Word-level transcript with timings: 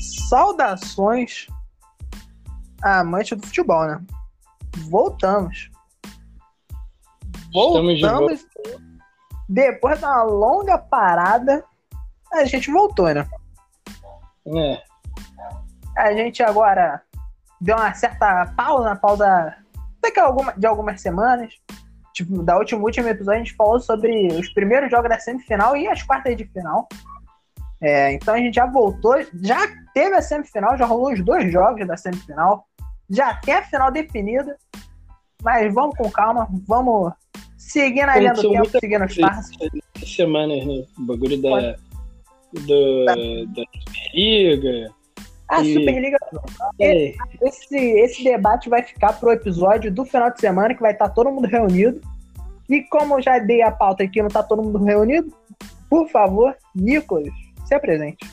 Saudações, 0.00 1.46
amante 2.82 3.34
do 3.34 3.46
futebol, 3.46 3.86
né? 3.86 4.00
Voltamos. 4.88 5.70
Estamos 7.54 7.98
de 7.98 8.02
Voltamos. 8.02 8.46
Depois 9.48 9.98
de 9.98 10.04
uma 10.04 10.22
longa 10.22 10.78
parada, 10.78 11.64
a 12.32 12.44
gente 12.44 12.70
voltou, 12.70 13.12
né? 13.12 13.26
É, 14.46 14.82
A 15.96 16.12
gente 16.12 16.42
agora 16.42 17.02
deu 17.60 17.76
uma 17.76 17.92
certa 17.94 18.46
pausa 18.56 18.84
na 18.84 18.96
pausa 18.96 19.56
daqui 20.00 20.18
a 20.20 20.24
alguma, 20.24 20.52
de 20.52 20.66
algumas 20.66 21.00
semanas. 21.00 21.52
Tipo, 22.14 22.42
da 22.42 22.56
última, 22.56 22.82
último 22.82 23.08
episódio 23.08 23.40
a 23.40 23.44
gente 23.44 23.56
falou 23.56 23.80
sobre 23.80 24.28
os 24.28 24.48
primeiros 24.52 24.90
jogos 24.90 25.08
da 25.08 25.18
semifinal 25.18 25.76
e 25.76 25.88
as 25.88 26.02
quartas 26.02 26.36
de 26.36 26.44
final. 26.46 26.88
É, 27.82 28.12
então 28.12 28.34
a 28.34 28.38
gente 28.38 28.54
já 28.54 28.66
voltou, 28.66 29.14
já 29.42 29.58
teve 29.94 30.14
a 30.14 30.20
semifinal, 30.22 30.76
já 30.76 30.84
rolou 30.84 31.12
os 31.12 31.24
dois 31.24 31.50
jogos 31.50 31.86
da 31.86 31.96
semifinal, 31.96 32.66
já 33.08 33.34
tem 33.36 33.54
a 33.54 33.62
final 33.62 33.90
definida. 33.90 34.56
Mas 35.42 35.72
vamos 35.72 35.96
com 35.96 36.10
calma, 36.10 36.46
vamos 36.68 37.12
seguir 37.56 38.04
na 38.04 38.16
linha 38.18 38.34
do 38.34 38.42
tempo, 38.50 38.68
seguindo 38.68 39.04
os 39.06 39.16
passos. 39.16 39.56
essas 39.96 40.14
semanas, 40.14 40.64
né? 40.66 40.84
O 40.98 41.02
bagulho 41.06 41.40
da, 41.40 41.48
Pode. 41.48 41.76
do, 42.66 43.04
Tá. 43.06 43.14
da 43.14 43.62
Superliga. 43.64 44.90
A 45.48 45.62
E- 45.62 45.74
Superliga 45.74 46.18
É, 46.78 47.14
esse, 47.42 47.76
esse 47.76 48.22
debate 48.24 48.68
vai 48.68 48.82
ficar 48.82 49.14
pro 49.14 49.32
episódio 49.32 49.90
do 49.90 50.04
final 50.04 50.30
de 50.30 50.40
semana, 50.40 50.74
que 50.74 50.80
vai 50.82 50.92
estar 50.92 51.08
todo 51.08 51.30
mundo 51.30 51.48
reunido. 51.48 52.00
E 52.68 52.82
como 52.84 53.14
eu 53.18 53.22
já 53.22 53.38
dei 53.38 53.62
a 53.62 53.70
pauta 53.70 54.04
aqui, 54.04 54.20
não 54.22 54.28
tá 54.28 54.42
todo 54.42 54.62
mundo 54.62 54.84
reunido, 54.84 55.32
por 55.88 56.08
favor, 56.08 56.54
Nicolas, 56.74 57.32
se 57.70 57.74
apresente. 57.76 58.28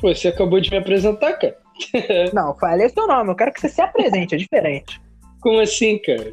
pô, 0.00 0.14
você 0.14 0.28
acabou 0.28 0.58
de 0.58 0.70
me 0.70 0.78
apresentar, 0.78 1.34
cara. 1.34 1.58
Não, 2.32 2.54
falei 2.54 2.88
seu 2.88 3.06
nome, 3.06 3.30
eu 3.30 3.36
quero 3.36 3.52
que 3.52 3.60
você 3.60 3.68
se 3.68 3.82
apresente, 3.82 4.34
é 4.34 4.38
diferente. 4.38 5.00
Como 5.40 5.60
assim, 5.60 5.98
cara? 5.98 6.32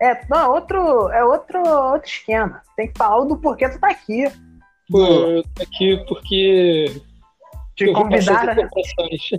É, 0.00 0.24
não, 0.30 0.52
outro, 0.52 1.10
é 1.10 1.22
outro, 1.22 1.60
outro 1.60 2.08
esquema. 2.08 2.62
Tem 2.74 2.90
que 2.90 2.96
falar 2.96 3.22
do 3.24 3.36
porquê 3.36 3.68
tu 3.68 3.78
tá 3.78 3.90
aqui. 3.90 4.24
Pô, 4.88 4.98
eu 4.98 5.42
tô 5.42 5.62
aqui 5.62 6.02
porque 6.08 7.02
te 7.76 7.84
eu 7.84 7.92
vou 7.92 8.08
passar 8.08 8.48
as 8.48 8.58
informações. 8.58 9.30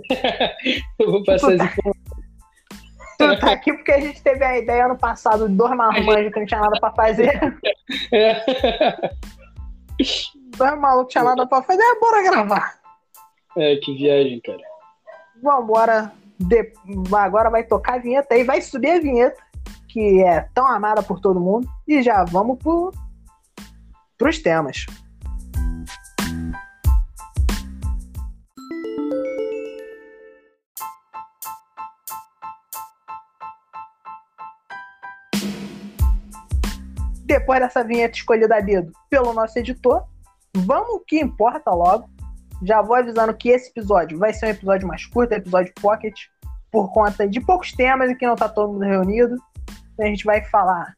eu 1.00 1.10
vou 1.10 1.24
passar 1.24 1.48
as 1.48 1.54
informações. 1.54 1.96
Tu 3.18 3.40
tá 3.40 3.52
aqui 3.52 3.72
porque 3.72 3.92
a 3.92 4.00
gente 4.00 4.22
teve 4.22 4.44
a 4.44 4.58
ideia 4.58 4.84
ano 4.84 4.98
passado 4.98 5.48
de 5.48 5.54
dois 5.54 5.74
marmanjos 5.74 6.32
que 6.32 6.38
não 6.38 6.46
tinha 6.46 6.60
nada 6.60 6.78
pra 6.78 6.92
fazer. 6.92 7.40
Dois 10.56 10.78
malucos 10.78 11.06
que 11.06 11.12
tinha 11.12 11.24
nada 11.24 11.46
pra 11.46 11.62
fazer, 11.62 11.82
é, 11.82 11.98
bora 11.98 12.22
gravar. 12.22 12.78
É, 13.56 13.76
que 13.76 13.94
viagem, 13.96 14.40
cara. 14.40 14.58
Vambora. 15.42 16.12
De... 16.38 16.72
Agora 17.16 17.50
vai 17.50 17.64
tocar 17.64 17.94
a 17.94 17.98
vinheta 17.98 18.34
aí, 18.34 18.44
vai 18.44 18.60
subir 18.60 18.90
a 18.90 19.00
vinheta, 19.00 19.42
que 19.88 20.22
é 20.22 20.48
tão 20.54 20.66
amada 20.66 21.02
por 21.02 21.20
todo 21.20 21.40
mundo. 21.40 21.68
E 21.86 22.02
já 22.02 22.24
vamos 22.24 22.58
pro... 22.58 22.92
pros 24.18 24.38
temas. 24.40 24.86
Depois 37.24 37.60
dessa 37.60 37.82
vinheta 37.82 38.16
escolhida 38.16 38.56
a 38.56 38.60
dedo 38.60 38.92
pelo 39.08 39.32
nosso 39.32 39.58
editor, 39.58 40.04
vamos 40.56 40.90
o 40.94 41.00
que 41.00 41.20
importa 41.20 41.70
logo. 41.70 42.08
Já 42.64 42.80
vou 42.80 42.96
avisando 42.96 43.34
que 43.34 43.48
esse 43.48 43.70
episódio 43.70 44.18
vai 44.18 44.32
ser 44.32 44.46
um 44.46 44.50
episódio 44.50 44.86
mais 44.86 45.04
curto, 45.06 45.32
episódio 45.32 45.72
pocket, 45.80 46.14
por 46.70 46.92
conta 46.92 47.28
de 47.28 47.40
poucos 47.40 47.72
temas 47.72 48.10
e 48.10 48.14
que 48.14 48.26
não 48.26 48.36
tá 48.36 48.48
todo 48.48 48.72
mundo 48.72 48.84
reunido. 48.84 49.36
A 50.00 50.06
gente 50.06 50.24
vai 50.24 50.44
falar 50.44 50.94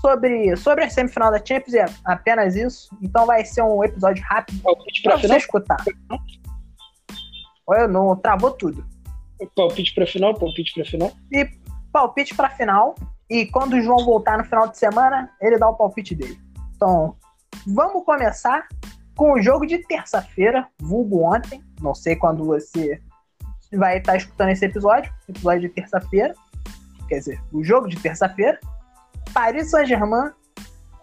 sobre, 0.00 0.56
sobre 0.56 0.84
a 0.84 0.90
semifinal 0.90 1.30
da 1.30 1.38
Champions 1.38 1.74
e 1.74 1.78
é 1.78 1.86
apenas 2.04 2.56
isso. 2.56 2.88
Então 3.02 3.26
vai 3.26 3.44
ser 3.44 3.62
um 3.62 3.84
episódio 3.84 4.22
rápido 4.28 4.60
Palpite 4.62 5.02
pra 5.02 5.12
pra 5.12 5.18
você 5.18 5.22
final? 5.22 5.38
escutar. 5.38 5.84
Olha, 7.66 7.86
não 7.86 8.16
travou 8.16 8.50
tudo. 8.50 8.84
Palpite 9.54 9.94
pra 9.94 10.06
final? 10.06 10.34
Palpite 10.34 10.74
pra 10.74 10.84
final? 10.84 11.12
E 11.32 11.48
palpite 11.92 12.34
pra 12.34 12.50
final. 12.50 12.94
E 13.28 13.46
quando 13.46 13.74
o 13.74 13.80
João 13.80 14.04
voltar 14.04 14.38
no 14.38 14.44
final 14.44 14.68
de 14.68 14.76
semana, 14.76 15.30
ele 15.40 15.56
dá 15.56 15.68
o 15.68 15.76
palpite 15.76 16.14
dele. 16.14 16.36
Então, 16.74 17.16
vamos 17.66 18.04
começar 18.04 18.66
com 19.16 19.32
o 19.32 19.42
jogo 19.42 19.66
de 19.66 19.78
terça-feira, 19.86 20.66
vulgo 20.80 21.22
ontem. 21.22 21.62
Não 21.80 21.94
sei 21.94 22.16
quando 22.16 22.44
você 22.44 23.00
vai 23.72 23.98
estar 23.98 24.16
escutando 24.16 24.50
esse 24.50 24.64
episódio. 24.64 25.12
Episódio 25.28 25.62
de 25.62 25.68
terça-feira. 25.68 26.34
Quer 27.08 27.18
dizer, 27.18 27.42
o 27.52 27.62
jogo 27.62 27.88
de 27.88 27.96
terça-feira. 27.96 28.58
Paris 29.32 29.70
Saint-Germain 29.70 30.32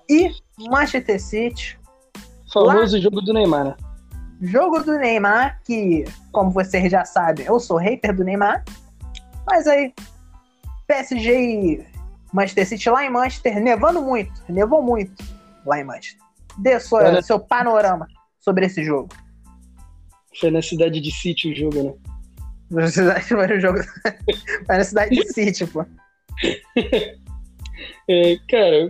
e 0.10 0.32
Manchester 0.70 1.22
City. 1.22 1.80
Famoso 2.52 3.00
jogo 3.00 3.22
do 3.22 3.34
Neymar, 3.34 3.66
né? 3.66 3.76
Jogo 4.42 4.84
do 4.84 4.98
Neymar, 4.98 5.62
que, 5.64 6.06
como 6.32 6.52
vocês 6.52 6.92
já 6.92 7.04
sabem, 7.04 7.46
eu 7.46 7.60
sou 7.60 7.78
hater 7.78 8.16
do 8.16 8.24
Neymar. 8.24 8.64
Mas 9.46 9.68
aí, 9.68 9.94
PSG 10.88 11.40
e 11.40 11.88
Manchester 12.32 12.68
City 12.68 12.90
lá 12.90 13.04
em 13.04 13.10
Manchester, 13.10 13.62
nevando 13.62 14.02
muito, 14.02 14.32
nevou 14.48 14.82
muito 14.82 15.24
lá 15.66 15.80
em 15.80 15.84
Manchester. 15.84 16.27
Dê 16.58 16.80
sua, 16.80 17.22
seu 17.22 17.40
panorama 17.40 18.08
sobre 18.40 18.66
esse 18.66 18.84
jogo. 18.84 19.10
Foi 20.40 20.52
na 20.52 20.62
cidade 20.62 21.00
de 21.00 21.12
City 21.12 21.52
o 21.52 21.56
jogo, 21.56 21.84
né? 21.84 21.94
Foi 23.22 23.48
no 23.48 23.60
jogo. 23.60 23.80
Foi 24.66 24.78
na 24.78 24.84
cidade 24.84 25.16
de 25.16 25.34
City, 25.34 25.66
pô. 25.68 25.86
É, 28.10 28.38
cara, 28.50 28.88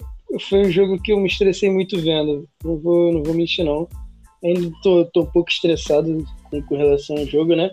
foi 0.50 0.60
um 0.60 0.72
jogo 0.72 1.02
que 1.02 1.12
eu 1.12 1.20
me 1.20 1.28
estressei 1.28 1.70
muito 1.70 2.00
vendo. 2.00 2.48
Não 2.64 2.78
vou, 2.78 3.12
não 3.12 3.24
vou 3.24 3.34
mentir, 3.34 3.66
não. 3.66 3.88
Ainda 4.44 4.72
tô, 4.84 5.06
tô 5.06 5.22
um 5.24 5.32
pouco 5.32 5.50
estressado 5.50 6.26
com, 6.44 6.62
com 6.62 6.78
relação 6.78 7.18
ao 7.18 7.26
jogo, 7.26 7.56
né? 7.56 7.72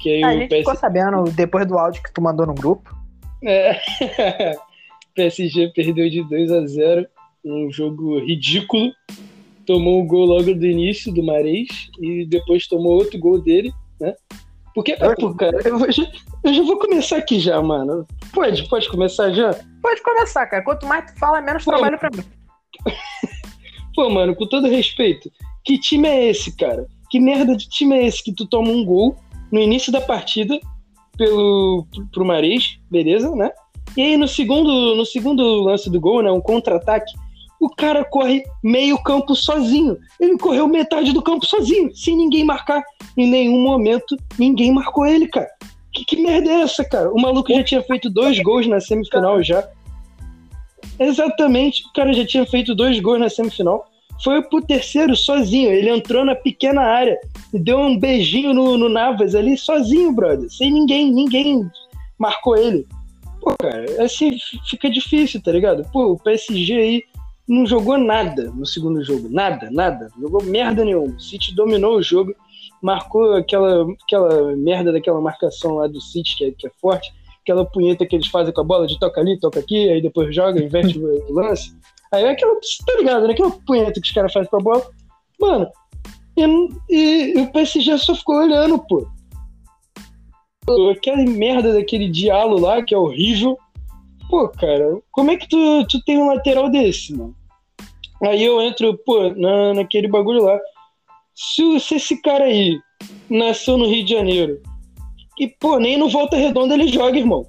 Que 0.00 0.10
aí 0.10 0.24
A 0.24 0.32
gente 0.32 0.48
PS... 0.48 0.58
ficou 0.58 0.76
sabendo 0.76 1.24
depois 1.32 1.66
do 1.66 1.78
áudio 1.78 2.02
que 2.02 2.12
tu 2.12 2.20
mandou 2.20 2.46
no 2.46 2.54
grupo. 2.54 2.94
É. 3.44 3.80
PSG 5.14 5.72
perdeu 5.74 6.10
de 6.10 6.22
2 6.24 6.52
a 6.52 6.66
0 6.66 7.06
um 7.46 7.70
jogo 7.70 8.18
ridículo. 8.18 8.92
Tomou 9.64 10.02
um 10.02 10.06
gol 10.06 10.26
logo 10.26 10.54
do 10.54 10.66
início 10.66 11.12
do 11.12 11.24
Mares 11.24 11.68
e 12.00 12.24
depois 12.26 12.68
tomou 12.68 12.92
outro 12.94 13.18
gol 13.18 13.40
dele, 13.40 13.72
né? 14.00 14.14
Porque, 14.74 14.92
ah, 15.00 15.14
pô, 15.18 15.34
cara, 15.34 15.58
eu, 15.66 15.78
vou- 15.78 15.90
já, 15.90 16.06
eu 16.44 16.54
já 16.54 16.62
vou 16.62 16.78
começar 16.78 17.16
aqui 17.16 17.40
já, 17.40 17.60
mano. 17.62 18.06
Pode, 18.32 18.68
pode 18.68 18.88
começar 18.88 19.32
já? 19.32 19.54
Pode 19.82 20.02
começar, 20.02 20.46
cara. 20.46 20.62
Quanto 20.62 20.86
mais 20.86 21.10
tu 21.10 21.18
fala, 21.18 21.40
menos 21.40 21.64
Pô. 21.64 21.70
trabalho 21.70 21.98
pra 21.98 22.10
mim. 22.14 22.22
Pô, 23.94 24.10
mano, 24.10 24.36
com 24.36 24.46
todo 24.46 24.68
respeito, 24.68 25.30
que 25.64 25.78
time 25.78 26.06
é 26.06 26.28
esse, 26.28 26.54
cara? 26.54 26.86
Que 27.10 27.18
merda 27.18 27.56
de 27.56 27.66
time 27.68 27.96
é 27.96 28.06
esse 28.06 28.22
que 28.22 28.32
tu 28.34 28.46
toma 28.46 28.68
um 28.68 28.84
gol 28.84 29.16
no 29.50 29.58
início 29.58 29.90
da 29.90 30.00
partida 30.00 30.60
pelo 31.16 31.86
pro 32.12 32.24
Mares, 32.24 32.78
beleza, 32.90 33.34
né? 33.34 33.50
E 33.96 34.02
aí 34.02 34.16
no 34.18 34.28
segundo, 34.28 34.94
no 34.94 35.06
segundo 35.06 35.42
lance 35.62 35.88
do 35.88 35.98
gol, 35.98 36.22
né, 36.22 36.30
um 36.30 36.40
contra-ataque, 36.40 37.10
o 37.60 37.68
cara 37.70 38.04
corre 38.04 38.44
meio 38.62 38.98
campo 39.02 39.34
sozinho. 39.34 39.96
Ele 40.20 40.38
correu 40.38 40.68
metade 40.68 41.12
do 41.12 41.22
campo 41.22 41.46
sozinho, 41.46 41.94
sem 41.94 42.16
ninguém 42.16 42.44
marcar. 42.44 42.82
Em 43.16 43.28
nenhum 43.28 43.62
momento 43.62 44.16
ninguém 44.38 44.72
marcou 44.72 45.06
ele, 45.06 45.26
cara. 45.28 45.48
Que, 45.92 46.04
que 46.04 46.22
merda 46.22 46.50
é 46.50 46.60
essa, 46.62 46.84
cara? 46.84 47.10
O 47.10 47.20
maluco 47.20 47.52
já 47.52 47.64
tinha 47.64 47.82
feito 47.82 48.10
dois 48.10 48.38
gols 48.40 48.66
na 48.66 48.80
semifinal 48.80 49.42
já. 49.42 49.66
Exatamente, 50.98 51.82
o 51.88 51.92
cara 51.92 52.12
já 52.12 52.26
tinha 52.26 52.46
feito 52.46 52.74
dois 52.74 52.98
gols 53.00 53.20
na 53.20 53.28
semifinal. 53.28 53.86
Foi 54.22 54.42
pro 54.42 54.62
terceiro 54.62 55.14
sozinho. 55.14 55.70
Ele 55.70 55.90
entrou 55.90 56.24
na 56.24 56.34
pequena 56.34 56.80
área 56.80 57.18
e 57.52 57.58
deu 57.58 57.78
um 57.78 57.98
beijinho 57.98 58.54
no, 58.54 58.78
no 58.78 58.88
Navas 58.88 59.34
ali 59.34 59.58
sozinho, 59.58 60.12
brother. 60.12 60.50
Sem 60.50 60.70
ninguém, 60.70 61.12
ninguém 61.12 61.68
marcou 62.18 62.56
ele. 62.56 62.86
Pô, 63.40 63.54
cara, 63.58 63.84
assim 64.02 64.30
fica 64.68 64.88
difícil, 64.90 65.40
tá 65.42 65.52
ligado? 65.52 65.86
Pô, 65.92 66.12
o 66.12 66.18
PSG 66.18 66.74
aí 66.74 67.02
não 67.48 67.66
jogou 67.66 67.96
nada 67.98 68.50
no 68.54 68.66
segundo 68.66 69.04
jogo. 69.04 69.28
Nada, 69.30 69.68
nada. 69.70 70.10
Não 70.16 70.22
jogou 70.22 70.42
merda 70.44 70.84
nenhuma. 70.84 71.14
O 71.14 71.20
City 71.20 71.54
dominou 71.54 71.96
o 71.96 72.02
jogo, 72.02 72.34
marcou 72.82 73.34
aquela, 73.34 73.86
aquela 74.04 74.56
merda 74.56 74.92
daquela 74.92 75.20
marcação 75.20 75.76
lá 75.76 75.86
do 75.86 76.00
City, 76.00 76.36
que 76.36 76.44
é, 76.46 76.50
que 76.52 76.66
é 76.66 76.70
forte. 76.80 77.12
Aquela 77.42 77.64
punheta 77.64 78.04
que 78.04 78.16
eles 78.16 78.26
fazem 78.26 78.52
com 78.52 78.60
a 78.60 78.64
bola 78.64 78.86
de 78.86 78.98
toca 78.98 79.20
ali, 79.20 79.38
toca 79.38 79.60
aqui, 79.60 79.88
aí 79.88 80.02
depois 80.02 80.34
joga, 80.34 80.60
inverte 80.62 80.98
o 80.98 81.32
lance. 81.32 81.72
Aí 82.12 82.24
é 82.24 82.30
aquela, 82.30 82.54
tá 82.54 82.96
ligado, 82.98 83.26
né? 83.26 83.32
Aquela 83.32 83.50
punheta 83.50 84.00
que 84.00 84.06
os 84.06 84.12
caras 84.12 84.32
fazem 84.32 84.50
com 84.50 84.56
a 84.56 84.60
bola. 84.60 84.90
Mano, 85.40 85.68
e, 86.36 86.42
e- 86.90 87.38
e 87.38 87.40
o 87.42 87.52
PSG 87.52 87.96
só 87.98 88.14
ficou 88.14 88.36
olhando. 88.36 88.78
Pô, 88.88 89.06
Aquela 90.90 91.22
merda 91.24 91.72
daquele 91.72 92.08
diálogo 92.08 92.66
lá, 92.66 92.82
que 92.82 92.92
é 92.92 92.98
horrível. 92.98 93.56
Pô, 94.28 94.48
cara, 94.48 95.00
como 95.12 95.30
é 95.30 95.36
que 95.36 95.48
tu, 95.48 95.86
tu 95.88 96.02
tem 96.04 96.18
um 96.18 96.28
lateral 96.28 96.68
desse, 96.68 97.14
mano? 97.16 97.34
Aí 98.24 98.42
eu 98.42 98.60
entro, 98.60 98.96
pô, 99.04 99.30
na, 99.30 99.74
naquele 99.74 100.08
bagulho 100.08 100.42
lá. 100.42 100.58
Se, 101.34 101.78
se 101.80 101.96
esse 101.96 102.20
cara 102.22 102.44
aí 102.44 102.78
nasceu 103.28 103.76
no 103.76 103.86
Rio 103.86 104.04
de 104.04 104.12
Janeiro 104.14 104.60
e, 105.38 105.46
pô, 105.46 105.78
nem 105.78 105.98
no 105.98 106.08
Volta 106.08 106.36
Redonda 106.36 106.74
ele 106.74 106.88
joga, 106.88 107.18
irmão. 107.18 107.46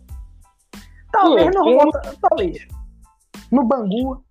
Talvez 1.12 1.51
pô, 1.56 1.63
no 1.63 1.77
Volta. 1.77 2.18
Talvez. 2.21 2.68
No 3.50 3.63
Bangu, 3.63 4.21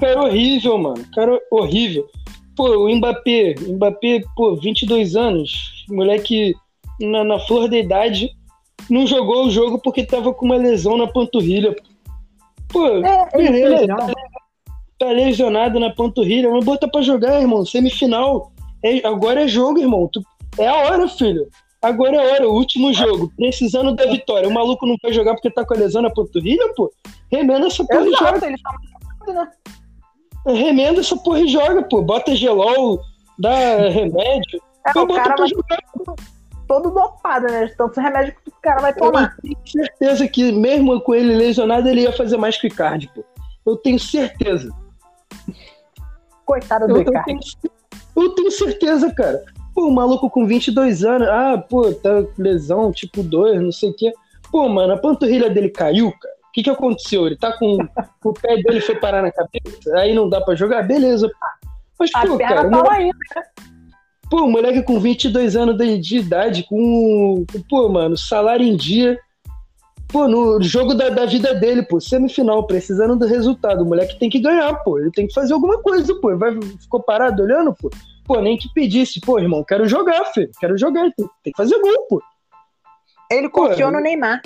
Cara 0.00 0.22
horrível, 0.22 0.78
mano. 0.78 1.04
Cara 1.14 1.38
horrível. 1.50 2.06
Pô, 2.56 2.86
o 2.86 2.96
Mbappé, 2.96 3.54
Mbappé, 3.60 4.22
pô, 4.34 4.56
22 4.56 5.14
anos, 5.14 5.84
moleque 5.88 6.54
na, 7.00 7.22
na 7.22 7.38
flor 7.40 7.68
da 7.68 7.76
idade, 7.76 8.30
não 8.88 9.06
jogou 9.06 9.46
o 9.46 9.50
jogo 9.50 9.78
porque 9.78 10.04
tava 10.04 10.32
com 10.32 10.46
uma 10.46 10.56
lesão 10.56 10.96
na 10.96 11.06
panturrilha. 11.06 11.74
Pô, 12.68 12.86
é, 12.86 13.28
beleza, 13.36 13.86
tá, 13.86 14.12
tá, 14.98 15.06
lesionado 15.06 15.80
na 15.80 15.90
panturrilha, 15.90 16.50
mas 16.50 16.64
bota 16.64 16.88
pra 16.88 17.02
jogar, 17.02 17.40
irmão. 17.40 17.64
Semifinal. 17.64 18.52
É, 18.84 19.06
agora 19.06 19.44
é 19.44 19.48
jogo, 19.48 19.78
irmão. 19.78 20.08
Tu, 20.12 20.22
é 20.58 20.68
a 20.68 20.74
hora, 20.74 21.08
filho. 21.08 21.48
Agora 21.80 22.16
é 22.16 22.18
a 22.18 22.32
hora, 22.32 22.48
o 22.48 22.54
último 22.54 22.92
jogo. 22.92 23.32
Precisando 23.36 23.94
da 23.94 24.06
vitória. 24.06 24.48
O 24.48 24.52
maluco 24.52 24.86
não 24.86 24.96
vai 25.02 25.12
jogar 25.12 25.34
porque 25.34 25.50
tá 25.50 25.64
com 25.64 25.74
a 25.74 25.76
lesão 25.76 26.02
na 26.02 26.10
panturrilha, 26.10 26.72
pô? 26.74 26.90
Remenda 27.30 27.66
essa 27.66 27.84
porra 27.84 28.06
Exato, 28.06 28.24
e 28.24 28.32
joga. 28.32 28.46
Ele 28.46 28.56
tá 28.58 29.32
né? 29.32 29.48
Remenda 30.46 31.00
essa 31.00 31.16
porra 31.16 31.40
e 31.40 31.48
joga, 31.48 31.82
pô. 31.82 32.02
Bota 32.02 32.34
gelol, 32.34 33.00
dá 33.38 33.88
remédio. 33.88 34.60
É, 34.86 34.92
pô, 34.92 35.06
bota 35.06 35.34
pra 35.34 35.46
jogar. 35.46 35.78
Todo 36.68 36.90
dopado, 36.90 37.46
né? 37.46 37.66
Tantos 37.78 37.96
remédios 37.96 38.36
que 38.44 38.50
o 38.50 38.54
cara 38.62 38.82
vai 38.82 38.94
tomar. 38.94 39.34
Eu 39.42 39.42
tenho 39.42 39.58
certeza 39.66 40.28
que, 40.28 40.52
mesmo 40.52 41.00
com 41.00 41.14
ele 41.14 41.34
lesionado, 41.34 41.88
ele 41.88 42.02
ia 42.02 42.12
fazer 42.12 42.36
mais 42.36 42.58
que 42.58 42.66
o 42.66 42.68
Icardi, 42.68 43.10
pô. 43.14 43.24
Eu 43.66 43.76
tenho 43.76 43.98
certeza. 43.98 44.70
Coitado 46.44 46.86
do 46.86 46.96
eu, 46.96 47.02
Icardi. 47.02 47.18
Eu 47.18 47.24
tenho, 47.24 47.40
eu 48.16 48.34
tenho 48.34 48.50
certeza, 48.50 49.12
cara. 49.14 49.42
Pô, 49.74 49.88
o 49.88 49.94
maluco 49.94 50.28
com 50.28 50.46
22 50.46 51.04
anos, 51.04 51.26
ah, 51.28 51.56
pô, 51.56 51.92
tá 51.92 52.22
lesão, 52.36 52.92
tipo 52.92 53.22
2, 53.22 53.62
não 53.62 53.72
sei 53.72 53.90
o 53.90 53.96
quê. 53.96 54.12
Pô, 54.50 54.68
mano, 54.68 54.92
a 54.92 54.98
panturrilha 54.98 55.48
dele 55.48 55.70
caiu, 55.70 56.12
cara. 56.12 56.34
O 56.48 56.52
que 56.52 56.62
que 56.62 56.70
aconteceu? 56.70 57.26
Ele 57.26 57.36
tá 57.36 57.56
com 57.56 57.78
o 58.24 58.32
pé 58.34 58.56
dele 58.56 58.80
foi 58.80 58.96
parar 58.96 59.22
na 59.22 59.32
cabeça, 59.32 59.96
aí 59.96 60.14
não 60.14 60.28
dá 60.28 60.40
pra 60.40 60.54
jogar? 60.54 60.82
Beleza. 60.82 61.30
Mas, 61.98 62.10
a 62.14 62.26
pô, 62.26 62.36
cara. 62.36 62.68
Tá 62.68 62.76
moleque, 62.76 63.04
né? 63.36 63.42
Pô, 64.30 64.46
moleque 64.46 64.82
com 64.82 65.00
22 65.00 65.56
anos 65.56 65.76
de, 65.76 65.98
de 65.98 66.18
idade, 66.18 66.62
com, 66.64 67.46
pô, 67.68 67.88
mano, 67.88 68.16
salário 68.16 68.66
em 68.66 68.76
dia. 68.76 69.18
Pô, 70.08 70.26
no 70.26 70.62
jogo 70.62 70.94
da, 70.94 71.08
da 71.08 71.26
vida 71.26 71.54
dele, 71.54 71.82
pô, 71.82 72.00
semifinal, 72.00 72.66
precisando 72.66 73.16
do 73.16 73.26
resultado. 73.26 73.82
O 73.82 73.86
moleque 73.86 74.18
tem 74.18 74.28
que 74.30 74.40
ganhar, 74.40 74.74
pô. 74.82 74.98
Ele 74.98 75.10
tem 75.10 75.26
que 75.26 75.34
fazer 75.34 75.52
alguma 75.54 75.82
coisa, 75.82 76.14
pô. 76.20 76.36
Vai, 76.36 76.58
ficou 76.80 77.02
parado 77.02 77.42
olhando, 77.42 77.74
pô. 77.74 77.90
Pô, 78.24 78.40
nem 78.40 78.58
que 78.58 78.72
pedisse, 78.74 79.20
pô, 79.20 79.38
irmão, 79.38 79.64
quero 79.64 79.88
jogar, 79.88 80.22
filho, 80.26 80.50
quero 80.60 80.76
jogar, 80.76 81.10
tem, 81.16 81.26
tem 81.42 81.52
que 81.52 81.56
fazer 81.56 81.80
gol, 81.80 82.06
pô. 82.08 82.22
Ele 83.30 83.48
confiou 83.48 83.90
pô, 83.90 83.96
no 83.96 84.02
Neymar. 84.02 84.42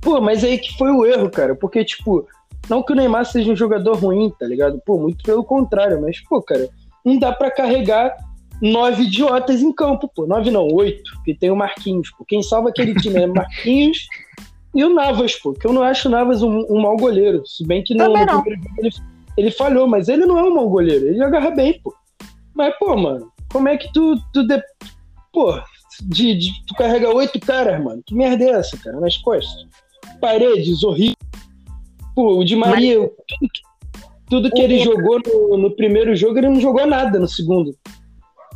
Pô, 0.00 0.20
mas 0.20 0.42
aí 0.42 0.58
que 0.58 0.76
foi 0.78 0.90
o 0.90 1.04
erro, 1.04 1.30
cara, 1.30 1.54
porque, 1.54 1.84
tipo, 1.84 2.26
não 2.68 2.82
que 2.82 2.92
o 2.92 2.96
Neymar 2.96 3.26
seja 3.26 3.52
um 3.52 3.56
jogador 3.56 3.96
ruim, 3.98 4.32
tá 4.38 4.46
ligado? 4.46 4.80
Pô, 4.84 4.98
muito 4.98 5.22
pelo 5.22 5.44
contrário, 5.44 6.00
mas, 6.00 6.20
pô, 6.20 6.42
cara, 6.42 6.68
não 7.04 7.18
dá 7.18 7.30
para 7.32 7.50
carregar 7.50 8.16
nove 8.60 9.04
idiotas 9.04 9.62
em 9.62 9.72
campo, 9.72 10.10
pô. 10.14 10.26
Nove 10.26 10.50
não, 10.50 10.66
oito, 10.68 11.10
que 11.24 11.34
tem 11.34 11.50
o 11.50 11.56
Marquinhos, 11.56 12.10
pô. 12.10 12.24
Quem 12.26 12.42
salva 12.42 12.70
aquele 12.70 12.94
time 12.94 13.22
é 13.22 13.26
Marquinhos 13.26 14.06
e 14.74 14.84
o 14.84 14.92
Navas, 14.92 15.34
pô, 15.36 15.54
que 15.54 15.66
eu 15.66 15.72
não 15.72 15.82
acho 15.82 16.08
o 16.08 16.10
Navas 16.10 16.42
um, 16.42 16.66
um 16.68 16.82
mau 16.82 16.96
goleiro, 16.96 17.46
se 17.46 17.66
bem 17.66 17.82
que 17.82 17.94
no, 17.94 18.08
no 18.08 18.42
primeiro 18.42 18.60
ele, 18.78 18.90
ele 19.36 19.50
falhou, 19.50 19.86
mas 19.86 20.08
ele 20.08 20.26
não 20.26 20.38
é 20.38 20.42
um 20.42 20.54
mau 20.54 20.68
goleiro, 20.68 21.06
ele 21.06 21.22
agarra 21.22 21.50
bem, 21.50 21.80
pô. 21.82 21.94
Mas, 22.54 22.74
pô, 22.78 22.96
mano, 22.96 23.30
como 23.52 23.68
é 23.68 23.76
que 23.76 23.92
tu. 23.92 24.18
tu 24.32 24.46
de... 24.46 24.62
Pô, 25.32 25.60
de, 26.02 26.34
de, 26.34 26.64
tu 26.66 26.74
carrega 26.74 27.14
oito 27.14 27.38
caras, 27.40 27.82
mano. 27.82 28.02
Que 28.04 28.14
merda 28.14 28.44
é 28.44 28.50
essa, 28.50 28.76
cara? 28.78 28.98
Nas 28.98 29.16
costas. 29.18 29.66
Paredes, 30.20 30.82
horrível. 30.82 31.16
Pô, 32.14 32.38
o 32.38 32.44
Di 32.44 32.56
Maria, 32.56 33.00
Mas... 33.00 33.10
tudo 33.28 33.50
que, 33.52 33.60
tudo 34.28 34.50
que 34.50 34.60
ele 34.60 34.78
jogou 34.78 35.20
no, 35.24 35.58
no, 35.58 35.70
primeiro 35.76 36.16
jogo, 36.16 36.38
ele 36.38 36.48
não 36.48 36.60
jogou 36.60 36.86
nada 36.86 37.18
no 37.18 37.28
segundo. 37.28 37.76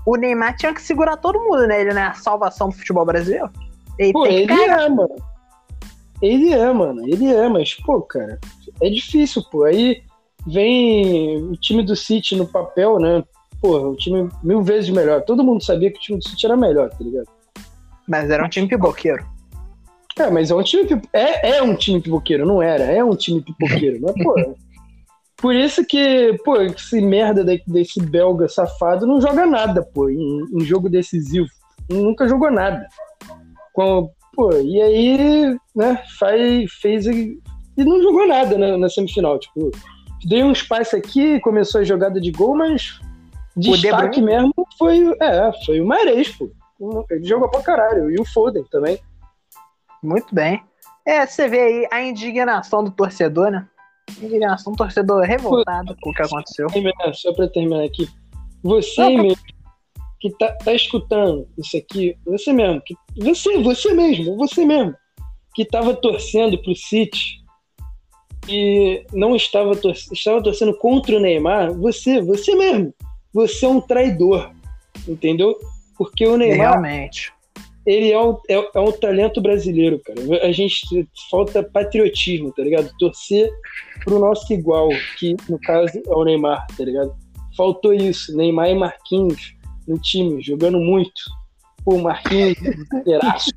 O 0.06 0.17
Neymar 0.17 0.56
tinha 0.56 0.75
que 0.75 0.82
segurar 0.82 1.17
todo 1.17 1.41
mundo, 1.41 1.67
né? 1.67 1.81
Ele 1.81 1.93
não 1.93 2.00
é 2.00 2.06
a 2.06 2.14
salvação 2.14 2.69
do 2.69 2.75
futebol 2.75 3.05
brasileiro. 3.05 3.50
Ele 3.99 4.12
pô, 4.12 4.26
ele 4.26 4.52
é, 4.52 4.88
mano. 4.88 5.17
Ele 6.23 6.52
é, 6.52 6.73
mano. 6.73 7.06
Ele 7.06 7.32
é, 7.32 7.49
mas, 7.49 7.75
pô, 7.75 8.00
cara, 8.02 8.38
é 8.81 8.88
difícil, 8.88 9.43
pô. 9.50 9.64
Aí 9.64 10.02
vem 10.47 11.43
o 11.44 11.56
time 11.56 11.82
do 11.82 11.94
City 11.94 12.35
no 12.35 12.47
papel, 12.47 12.99
né? 12.99 13.23
porra, 13.61 13.88
o 13.88 13.97
time 13.97 14.29
mil 14.43 14.62
vezes 14.62 14.91
melhor. 14.91 15.23
Todo 15.23 15.44
mundo 15.44 15.62
sabia 15.62 15.91
que 15.91 15.99
o 15.99 16.00
time 16.00 16.19
do 16.19 16.29
City 16.29 16.46
era 16.46 16.56
melhor, 16.56 16.88
tá 16.91 16.96
ligado? 17.00 17.29
Mas 18.08 18.31
era 18.31 18.44
um 18.44 18.49
time 18.49 18.67
pipoqueiro. 18.67 19.25
É, 20.19 20.31
mas 20.31 20.50
é 20.50 20.55
um 20.55 20.62
time 20.62 20.87
é, 21.12 21.58
é 21.58 21.62
um 21.62 21.75
time 21.75 22.00
pipoqueiro, 22.00 22.44
não 22.44 22.61
era, 22.61 22.85
é 22.85 23.05
um 23.05 23.14
time 23.14 23.41
pipoqueiro, 23.43 24.00
mas 24.03 24.12
porra. 24.23 24.55
Por 25.41 25.55
isso 25.55 25.85
que, 25.85 26.39
pô, 26.45 26.61
esse 26.61 27.01
merda 27.01 27.45
desse 27.67 28.01
belga 28.01 28.49
safado 28.49 29.07
não 29.07 29.21
joga 29.21 29.47
nada, 29.47 29.83
pô, 29.83 30.11
em, 30.11 30.45
em 30.53 30.61
jogo 30.61 30.89
decisivo. 30.89 31.49
Nunca 31.89 32.29
jogou 32.29 32.51
nada. 32.51 32.87
Com, 33.73 34.11
pô, 34.35 34.53
e 34.53 34.81
aí, 34.83 35.57
né, 35.75 36.03
faz, 36.19 36.71
fez 36.75 37.07
e 37.07 37.39
não 37.79 38.03
jogou 38.03 38.27
nada 38.29 38.59
na, 38.59 38.77
na 38.77 38.89
semifinal. 38.89 39.39
Tipo, 39.39 39.71
dei 40.27 40.43
um 40.43 40.53
espaço 40.53 40.95
aqui, 40.95 41.41
começou 41.41 41.81
a 41.81 41.85
jogada 41.85 42.21
de 42.21 42.31
gol, 42.31 42.55
mas 42.55 43.01
Destaque 43.57 44.23
mesmo 44.23 44.55
foi, 44.79 45.15
é, 45.21 45.51
foi 45.65 45.81
o 45.81 45.87
Mares, 45.87 46.31
pô. 46.31 46.51
Ele 47.11 47.25
jogou 47.25 47.49
pra 47.51 47.63
caralho. 47.63 48.11
E 48.11 48.19
o 48.19 48.25
Foden 48.25 48.65
também. 48.71 48.99
Muito 50.03 50.35
bem. 50.35 50.63
É, 51.05 51.27
você 51.27 51.49
vê 51.49 51.61
aí 51.61 51.89
a 51.91 52.03
indignação 52.03 52.83
do 52.83 52.91
torcedor, 52.91 53.51
né? 53.51 53.69
Indignação 54.23 54.73
do 54.73 54.77
torcedor 54.77 55.25
revoltado 55.25 55.97
com 56.01 56.11
o 56.11 56.15
que 56.15 56.23
aconteceu. 56.23 56.67
Só 57.15 57.33
pra 57.33 57.49
terminar 57.49 57.85
aqui. 57.85 58.09
Você 58.62 59.01
Não, 59.01 59.23
mesmo 59.23 59.43
que 60.21 60.31
tá, 60.31 60.53
tá 60.53 60.75
escutando 60.75 61.49
isso 61.57 61.77
aqui, 61.77 62.15
você 62.27 62.53
mesmo, 62.53 62.81
que, 62.83 62.95
você, 63.17 63.59
você 63.59 63.95
mesmo, 63.95 64.37
você 64.37 64.67
mesmo, 64.67 64.95
que 65.55 65.65
tava 65.65 65.95
torcendo 65.95 66.59
pro 66.59 66.77
City 66.77 67.41
e 68.47 69.05
não 69.15 69.35
estava, 69.35 69.75
tor 69.75 69.93
estava 70.13 70.43
torcendo 70.43 70.77
contra 70.77 71.17
o 71.17 71.21
Neymar, 71.21 71.73
você, 71.73 72.21
você 72.21 72.55
mesmo, 72.55 72.94
você 73.32 73.65
é 73.65 73.69
um 73.69 73.81
traidor, 73.81 74.53
entendeu? 75.08 75.58
Porque 75.96 76.27
o 76.27 76.37
Neymar. 76.37 76.73
Realmente. 76.73 77.32
Ele 77.87 78.13
é 78.13 78.20
um, 78.20 78.37
é, 78.49 78.55
é 78.75 78.81
um 78.81 78.93
talento 78.93 79.41
brasileiro, 79.41 80.01
cara. 80.01 80.20
A 80.46 80.53
gente 80.53 81.08
falta 81.31 81.63
patriotismo, 81.63 82.53
tá 82.53 82.63
ligado? 82.63 82.91
Torcer 82.99 83.51
pro 84.05 84.19
nosso 84.19 84.53
igual, 84.53 84.89
que 85.19 85.34
no 85.49 85.58
caso 85.60 85.99
é 86.06 86.10
o 86.10 86.25
Neymar, 86.25 86.67
tá 86.77 86.84
ligado? 86.84 87.15
Faltou 87.56 87.94
isso. 87.94 88.37
Neymar 88.37 88.70
e 88.70 88.75
Marquinhos 88.75 89.55
no 89.89 89.99
time, 89.99 90.43
jogando 90.43 90.79
muito. 90.79 91.20
Pô, 91.84 91.99
Marquinhos, 91.99 92.58
eraço. 93.06 93.51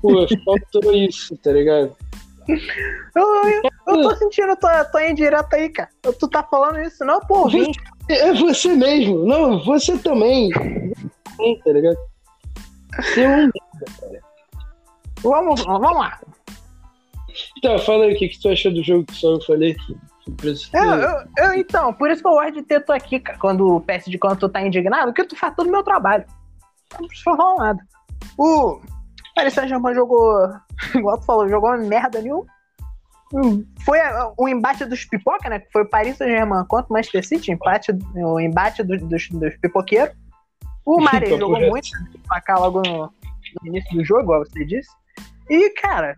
Pô, 0.00 0.26
faltou 0.44 0.94
isso, 0.94 1.36
tá 1.36 1.52
ligado? 1.52 1.94
Eu, 3.14 3.22
eu, 3.22 3.62
eu 3.86 4.02
tô 4.02 4.16
sentindo 4.16 4.56
tua, 4.56 4.84
tua 4.86 5.08
indireta 5.08 5.56
aí, 5.56 5.68
cara. 5.68 5.90
Tu 6.02 6.28
tá 6.28 6.42
falando 6.42 6.80
isso, 6.80 7.04
não, 7.04 7.20
pô, 7.20 7.48
vim. 7.48 7.70
É 8.08 8.32
você 8.32 8.74
mesmo. 8.74 9.24
Não, 9.24 9.62
você 9.62 9.96
também. 9.98 10.50
Você 10.50 11.60
tá 11.64 11.72
ligado? 11.72 12.09
É 13.16 13.28
um 13.28 13.50
cara. 13.50 14.20
Vamos, 15.22 15.64
vamos 15.64 15.96
lá. 15.96 16.20
Tá, 17.62 17.78
fala 17.78 18.04
aí 18.04 18.14
o 18.14 18.18
que, 18.18 18.28
que 18.28 18.40
tu 18.40 18.48
achou 18.48 18.72
do 18.72 18.82
jogo 18.82 19.04
que 19.04 19.14
só 19.14 19.34
eu 19.34 19.40
falei. 19.42 19.76
Eu, 20.72 20.82
eu, 20.82 21.24
eu, 21.38 21.54
então, 21.54 21.92
por 21.92 22.10
isso 22.10 22.22
que 22.22 22.28
eu 22.28 22.32
gosto 22.32 22.52
de 22.52 22.62
ter 22.62 22.84
tu 22.84 22.92
aqui, 22.92 23.18
cara, 23.20 23.38
quando 23.38 23.80
peço 23.80 24.10
de 24.10 24.18
quando 24.18 24.38
tu 24.38 24.48
tá 24.48 24.60
indignado, 24.62 25.06
porque 25.06 25.24
tu 25.24 25.36
faz 25.36 25.54
todo 25.54 25.66
o 25.66 25.70
meu 25.70 25.82
trabalho. 25.82 26.24
Não 26.98 27.06
precisa 27.06 27.36
falar 27.36 27.56
nada. 27.56 27.80
O 28.38 28.80
Paris 29.34 29.54
Saint-Germain 29.54 29.94
jogou, 29.94 30.48
igual 30.94 31.18
tu 31.18 31.26
falou, 31.26 31.48
jogou 31.48 31.76
merda 31.78 32.20
nenhuma. 32.20 32.46
Foi 33.84 33.98
o 34.36 34.48
embate 34.48 34.84
dos 34.84 35.04
pipoca, 35.04 35.48
né? 35.48 35.62
Foi 35.72 35.82
o 35.82 35.88
Paris 35.88 36.16
Saint-Germain 36.16 36.64
contra 36.66 36.90
o 36.90 36.92
Manchester 36.92 37.26
City, 37.26 37.52
empate, 37.52 37.92
o 38.16 38.40
embate 38.40 38.82
do, 38.82 38.96
dos, 38.98 39.28
dos 39.28 39.56
pipoqueiros. 39.58 40.14
O 40.90 41.00
Mare 41.00 41.28
jogou 41.28 41.60
muito, 41.60 41.88
placar 42.26 42.58
logo 42.58 42.82
no, 42.82 43.12
no, 43.62 43.66
início 43.66 43.96
do 43.96 44.04
jogo, 44.04 44.22
igual 44.22 44.44
você 44.44 44.64
disse. 44.64 44.90
E, 45.48 45.70
cara, 45.70 46.16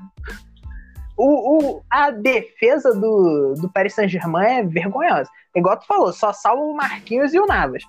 o, 1.17 1.59
o, 1.59 1.83
a 1.91 2.11
defesa 2.11 2.95
do, 2.95 3.55
do 3.55 3.71
Paris 3.71 3.95
Saint-Germain 3.95 4.61
é 4.61 4.63
vergonhosa. 4.63 5.29
Igual 5.55 5.79
tu 5.79 5.87
falou, 5.87 6.13
só 6.13 6.33
salva 6.33 6.63
o 6.63 6.75
Marquinhos 6.75 7.35
e 7.35 7.39
o 7.39 7.47
Navas. 7.47 7.83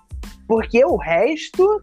Porque 0.48 0.84
o 0.84 0.98
resto. 0.98 1.82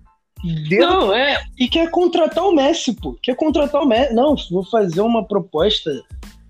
Deu... 0.68 0.86
Não, 0.86 1.14
é. 1.14 1.42
E 1.58 1.66
quer 1.66 1.90
contratar 1.90 2.44
o 2.44 2.54
Messi, 2.54 2.94
pô. 2.94 3.16
Quer 3.22 3.34
contratar 3.36 3.82
o 3.82 3.86
Messi. 3.86 4.14
Não, 4.14 4.34
vou 4.50 4.64
fazer 4.64 5.00
uma 5.00 5.26
proposta 5.26 5.90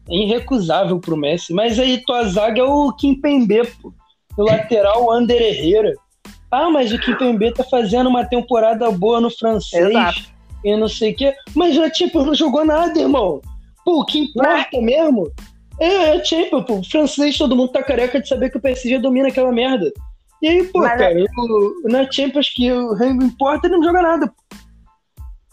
irrecusável 0.08 0.98
pro 0.98 1.16
Messi. 1.16 1.52
Mas 1.52 1.78
aí 1.78 2.02
tua 2.04 2.24
zaga 2.24 2.60
é 2.60 2.64
o 2.64 2.92
Kim 2.94 3.20
Pembe, 3.20 3.64
pô. 3.80 3.92
O 4.36 4.42
lateral, 4.42 5.04
o 5.04 5.10
Ander 5.12 5.40
Herrera. 5.40 5.94
Ah, 6.50 6.68
mas 6.70 6.92
o 6.92 6.98
Kimpembe 6.98 7.52
tá 7.54 7.62
fazendo 7.64 8.08
uma 8.08 8.24
temporada 8.24 8.90
boa 8.90 9.20
no 9.20 9.30
francês 9.30 9.88
Exato. 9.88 10.20
e 10.64 10.76
não 10.76 10.88
sei 10.88 11.12
o 11.12 11.16
quê. 11.16 11.34
Mas 11.54 11.76
na 11.76 11.92
Champions 11.92 12.26
não 12.26 12.34
jogou 12.34 12.64
nada, 12.64 12.98
irmão. 12.98 13.40
Pô, 13.84 14.00
o 14.00 14.04
que 14.04 14.18
importa 14.18 14.80
mesmo 14.80 15.30
é 15.78 16.12
a 16.12 16.24
Champions, 16.24 16.64
pô. 16.64 16.74
O 16.78 16.84
francês, 16.84 17.38
todo 17.38 17.54
mundo 17.56 17.70
tá 17.72 17.82
careca 17.82 18.20
de 18.20 18.28
saber 18.28 18.50
que 18.50 18.58
o 18.58 18.60
PSG 18.60 18.98
domina 18.98 19.28
aquela 19.28 19.52
merda. 19.52 19.92
E 20.42 20.48
aí, 20.48 20.64
pô, 20.64 20.80
Mas- 20.80 20.98
cara, 20.98 21.24
o- 21.38 21.82
na 21.88 22.10
Champions 22.10 22.48
que 22.48 22.70
o 22.72 22.94
rango 22.94 23.22
importa, 23.22 23.66
ele 23.66 23.76
não 23.76 23.84
joga 23.84 24.02
nada. 24.02 24.32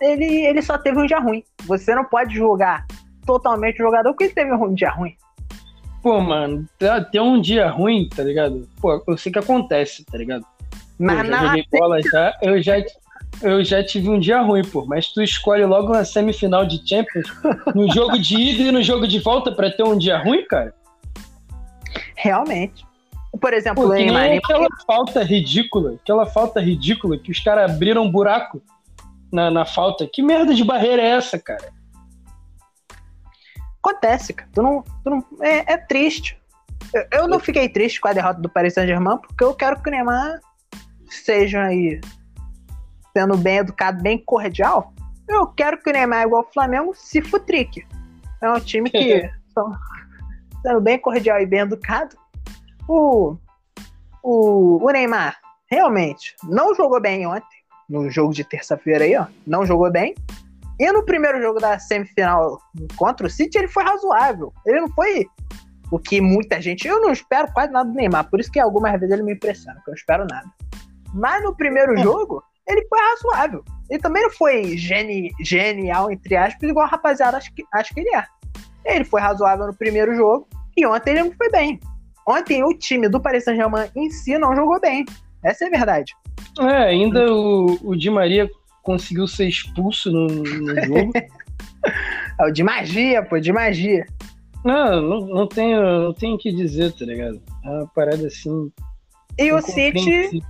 Ele, 0.01 0.46
ele 0.46 0.62
só 0.62 0.77
teve 0.77 1.00
um 1.00 1.06
dia 1.06 1.20
ruim. 1.20 1.44
Você 1.66 1.94
não 1.94 2.06
pode 2.06 2.34
julgar 2.36 2.86
totalmente 3.25 3.82
o 3.82 3.86
jogador 3.86 4.10
porque 4.12 4.25
ele 4.25 4.34
teve 4.34 4.54
um 4.54 4.74
dia 4.74 4.89
ruim. 4.92 5.16
Pô, 6.01 6.20
mano, 6.22 6.66
ter 7.12 7.20
um 7.20 7.42
dia 7.42 7.70
ruim, 7.70 8.08
tá 8.16 8.24
ligado? 8.24 8.68
Pô, 8.80 9.04
eu 9.08 9.18
sei 9.18 9.32
que 9.32 9.39
acontece, 9.39 10.06
tá 10.06 10.18
ligado? 10.18 10.46
Mas 11.00 11.20
eu 11.20 11.25
já 11.25 11.46
joguei 11.46 11.66
bola 11.72 12.01
já, 12.01 12.38
eu 12.42 12.62
já, 12.62 12.84
eu 13.42 13.63
já 13.63 13.84
tive 13.84 14.10
um 14.10 14.20
dia 14.20 14.42
ruim, 14.42 14.63
pô. 14.63 14.86
Mas 14.86 15.08
tu 15.08 15.22
escolhe 15.22 15.66
logo 15.66 15.94
uma 15.94 16.04
semifinal 16.04 16.66
de 16.66 16.82
Champions, 16.88 17.27
no 17.75 17.92
jogo 17.94 18.18
de 18.18 18.36
ida 18.36 18.63
e 18.63 18.72
no 18.72 18.82
jogo 18.82 19.08
de 19.08 19.20
volta 19.20 19.51
pra 19.51 19.70
ter 19.70 19.84
um 19.84 19.98
dia 19.98 20.18
ruim, 20.18 20.46
cara? 20.46 20.74
realmente. 22.18 22.86
Por 23.39 23.54
exemplo, 23.54 23.84
Pô, 23.84 23.89
o 23.89 23.92
que 23.92 24.06
nem 24.06 24.12
Neymar. 24.12 24.39
aquela 24.44 24.68
falta 24.86 25.24
ridícula, 25.24 25.96
aquela 26.01 26.25
falta 26.25 26.60
ridícula 26.60 27.18
que 27.18 27.32
os 27.32 27.39
caras 27.39 27.72
abriram 27.72 28.04
um 28.04 28.12
buraco 28.12 28.62
na, 29.32 29.51
na 29.51 29.63
falta. 29.63 30.08
Que 30.12 30.24
merda 30.24 30.54
de 30.54 30.63
barreira 30.63 31.01
é 31.01 31.10
essa, 31.12 31.38
cara? 31.38 31.72
Acontece, 33.80 34.34
cara. 34.34 34.50
Tu 34.54 34.62
não, 34.62 34.84
tu 35.04 35.10
não, 35.10 35.25
é, 35.42 35.74
é 35.74 35.77
triste. 35.77 36.38
Eu, 36.94 37.06
eu 37.12 37.27
não 37.27 37.39
fiquei 37.39 37.70
triste 37.70 38.01
com 38.01 38.08
a 38.08 38.13
derrota 38.13 38.42
do 38.42 38.50
Paris 38.50 38.74
Saint-Germain 38.74 39.18
porque 39.18 39.44
eu 39.44 39.54
quero 39.54 39.82
que 39.82 39.88
o 39.88 39.92
Neymar 39.92 40.39
seja 41.10 41.64
aí 41.64 42.00
sendo 43.16 43.38
bem 43.38 43.58
educado, 43.58 44.02
bem 44.02 44.18
cordial. 44.18 44.94
Eu 45.28 45.48
quero 45.48 45.82
que 45.82 45.90
o 45.90 45.94
Neymar, 45.94 46.24
igual 46.24 46.44
o 46.44 46.54
Flamengo, 46.54 46.94
se 46.96 47.22
futrique. 47.22 47.86
É 48.42 48.50
um 48.50 48.60
time 48.60 48.90
que, 48.90 49.30
sendo 50.62 50.82
bem 50.82 51.00
cordial 51.00 51.40
e 51.42 51.46
bem 51.46 51.62
educado, 51.62 52.16
o, 52.88 53.36
o, 54.24 54.86
o 54.86 54.92
Neymar 54.92 55.38
realmente 55.70 56.36
não 56.44 56.76
jogou 56.76 57.02
bem 57.02 57.26
ontem, 57.26 57.58
no 57.90 58.10
jogo 58.10 58.34
de 58.34 58.44
terça-feira 58.44 59.04
aí, 59.04 59.16
ó. 59.16 59.26
Não 59.46 59.66
jogou 59.66 59.92
bem. 59.92 60.14
E 60.80 60.92
no 60.92 61.04
primeiro 61.04 61.42
jogo 61.42 61.60
da 61.60 61.80
semifinal 61.80 62.62
contra 62.96 63.26
o 63.26 63.30
City, 63.30 63.58
ele 63.58 63.68
foi 63.68 63.84
razoável. 63.84 64.54
Ele 64.66 64.82
não 64.82 64.90
foi 64.90 65.26
o 65.92 65.98
que 65.98 66.22
muita 66.22 66.62
gente. 66.62 66.88
Eu 66.88 67.02
não 67.02 67.12
espero 67.12 67.52
quase 67.52 67.72
nada 67.72 67.90
do 67.90 67.96
Neymar, 67.96 68.30
por 68.30 68.40
isso 68.40 68.52
que 68.52 68.60
algumas 68.60 68.92
vezes 69.00 69.12
ele 69.12 69.24
me 69.24 69.34
impressiona, 69.34 69.76
porque 69.78 69.90
eu 69.90 69.94
não 69.94 69.98
espero 69.98 70.28
nada. 70.30 70.48
Mas 71.14 71.44
no 71.44 71.56
primeiro 71.56 71.98
jogo, 71.98 72.44
ele 72.68 72.86
foi 72.88 73.00
razoável. 73.00 73.64
Ele 73.90 74.00
também 74.00 74.24
não 74.24 74.32
foi 74.32 74.78
geni- 74.78 75.32
genial, 75.42 76.12
entre 76.12 76.36
aspas, 76.36 76.70
igual 76.70 76.86
a 76.86 76.90
rapaziada 76.90 77.38
acho 77.38 77.54
que, 77.54 77.64
acho 77.74 77.94
que 77.94 78.02
ele 78.02 78.16
é. 78.16 78.24
Ele 78.86 79.06
foi 79.06 79.22
razoável 79.22 79.68
no 79.68 79.74
primeiro 79.76 80.16
jogo 80.16 80.48
e 80.76 80.86
ontem 80.86 81.12
ele 81.12 81.24
não 81.24 81.32
foi 81.34 81.50
bem. 81.50 81.80
Ontem 82.28 82.64
o 82.64 82.74
time 82.74 83.08
do 83.08 83.22
Paris 83.22 83.46
Saint-Germain 83.46 83.90
em 83.96 84.10
si 84.10 84.38
não 84.38 84.56
jogou 84.56 84.80
bem. 84.82 85.06
Essa 85.44 85.66
é 85.66 85.68
a 85.68 85.72
verdade. 85.72 86.14
É, 86.60 86.84
ainda 86.90 87.32
o, 87.34 87.78
o 87.82 87.96
Di 87.96 88.10
Maria 88.10 88.50
conseguiu 88.84 89.28
ser 89.28 89.48
expulso 89.48 90.12
no, 90.12 90.28
no 90.28 90.86
jogo. 90.86 91.12
É 92.40 92.46
o 92.46 92.52
de 92.52 92.64
magia, 92.64 93.24
pô, 93.24 93.40
de 93.40 93.52
magia. 93.52 94.06
não, 94.64 95.02
não, 95.02 95.22
não 95.22 95.48
tenho 95.48 95.82
não 96.04 96.14
tenho 96.14 96.36
o 96.36 96.38
que 96.38 96.52
dizer, 96.52 96.92
tá 96.94 97.06
ligado? 97.06 97.42
É 97.66 97.70
uma 97.70 97.88
parada 97.88 98.28
assim. 98.28 98.72
E 99.40 99.52
o 99.52 99.62
City. 99.62 100.44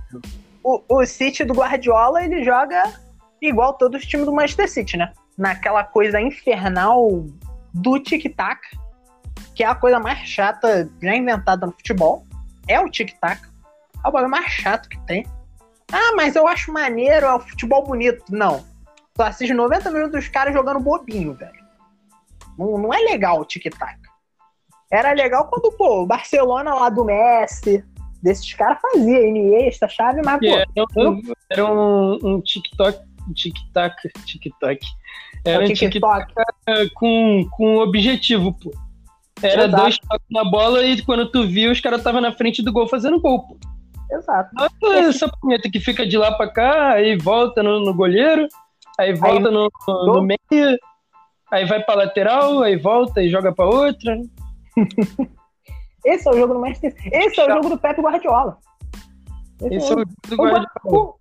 O, 0.62 0.82
o 0.88 1.06
City 1.06 1.44
do 1.44 1.54
Guardiola, 1.54 2.22
ele 2.22 2.44
joga 2.44 2.92
igual 3.40 3.74
todos 3.74 4.02
os 4.02 4.06
times 4.06 4.26
do 4.26 4.32
Manchester 4.32 4.68
City, 4.68 4.96
né? 4.96 5.12
Naquela 5.36 5.84
coisa 5.84 6.20
infernal 6.20 7.24
do 7.72 7.98
tic-tac, 7.98 8.60
que 9.54 9.62
é 9.62 9.66
a 9.66 9.74
coisa 9.74 9.98
mais 9.98 10.18
chata 10.28 10.90
já 11.02 11.14
inventada 11.14 11.66
no 11.66 11.72
futebol. 11.72 12.24
É 12.66 12.80
o 12.80 12.90
tic-tac. 12.90 13.40
É 14.04 14.08
o 14.08 14.12
bagulho 14.12 14.30
mais 14.30 14.50
chato 14.52 14.88
que 14.88 14.98
tem. 15.06 15.26
Ah, 15.92 16.12
mas 16.16 16.36
eu 16.36 16.46
acho 16.46 16.72
maneiro, 16.72 17.26
é 17.26 17.34
o 17.34 17.40
futebol 17.40 17.84
bonito. 17.84 18.24
Não. 18.30 18.64
Tu 19.14 19.22
assiste 19.22 19.54
90 19.54 19.90
minutos 19.90 20.12
dos 20.12 20.28
caras 20.28 20.52
jogando 20.52 20.80
bobinho, 20.80 21.34
velho. 21.34 21.66
Não, 22.58 22.78
não 22.78 22.94
é 22.94 22.98
legal 22.98 23.40
o 23.40 23.44
tic-tac. 23.44 23.98
Era 24.90 25.12
legal 25.12 25.46
quando, 25.48 25.70
pô, 25.76 26.02
o 26.02 26.06
Barcelona 26.06 26.74
lá 26.74 26.88
do 26.88 27.04
Messi, 27.04 27.84
desses 28.22 28.52
caras 28.54 28.78
fazia 28.80 29.26
Iniesta, 29.26 29.88
chave, 29.88 30.20
mas, 30.24 30.38
pô, 30.38 30.46
era 30.46 31.10
um, 31.10 31.22
era 31.50 31.64
um, 31.64 32.18
um 32.22 32.40
TikTok, 32.40 32.98
um 33.28 33.32
tic-tac, 33.32 33.96
TikTok. 34.26 34.86
Era 35.44 35.64
um 35.64 35.66
TikTok 35.66 36.26
TikTok. 36.26 36.94
com, 36.94 37.48
com 37.52 37.76
objetivo, 37.78 38.52
pô. 38.52 38.70
Era 39.42 39.66
Exato. 39.66 39.82
dois 39.82 39.98
toques 39.98 40.26
na 40.30 40.44
bola 40.44 40.84
e 40.84 41.00
quando 41.02 41.30
tu 41.30 41.46
viu, 41.46 41.70
os 41.70 41.80
caras 41.80 42.00
estavam 42.00 42.20
na 42.20 42.32
frente 42.32 42.62
do 42.62 42.72
gol 42.72 42.88
fazendo 42.88 43.20
gol, 43.20 43.46
pô. 43.46 43.56
Exato. 44.10 44.50
Não 44.82 44.92
é 44.92 45.00
Essa 45.00 45.28
punheta 45.28 45.70
que 45.70 45.78
fica 45.78 46.06
de 46.06 46.16
lá 46.16 46.32
pra 46.32 46.50
cá, 46.50 46.92
aí 46.94 47.16
volta 47.16 47.62
no, 47.62 47.80
no 47.80 47.94
goleiro, 47.94 48.48
aí 48.98 49.14
volta 49.14 49.50
no, 49.50 49.70
no, 49.86 50.14
no 50.14 50.22
meio, 50.22 50.78
aí 51.52 51.64
vai 51.66 51.82
pra 51.82 51.94
lateral, 51.94 52.62
aí 52.62 52.76
volta 52.76 53.22
e 53.22 53.28
joga 53.28 53.54
pra 53.54 53.66
outra. 53.66 54.18
Esse 56.04 56.28
é 56.28 56.30
o 56.32 56.36
jogo 56.38 56.54
do 56.54 56.60
Manchester 56.60 56.92
City. 56.94 57.10
Esse 57.12 57.40
é 57.40 57.46
o 57.46 57.54
jogo 57.54 57.68
do 57.70 57.78
Pepe 57.78 58.00
Guardiola. 58.00 58.58
Esse 59.62 59.74
Esse 59.76 59.92
é 59.92 59.96
o 59.96 60.00
o, 60.00 60.04
do 60.04 60.34
o, 60.34 60.36
Guardiola. 60.36 60.68
o- 60.84 61.14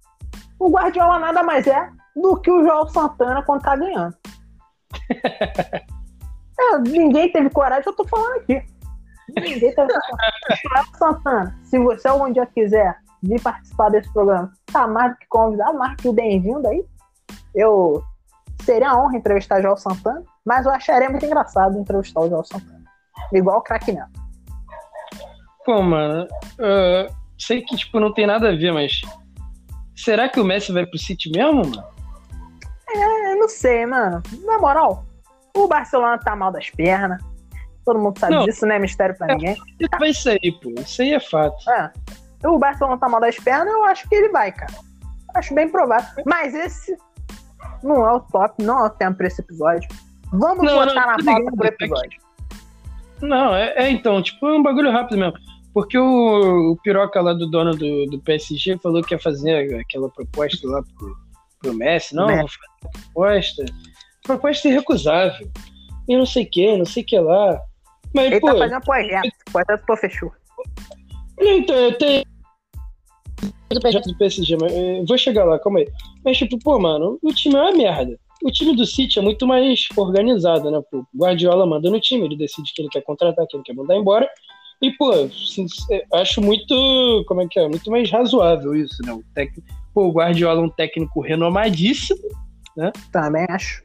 o 0.60 0.70
Guardiola 0.70 1.20
nada 1.20 1.44
mais 1.44 1.66
é 1.68 1.90
do 2.16 2.40
que 2.42 2.52
o 2.52 2.64
João 2.64 2.88
Santana 2.88 3.42
quando 3.44 3.62
tá 3.62 3.76
ganhando. 3.76 4.16
É, 6.60 6.80
ninguém 6.80 7.32
teve 7.32 7.52
coragem, 7.52 7.84
eu 7.86 7.96
tô 7.96 8.04
falando 8.08 8.38
aqui. 8.38 8.60
Ninguém 9.30 9.60
teve 9.60 9.76
coragem. 9.76 10.58
João 10.64 10.86
Santana, 10.98 11.60
se 11.64 11.78
você 11.78 12.08
algum 12.08 12.32
dia 12.32 12.48
quiser 12.48 12.98
vir 13.22 13.40
participar 13.42 13.90
desse 13.90 14.12
programa, 14.12 14.52
tá 14.66 14.88
mais 14.88 15.12
do 15.12 15.18
que 15.20 15.28
convidado, 15.28 15.78
mais 15.78 15.96
que 15.98 16.08
o 16.08 16.14
bem-vindo 16.14 16.68
aí. 16.68 16.84
Eu 17.54 18.02
seria 18.64 18.92
uma 18.92 19.04
honra 19.04 19.18
entrevistar 19.18 19.60
o 19.60 19.62
João 19.62 19.78
Santana, 19.78 20.24
mas 20.44 20.66
eu 20.66 20.72
acharia 20.72 21.12
muito 21.12 21.28
engraçado 21.28 21.78
entrevistar 21.78 22.22
o 22.22 22.28
João 22.30 22.44
Santana. 22.44 22.84
Igual 23.32 23.60
o 23.60 23.62
craque 23.62 23.92
Neto. 23.92 24.20
Pô, 25.68 25.82
mano, 25.82 26.26
ah, 26.62 27.08
sei 27.38 27.62
que 27.62 27.76
tipo, 27.76 28.00
não 28.00 28.14
tem 28.14 28.26
nada 28.26 28.48
a 28.48 28.56
ver, 28.56 28.72
mas 28.72 29.02
será 29.94 30.30
que 30.30 30.40
o 30.40 30.46
Messi 30.46 30.72
vai 30.72 30.86
pro 30.86 30.98
City 30.98 31.30
mesmo, 31.30 31.56
mano? 31.56 31.84
Eu 32.96 33.38
não 33.38 33.50
sei, 33.50 33.86
mano. 33.86 34.24
Na 34.46 34.58
moral, 34.60 35.04
o 35.54 35.68
Barcelona 35.68 36.18
tá 36.20 36.38
mal 36.38 36.54
das 36.54 36.70
pernas. 36.70 37.22
Todo 37.84 38.00
mundo 38.00 38.18
sabe 38.18 38.36
Não. 38.36 38.46
disso, 38.46 38.66
não 38.66 38.76
é 38.76 38.80
mistério 38.80 39.18
pra 39.18 39.28
ninguém. 39.28 39.58
Ele 39.78 39.90
vai 40.00 40.14
sair, 40.14 40.58
pô. 40.62 40.74
Isso 40.80 41.02
aí 41.02 41.14
é 41.14 41.20
fato. 41.20 41.70
É. 41.70 41.92
O 42.46 42.58
Barcelona 42.58 42.98
tá 42.98 43.10
mal 43.10 43.20
das 43.20 43.36
pernas, 43.36 43.74
eu 43.74 43.84
acho 43.84 44.08
que 44.08 44.16
ele 44.16 44.30
vai, 44.30 44.54
cara. 44.54 44.74
Acho 45.36 45.54
bem 45.54 45.68
provável. 45.68 46.24
Mas 46.26 46.56
esse 46.56 46.98
não 47.84 48.08
é 48.08 48.14
o 48.14 48.22
top, 48.22 48.64
não 48.64 48.86
é 48.86 48.88
o 48.88 48.90
tempo 48.90 49.18
pra 49.18 49.28
esse 49.28 49.42
episódio. 49.42 49.90
Vamos 50.32 50.64
Não, 50.64 50.76
botar 50.76 50.96
não, 50.96 51.18
na 51.18 51.24
pauta 51.26 51.52
pro 51.58 51.66
é 51.66 51.68
episódio. 51.68 52.22
Não, 53.22 53.54
é, 53.54 53.74
é, 53.76 53.90
então, 53.90 54.22
tipo, 54.22 54.48
é 54.48 54.54
um 54.54 54.64
bagulho 54.64 54.92
rápido 54.92 55.18
mesmo. 55.18 55.47
Porque 55.78 55.96
o, 55.96 56.72
o 56.72 56.78
piroca 56.78 57.22
lá 57.22 57.34
do 57.34 57.46
dono 57.46 57.76
do, 57.76 58.08
do 58.08 58.20
PSG 58.22 58.80
falou 58.80 59.04
que 59.04 59.14
ia 59.14 59.20
fazer 59.20 59.80
aquela 59.80 60.10
proposta 60.10 60.68
lá 60.68 60.82
pro, 60.82 61.16
pro 61.62 61.74
Messi. 61.76 62.16
Não, 62.16 62.26
Messi. 62.26 62.58
proposta. 62.82 63.66
Proposta 64.24 64.68
irrecusável. 64.68 65.48
E 66.10 66.18
não 66.18 66.26
sei 66.26 66.46
o 66.46 66.50
que, 66.50 66.78
não 66.78 66.86
sei 66.86 67.04
o 67.04 67.06
que 67.06 67.20
lá. 67.20 67.62
Mas, 68.12 68.26
Ele 68.26 68.40
pô, 68.40 68.48
tá 68.48 68.58
fazendo 68.58 68.82
projeto. 68.82 69.30
Projeto 69.52 69.86
tô 69.86 69.98
fechou. 69.98 70.32
então, 71.40 71.76
eu 71.76 71.96
tenho. 72.00 72.24
do 73.70 73.80
projeto 73.80 74.06
do 74.06 74.18
PSG, 74.18 74.58
mas 74.60 74.74
eh, 74.74 75.04
vou 75.08 75.16
chegar 75.16 75.46
lá, 75.46 75.60
calma 75.60 75.78
aí. 75.78 75.88
Mas, 76.26 76.40
tipo, 76.40 76.58
pô, 76.58 76.80
mano, 76.80 77.20
o 77.22 77.32
time 77.32 77.54
é 77.54 77.62
uma 77.62 77.72
merda. 77.74 78.20
O 78.44 78.50
time 78.52 78.76
do 78.76 78.84
City 78.84 79.20
é 79.20 79.22
muito 79.22 79.46
mais 79.46 79.86
organizado, 79.96 80.72
né? 80.72 80.82
Pô, 80.90 81.02
o 81.02 81.06
Guardiola 81.16 81.68
manda 81.68 81.88
no 81.92 82.00
time, 82.00 82.26
ele 82.26 82.36
decide 82.36 82.74
quem 82.74 82.86
ele 82.86 82.92
quer 82.92 83.02
contratar, 83.02 83.46
quem 83.48 83.60
ele 83.60 83.64
quer 83.64 83.76
mandar 83.76 83.96
embora. 83.96 84.28
E, 84.82 84.92
pô, 84.92 85.12
eh, 85.14 86.06
acho 86.14 86.42
muito. 86.42 87.24
Como 87.28 87.42
é 87.42 87.48
que 87.50 87.60
é? 87.60 87.68
Muito 87.68 87.90
mais 87.90 88.12
razoável 88.12 88.76
isso, 88.76 89.02
né? 89.04 89.12
O 89.12 89.24
técnico, 89.34 89.68
pô, 89.94 90.08
o 90.08 90.12
Guardiola 90.12 90.62
é 90.62 90.64
um 90.64 90.70
técnico 90.70 91.22
renomadíssimo. 91.22 92.22
Também 93.12 93.46
acho. 93.50 93.84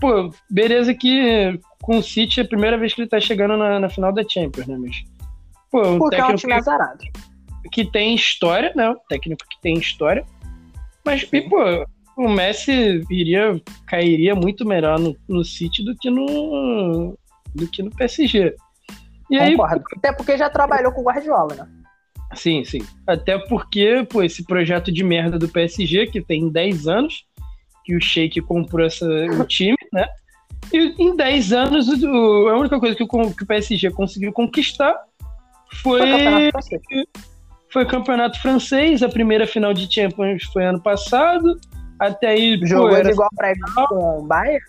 Pô, 0.00 0.30
beleza 0.50 0.94
que 0.94 1.58
com 1.82 1.98
o 1.98 2.02
City 2.02 2.40
é 2.40 2.42
a 2.42 2.48
primeira 2.48 2.78
vez 2.78 2.94
que 2.94 3.02
ele 3.02 3.08
tá 3.08 3.20
chegando 3.20 3.56
na, 3.56 3.78
na 3.78 3.88
final 3.90 4.12
da 4.12 4.26
Champions, 4.26 4.66
né? 4.66 4.76
Mas. 4.78 5.04
Pô, 5.70 5.86
um 5.86 5.98
Porque 5.98 6.16
é 6.16 6.18
um 6.18 6.28
técnico 6.28 6.40
time 6.40 6.52
azarado. 6.54 7.04
que 7.70 7.84
tem 7.84 8.14
história, 8.14 8.72
né? 8.74 8.88
O 8.88 8.96
técnico 9.08 9.44
que 9.48 9.60
tem 9.60 9.74
história. 9.76 10.24
Mas, 11.04 11.28
e, 11.30 11.42
pô, 11.42 11.58
o 12.16 12.28
Messi 12.28 13.02
iria, 13.10 13.60
cairia 13.86 14.34
muito 14.34 14.64
melhor 14.64 14.98
no, 14.98 15.14
no 15.28 15.44
City 15.44 15.84
do 15.84 15.94
que 15.94 16.08
no, 16.08 17.18
do 17.54 17.68
que 17.68 17.82
no 17.82 17.90
PSG. 17.90 18.54
E 19.34 19.38
aí, 19.38 19.56
Concordo. 19.56 19.84
Até 19.96 20.12
porque 20.12 20.38
já 20.38 20.48
trabalhou 20.48 20.92
com 20.92 21.00
o 21.00 21.04
Guardiola, 21.04 21.54
né? 21.56 21.68
Sim, 22.34 22.64
sim. 22.64 22.86
Até 23.04 23.36
porque, 23.36 24.06
pô, 24.08 24.22
esse 24.22 24.44
projeto 24.44 24.92
de 24.92 25.02
merda 25.02 25.36
do 25.36 25.48
PSG, 25.48 26.06
que 26.06 26.20
tem 26.20 26.48
10 26.48 26.86
anos, 26.86 27.26
que 27.84 27.96
o 27.96 28.00
Sheik 28.00 28.40
comprou 28.42 28.86
essa, 28.86 29.04
o 29.04 29.42
time, 29.46 29.76
né? 29.92 30.06
E 30.72 30.94
em 31.02 31.16
10 31.16 31.52
anos, 31.52 31.88
o, 31.88 32.48
a 32.48 32.56
única 32.56 32.78
coisa 32.78 32.94
que 32.94 33.02
o, 33.02 33.08
que 33.08 33.42
o 33.42 33.46
PSG 33.46 33.90
conseguiu 33.90 34.32
conquistar 34.32 34.96
foi, 35.82 35.98
foi 35.98 36.10
campeonato, 36.10 36.50
francês. 36.52 37.06
foi 37.72 37.86
campeonato 37.86 38.40
francês. 38.40 39.02
A 39.02 39.08
primeira 39.08 39.48
final 39.48 39.74
de 39.74 39.92
Champions 39.92 40.44
foi 40.44 40.64
ano 40.64 40.80
passado. 40.80 41.58
Até 41.98 42.28
aí. 42.28 42.60
Jogou 42.62 42.90
pô, 42.90 43.02
de 43.02 43.10
igual 43.10 43.30
para 43.34 43.50
igual 43.50 43.88
com 43.88 44.18
o 44.20 44.22
Bayern? 44.22 44.64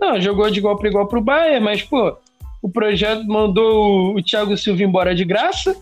Não, 0.00 0.20
jogou 0.20 0.48
de 0.50 0.58
igual 0.60 0.78
para 0.78 0.88
igual 0.88 1.08
pro 1.08 1.20
Bayern, 1.20 1.64
mas, 1.64 1.82
pô, 1.82 2.16
o 2.62 2.70
projeto 2.70 3.24
mandou 3.26 4.14
o 4.14 4.22
Thiago 4.22 4.56
Silva 4.56 4.82
embora 4.82 5.14
de 5.14 5.24
graça 5.24 5.76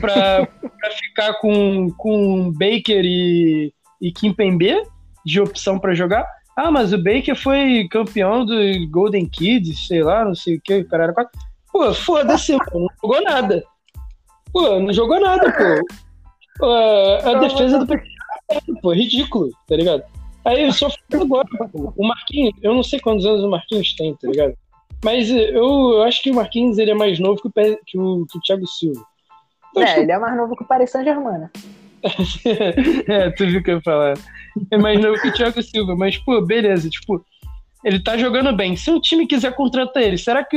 para 0.00 0.46
ficar 0.96 1.34
com, 1.34 1.90
com 1.96 2.52
Baker 2.52 3.04
e, 3.04 3.72
e 4.00 4.12
Kimpembe 4.12 4.82
de 5.24 5.40
opção 5.40 5.78
para 5.78 5.94
jogar. 5.94 6.26
Ah, 6.56 6.70
mas 6.70 6.92
o 6.92 6.98
Baker 6.98 7.36
foi 7.36 7.86
campeão 7.90 8.44
do 8.44 8.54
Golden 8.90 9.26
Kids, 9.26 9.86
sei 9.86 10.02
lá, 10.02 10.24
não 10.24 10.34
sei 10.34 10.56
o 10.56 10.60
que, 10.60 10.78
o 10.78 10.88
cara 10.88 11.04
era 11.04 11.12
quatro. 11.12 11.38
Pô, 11.72 11.94
foda-se, 11.94 12.52
não 12.52 12.88
jogou 13.00 13.22
nada. 13.22 13.62
Pô, 14.52 14.80
não 14.80 14.92
jogou 14.92 15.20
nada, 15.20 15.52
pô. 15.52 16.64
a 17.28 17.34
defesa 17.34 17.78
do 17.78 17.86
pô, 18.82 18.92
ridículo, 18.92 19.50
tá 19.66 19.76
ligado? 19.76 20.02
Aí 20.44 20.64
eu 20.64 20.72
só 20.72 20.88
falo 20.90 21.22
agora, 21.22 21.48
pô. 21.70 21.92
O 21.96 22.08
Marquinhos, 22.08 22.54
eu 22.62 22.74
não 22.74 22.82
sei 22.82 22.98
quantos 22.98 23.24
anos 23.24 23.44
o 23.44 23.50
Marquinhos 23.50 23.94
tem, 23.94 24.14
tá 24.16 24.28
ligado? 24.28 24.54
Mas 25.04 25.30
eu, 25.30 25.92
eu 25.92 26.02
acho 26.02 26.22
que 26.22 26.30
o 26.30 26.34
Marquinhos 26.34 26.78
ele 26.78 26.90
é 26.90 26.94
mais 26.94 27.18
novo 27.18 27.40
que 27.40 27.48
o, 27.48 27.52
que 27.86 27.98
o, 27.98 28.26
que 28.26 28.38
o 28.38 28.40
Thiago 28.40 28.66
Silva. 28.66 29.04
Então, 29.70 29.82
é, 29.82 30.00
ele 30.00 30.12
é 30.12 30.18
mais 30.18 30.36
novo 30.36 30.56
que 30.56 30.64
o 30.64 30.66
Paris 30.66 30.90
Saint-Germain, 30.90 31.38
né? 31.38 31.50
é, 33.08 33.30
tu 33.30 33.46
viu 33.46 33.60
o 33.60 33.62
que 33.62 33.70
eu 33.70 33.76
ia 33.76 33.82
falar. 33.82 34.14
É 34.70 34.76
mais 34.78 35.00
novo 35.00 35.20
que 35.20 35.28
o 35.28 35.32
Thiago 35.32 35.62
Silva, 35.62 35.94
mas, 35.96 36.16
pô, 36.18 36.40
beleza, 36.40 36.88
tipo, 36.88 37.24
ele 37.84 38.02
tá 38.02 38.16
jogando 38.16 38.54
bem. 38.54 38.76
Se 38.76 38.90
um 38.90 39.00
time 39.00 39.26
quiser 39.26 39.54
contratar 39.54 40.02
ele, 40.02 40.18
será 40.18 40.44
que 40.44 40.56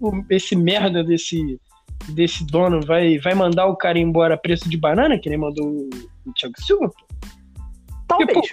o, 0.00 0.24
esse 0.30 0.56
merda 0.56 1.04
desse, 1.04 1.60
desse 2.08 2.44
dono 2.46 2.80
vai, 2.80 3.18
vai 3.18 3.34
mandar 3.34 3.66
o 3.66 3.76
cara 3.76 3.98
embora 3.98 4.34
a 4.34 4.38
preço 4.38 4.68
de 4.68 4.76
banana, 4.76 5.18
que 5.18 5.28
nem 5.28 5.38
mandou 5.38 5.66
o, 5.66 5.90
o 6.26 6.32
Thiago 6.32 6.60
Silva? 6.60 6.88
Pô? 6.88 7.06
Talvez. 8.08 8.32
Porque, 8.32 8.50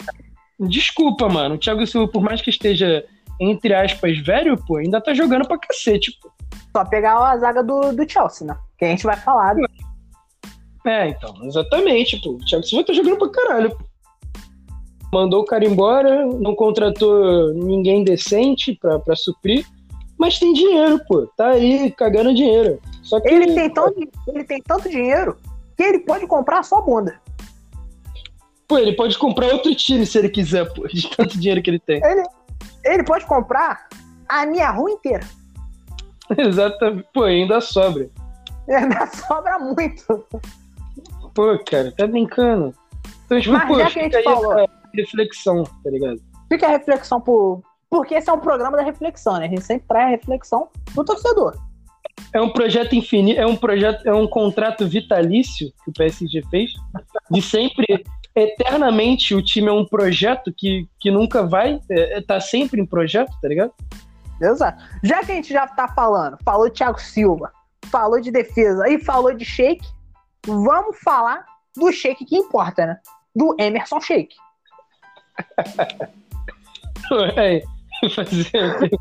pô, 0.60 0.68
desculpa, 0.68 1.28
mano. 1.28 1.56
O 1.56 1.58
Thiago 1.58 1.86
Silva, 1.88 2.12
por 2.12 2.22
mais 2.22 2.42
que 2.42 2.50
esteja, 2.50 3.04
entre 3.40 3.74
aspas, 3.74 4.18
velho, 4.20 4.58
pô, 4.66 4.78
ainda 4.78 5.02
tá 5.02 5.14
jogando 5.14 5.48
pra 5.48 5.58
cacete, 5.58 6.12
pô. 6.22 6.32
Só 6.76 6.86
pegar 6.86 7.18
a 7.18 7.38
zaga 7.38 7.64
do, 7.64 7.94
do 7.94 8.10
Chelsea, 8.10 8.48
né? 8.48 8.58
Que 8.78 8.86
a 8.86 8.90
gente 8.90 9.04
vai 9.04 9.18
falar. 9.18 9.56
Né? 9.56 9.68
É, 10.86 11.10
então, 11.10 11.36
exatamente, 11.44 12.22
pô. 12.22 12.32
O 12.32 12.38
Thiago 12.46 12.66
Silva 12.66 12.86
tá 12.86 12.94
jogando 12.94 13.18
pra 13.18 13.30
caralho. 13.30 13.70
Pô. 13.72 13.86
Mandou 15.14 15.42
o 15.42 15.46
cara 15.46 15.66
embora, 15.66 16.26
não 16.26 16.54
contratou 16.56 17.54
ninguém 17.54 18.04
decente 18.04 18.76
pra, 18.76 19.00
pra 19.00 19.16
suprir, 19.16 19.66
mas 20.18 20.38
tem 20.40 20.54
dinheiro, 20.54 21.00
pô. 21.08 21.28
Tá 21.38 21.50
aí 21.50 21.92
cagando 21.92 22.34
dinheiro. 22.34 22.80
Só 23.04 23.20
que, 23.20 23.30
ele, 23.30 23.54
tem 23.54 23.70
tanto, 23.70 23.96
ele 24.28 24.44
tem 24.44 24.62
tanto 24.62 24.90
dinheiro 24.90 25.38
que 25.78 25.84
ele 25.84 26.00
pode 26.00 26.28
comprar 26.28 26.64
só 26.64 26.82
bunda. 26.82 27.20
Pô, 28.68 28.78
ele 28.78 28.94
pode 28.94 29.18
comprar 29.18 29.54
outro 29.54 29.74
time 29.74 30.06
se 30.06 30.18
ele 30.18 30.28
quiser, 30.28 30.66
pô, 30.74 30.86
de 30.88 31.10
tanto 31.16 31.40
dinheiro 31.40 31.62
que 31.62 31.70
ele 31.70 31.80
tem. 31.80 32.04
Ele, 32.04 32.24
ele 32.88 33.04
pode 33.04 33.26
comprar 33.26 33.88
a 34.28 34.46
minha 34.46 34.70
rua 34.72 34.92
inteira. 34.92 35.26
Exatamente. 36.38 37.08
Pô, 37.14 37.24
ainda 37.24 37.62
sobra. 37.62 38.10
Ainda 38.70 39.08
sobra 39.08 39.58
muito. 39.60 40.26
Pô, 41.34 41.58
cara, 41.66 41.90
tá 41.96 42.06
brincando. 42.06 42.76
Então, 43.26 43.40
tipo, 43.40 43.54
Mas 43.54 43.66
pô, 43.66 43.80
já 43.80 43.90
que 43.90 44.00
a 44.00 44.04
gente 44.04 44.24
falou. 44.24 44.70
reflexão, 44.94 45.64
tá 45.64 45.90
ligado? 45.90 46.22
Fica 46.50 46.68
a 46.68 46.72
reflexão 46.72 47.22
por. 47.22 47.62
Porque 47.90 48.16
esse 48.16 48.30
é 48.30 48.34
um 48.34 48.40
programa 48.40 48.76
da 48.76 48.84
reflexão, 48.84 49.38
né? 49.38 49.46
A 49.46 49.50
gente 49.50 49.62
sempre 49.62 49.88
traz 49.88 50.08
a 50.08 50.10
reflexão 50.10 50.68
do 50.94 51.06
torcedor. 51.06 51.56
É 52.34 52.42
um 52.42 52.50
projeto 52.50 52.94
infinito, 52.94 53.40
é 53.40 53.46
um 53.46 53.56
projeto, 53.56 54.06
é 54.06 54.14
um 54.14 54.28
contrato 54.28 54.86
vitalício 54.86 55.72
que 55.84 55.90
o 55.92 55.94
PSG 55.94 56.42
fez, 56.50 56.72
de 57.32 57.42
sempre, 57.42 58.04
eternamente, 58.38 59.34
o 59.34 59.42
time 59.42 59.68
é 59.68 59.72
um 59.72 59.86
projeto 59.86 60.54
que, 60.56 60.88
que 61.00 61.10
nunca 61.10 61.46
vai, 61.46 61.80
é, 61.90 62.18
é 62.18 62.22
tá 62.22 62.40
sempre 62.40 62.80
em 62.80 62.86
projeto, 62.86 63.32
tá 63.42 63.48
ligado? 63.48 63.74
Exato. 64.40 64.84
Já 65.04 65.24
que 65.24 65.32
a 65.32 65.36
gente 65.36 65.52
já 65.52 65.68
tá 65.68 65.88
falando, 65.88 66.38
falou 66.44 66.70
de 66.70 66.76
Thiago 66.76 67.02
Silva, 67.02 67.52
falou 67.90 68.22
de 68.22 68.32
defesa 68.32 68.88
e 68.88 69.00
falou 69.00 69.34
de 69.34 69.44
shake, 69.44 69.88
vamos 70.46 71.00
falar 71.00 71.44
do 71.76 71.92
shake 71.92 72.26
que 72.26 72.38
importa, 72.38 72.86
né? 72.86 73.00
Do 73.36 73.56
Emerson 73.60 74.00
Shake. 74.00 74.36
Ué, 77.12 77.64
fazer 78.14 78.52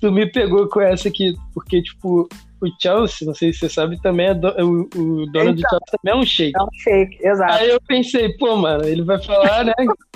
Tu 0.00 0.12
me 0.12 0.30
pegou 0.30 0.68
com 0.68 0.80
essa 0.80 1.08
aqui, 1.08 1.34
porque, 1.52 1.82
tipo, 1.82 2.28
o 2.60 2.68
Chelsea, 2.80 3.26
não 3.26 3.34
sei 3.34 3.52
se 3.52 3.60
você 3.60 3.68
sabe, 3.68 4.00
também 4.00 4.26
é 4.26 4.34
do, 4.34 4.48
o, 4.48 4.80
o 4.82 5.26
dono 5.26 5.50
então, 5.50 5.54
do 5.54 5.60
Chelsea 5.60 5.98
também 6.02 6.12
é 6.12 6.16
um 6.16 6.24
shake. 6.24 6.58
É 6.58 6.62
um 6.62 6.68
shake, 6.72 7.26
exato. 7.26 7.52
Aí 7.52 7.70
eu 7.70 7.80
pensei, 7.86 8.36
pô, 8.36 8.56
mano, 8.56 8.84
ele 8.84 9.02
vai 9.02 9.22
falar, 9.22 9.64
né? 9.64 9.72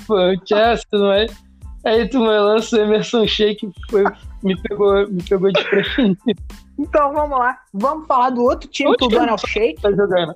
pô, 0.07 0.15
o 0.15 0.47
Chelsea, 0.47 0.87
não 0.93 1.13
é? 1.13 1.27
Aí 1.85 2.09
tu 2.09 2.19
me 2.19 2.29
lança 2.29 2.77
o 2.77 2.81
Emerson 2.81 3.27
Shake, 3.27 3.71
foi, 3.91 4.05
me, 4.43 4.57
pegou, 4.63 5.07
me 5.09 5.23
pegou 5.23 5.53
de 5.53 5.63
preferido. 5.65 6.17
Então 6.79 7.13
vamos 7.13 7.39
lá. 7.39 7.59
Vamos 7.75 8.07
falar 8.07 8.31
do 8.31 8.43
outro 8.43 8.69
time 8.71 8.89
onde 8.89 8.99
que 8.99 9.05
o 9.05 9.09
Donald 9.09 9.43
Shake 9.47 9.83
tá 9.83 9.91
jogando. 9.91 10.35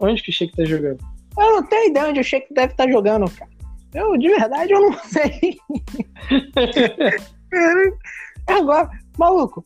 Onde 0.00 0.22
que 0.22 0.30
o 0.30 0.32
Shake 0.32 0.56
tá 0.56 0.64
jogando? 0.64 0.98
Eu 1.36 1.52
não 1.52 1.62
tenho 1.64 1.90
ideia 1.90 2.08
onde 2.08 2.20
o 2.20 2.24
Shake 2.24 2.54
deve 2.54 2.72
estar 2.72 2.84
tá 2.84 2.90
jogando, 2.90 3.28
cara. 3.30 3.50
Eu, 3.94 4.16
de 4.16 4.28
verdade, 4.28 4.72
eu 4.72 4.80
não 4.80 4.92
sei. 5.02 5.58
Agora, 8.46 8.88
maluco, 9.18 9.64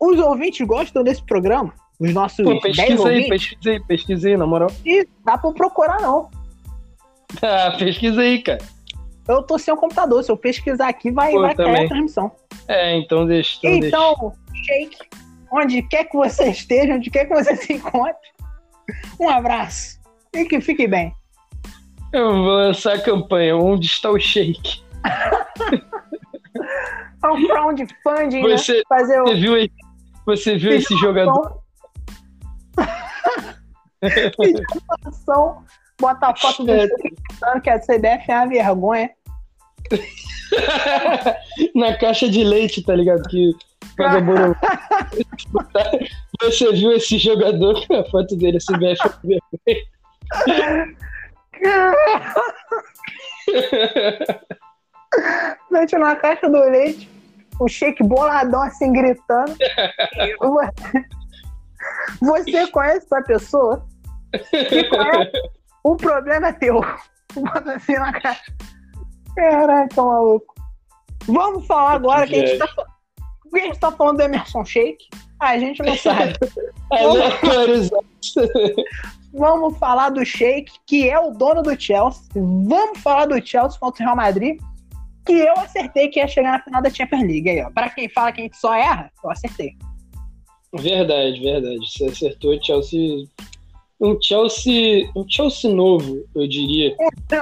os 0.00 0.18
ouvintes 0.18 0.66
gostam 0.66 1.02
desse 1.02 1.24
programa? 1.24 1.72
Os 1.98 2.12
nossos 2.12 2.44
Pô, 2.44 2.60
pesquisa 2.60 3.08
aí, 3.08 3.28
pesquisa 3.28 3.70
aí, 3.70 3.84
pesquisa 3.84 4.28
aí, 4.28 4.36
na 4.36 4.46
moral. 4.46 4.70
E 4.84 5.06
dá 5.24 5.38
pra 5.38 5.52
procurar, 5.52 6.00
não. 6.00 6.30
Ah, 7.42 7.74
pesquisa 7.76 8.20
aí, 8.20 8.40
cara. 8.40 8.60
Eu 9.26 9.42
tô 9.42 9.58
sem 9.58 9.74
o 9.74 9.76
computador, 9.76 10.22
se 10.22 10.30
eu 10.30 10.36
pesquisar 10.36 10.88
aqui, 10.88 11.10
vai, 11.10 11.32
Pô, 11.32 11.40
vai 11.40 11.56
cair 11.56 11.84
a 11.84 11.88
transmissão. 11.88 12.30
É, 12.68 12.96
então 12.96 13.26
deixa. 13.26 13.58
Então, 13.64 13.88
então 13.88 14.32
deixa. 14.52 14.64
Shake, 14.64 14.96
onde 15.50 15.82
quer 15.82 16.04
que 16.04 16.16
você 16.16 16.50
esteja, 16.50 16.94
onde 16.94 17.10
quer 17.10 17.26
que 17.26 17.34
você 17.34 17.56
se 17.56 17.72
encontre. 17.72 18.14
Um 19.18 19.28
abraço 19.28 19.98
e 20.32 20.44
que 20.44 20.60
fique 20.60 20.86
bem. 20.86 21.12
Eu 22.12 22.32
vou 22.32 22.56
lançar 22.56 22.94
a 22.94 23.02
campanha 23.02 23.56
Onde 23.56 23.86
está 23.86 24.10
o 24.10 24.18
Shake? 24.18 24.82
é 27.22 27.28
um 27.28 27.46
crowdfunding, 27.46 28.42
né? 28.42 28.56
você, 28.56 28.76
né? 28.76 28.82
Fazer 28.88 29.20
você 29.20 29.34
viu, 29.34 29.68
você 30.26 30.58
viu 30.58 30.72
esse 30.72 30.94
jogador? 30.98 31.62
Pedição, 34.36 35.64
bota 36.00 36.26
a 36.26 36.36
foto 36.36 36.64
do 36.64 36.72
que 37.62 37.70
a 37.70 37.78
CBF 37.78 38.30
é 38.30 38.34
uma 38.34 38.48
vergonha. 38.48 39.10
Na 41.74 41.96
caixa 41.96 42.28
de 42.28 42.44
leite, 42.44 42.82
tá 42.82 42.94
ligado? 42.94 43.26
Que 43.28 43.54
Você 46.42 46.70
viu 46.72 46.92
esse 46.92 47.16
jogador 47.18 47.82
a 47.90 48.04
foto 48.10 48.36
dele, 48.36 48.58
a 48.58 48.60
CBF 48.60 49.00
é 49.00 49.06
uma 49.06 49.18
vergonha. 49.24 49.40
Mete 55.70 55.96
na 55.96 56.16
caixa 56.16 56.46
do 56.48 56.58
leite, 56.58 57.08
o 57.58 57.68
shake 57.68 58.02
boladão 58.02 58.62
assim 58.62 58.92
gritando. 58.92 59.56
Você 62.20 62.66
conhece 62.68 63.06
essa 63.06 63.22
pessoa? 63.22 63.86
Conhece? 64.50 65.32
O 65.84 65.96
problema 65.96 66.48
é 66.48 66.52
teu. 66.52 66.80
Bota 67.34 67.74
assim 67.74 67.94
na 67.94 68.12
caixa. 68.12 68.52
Caraca, 69.34 70.02
maluco. 70.02 70.54
Vamos 71.26 71.66
falar 71.66 71.92
agora 71.92 72.26
que 72.26 72.34
a 72.34 72.46
gente 72.46 72.58
tá, 72.58 72.66
que 73.50 73.58
a 73.58 73.64
gente 73.64 73.78
tá 73.78 73.92
falando 73.92 74.16
do 74.16 74.22
Emerson 74.22 74.64
Shake. 74.64 75.08
A 75.40 75.58
gente 75.58 75.82
não 75.82 75.96
sabe. 75.96 76.34
Vamos... 76.90 77.90
Vamos 79.36 79.76
falar 79.78 80.10
do 80.10 80.24
Sheik, 80.24 80.72
que 80.86 81.10
é 81.10 81.20
o 81.20 81.30
dono 81.30 81.62
do 81.62 81.78
Chelsea. 81.78 82.22
Vamos 82.34 82.98
falar 83.00 83.26
do 83.26 83.46
Chelsea 83.46 83.78
contra 83.78 84.02
o 84.02 84.06
Real 84.06 84.16
Madrid, 84.16 84.58
que 85.26 85.32
eu 85.32 85.54
acertei 85.54 86.08
que 86.08 86.20
ia 86.20 86.28
chegar 86.28 86.52
na 86.52 86.62
final 86.62 86.80
da 86.80 86.88
Champions 86.88 87.22
League. 87.22 87.50
Aí, 87.50 87.62
ó. 87.62 87.70
Pra 87.70 87.90
quem 87.90 88.08
fala 88.08 88.32
que 88.32 88.40
a 88.40 88.44
gente 88.44 88.56
só 88.56 88.74
erra, 88.74 89.10
eu 89.22 89.30
acertei. 89.30 89.76
Verdade, 90.72 91.40
verdade. 91.40 91.78
Você 91.78 92.04
acertou 92.06 92.54
o 92.54 92.64
Chelsea. 92.64 93.26
Um 94.00 94.16
Chelsea. 94.22 95.10
Um 95.16 95.28
Chelsea 95.28 95.70
novo, 95.70 96.24
eu 96.34 96.48
diria. 96.48 96.94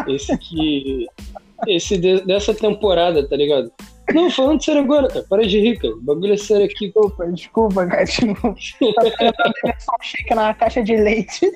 Esse 0.08 0.36
que. 0.38 1.06
Esse 1.66 1.96
de, 1.96 2.20
dessa 2.22 2.54
temporada, 2.54 3.26
tá 3.28 3.36
ligado? 3.36 3.72
Não, 4.12 4.30
falando 4.30 4.62
sério 4.62 4.82
agora, 4.82 5.08
cara. 5.08 5.24
Para 5.28 5.46
de 5.46 5.58
rir, 5.60 5.78
cara. 5.78 5.94
O 5.94 6.02
bagulho 6.02 6.34
é 6.34 6.36
sério 6.36 6.66
aqui. 6.66 6.86
Desculpa, 6.86 7.26
desculpa, 7.32 7.86
cara. 7.86 8.04
Tipo, 8.04 8.34
tá 8.34 9.78
só 9.78 9.92
um 9.92 10.02
shake 10.02 10.34
na 10.34 10.54
caixa 10.54 10.82
de 10.82 10.96
leite. 10.96 11.50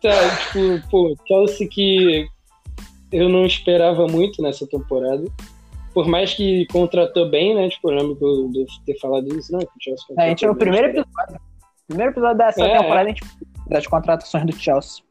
Tá, 0.00 0.36
tipo, 0.52 0.88
pô, 0.90 1.16
Chelsea 1.26 1.68
que 1.68 2.28
eu 3.12 3.28
não 3.28 3.46
esperava 3.46 4.06
muito 4.06 4.42
nessa 4.42 4.66
temporada. 4.66 5.24
Por 5.94 6.06
mais 6.06 6.34
que 6.34 6.66
contratou 6.66 7.28
bem, 7.28 7.54
né? 7.54 7.68
Tipo, 7.68 7.90
eu 7.90 7.96
lembro 7.96 8.50
de 8.52 8.60
eu 8.60 8.66
ter 8.86 8.98
falado 9.00 9.26
isso, 9.36 9.50
não, 9.52 9.60
que 9.60 9.66
o 9.66 9.80
Chelsea 9.80 10.06
É, 10.18 10.22
a 10.22 10.28
gente 10.28 10.46
no 10.46 10.54
bem. 10.54 10.60
primeiro 10.60 10.88
episódio. 10.88 11.40
Primeiro 11.86 12.12
episódio 12.12 12.38
dessa 12.38 12.64
É, 12.64 12.78
temporada, 12.78 13.00
é. 13.00 13.04
a 13.04 13.08
gente 13.08 13.22
das 13.68 13.86
contratações 13.86 14.46
do 14.46 14.52
Chelsea. 14.52 15.02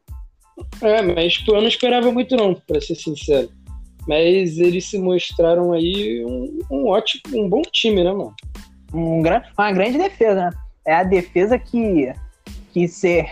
É, 0.82 1.02
mas 1.02 1.34
tipo, 1.34 1.54
eu 1.54 1.60
não 1.60 1.68
esperava 1.68 2.10
muito 2.10 2.36
não, 2.36 2.54
pra 2.54 2.80
ser 2.80 2.94
sincero. 2.94 3.50
Mas 4.06 4.58
eles 4.58 4.88
se 4.88 4.98
mostraram 4.98 5.72
aí 5.72 6.24
um, 6.24 6.58
um 6.70 6.86
ótimo, 6.86 7.22
um 7.34 7.48
bom 7.48 7.62
time, 7.62 8.02
né, 8.02 8.10
mano? 8.10 8.34
Um 8.92 9.20
gran... 9.20 9.42
Uma 9.56 9.70
grande 9.72 9.98
defesa, 9.98 10.50
né? 10.50 10.50
É 10.86 10.94
a 10.94 11.02
defesa 11.02 11.58
que, 11.58 12.12
que, 12.72 12.88
ser, 12.88 13.28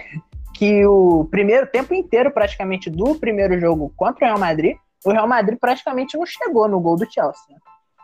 que 0.56 0.86
o 0.86 1.26
primeiro 1.30 1.66
tempo 1.66 1.92
inteiro, 1.92 2.30
praticamente, 2.30 2.88
do 2.88 3.14
primeiro 3.16 3.60
jogo 3.60 3.92
contra 3.94 4.24
o 4.24 4.28
Real 4.28 4.38
Madrid, 4.38 4.76
o 5.04 5.10
Real 5.10 5.28
Madrid 5.28 5.58
praticamente 5.60 6.16
não 6.16 6.24
chegou 6.24 6.66
no 6.66 6.80
gol 6.80 6.96
do 6.96 7.04
Chelsea. 7.10 7.54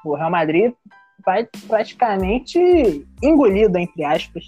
O 0.04 0.14
Real 0.14 0.30
Madrid 0.30 0.72
vai 1.24 1.48
praticamente 1.66 3.06
engolido, 3.22 3.78
entre 3.78 4.04
aspas, 4.04 4.44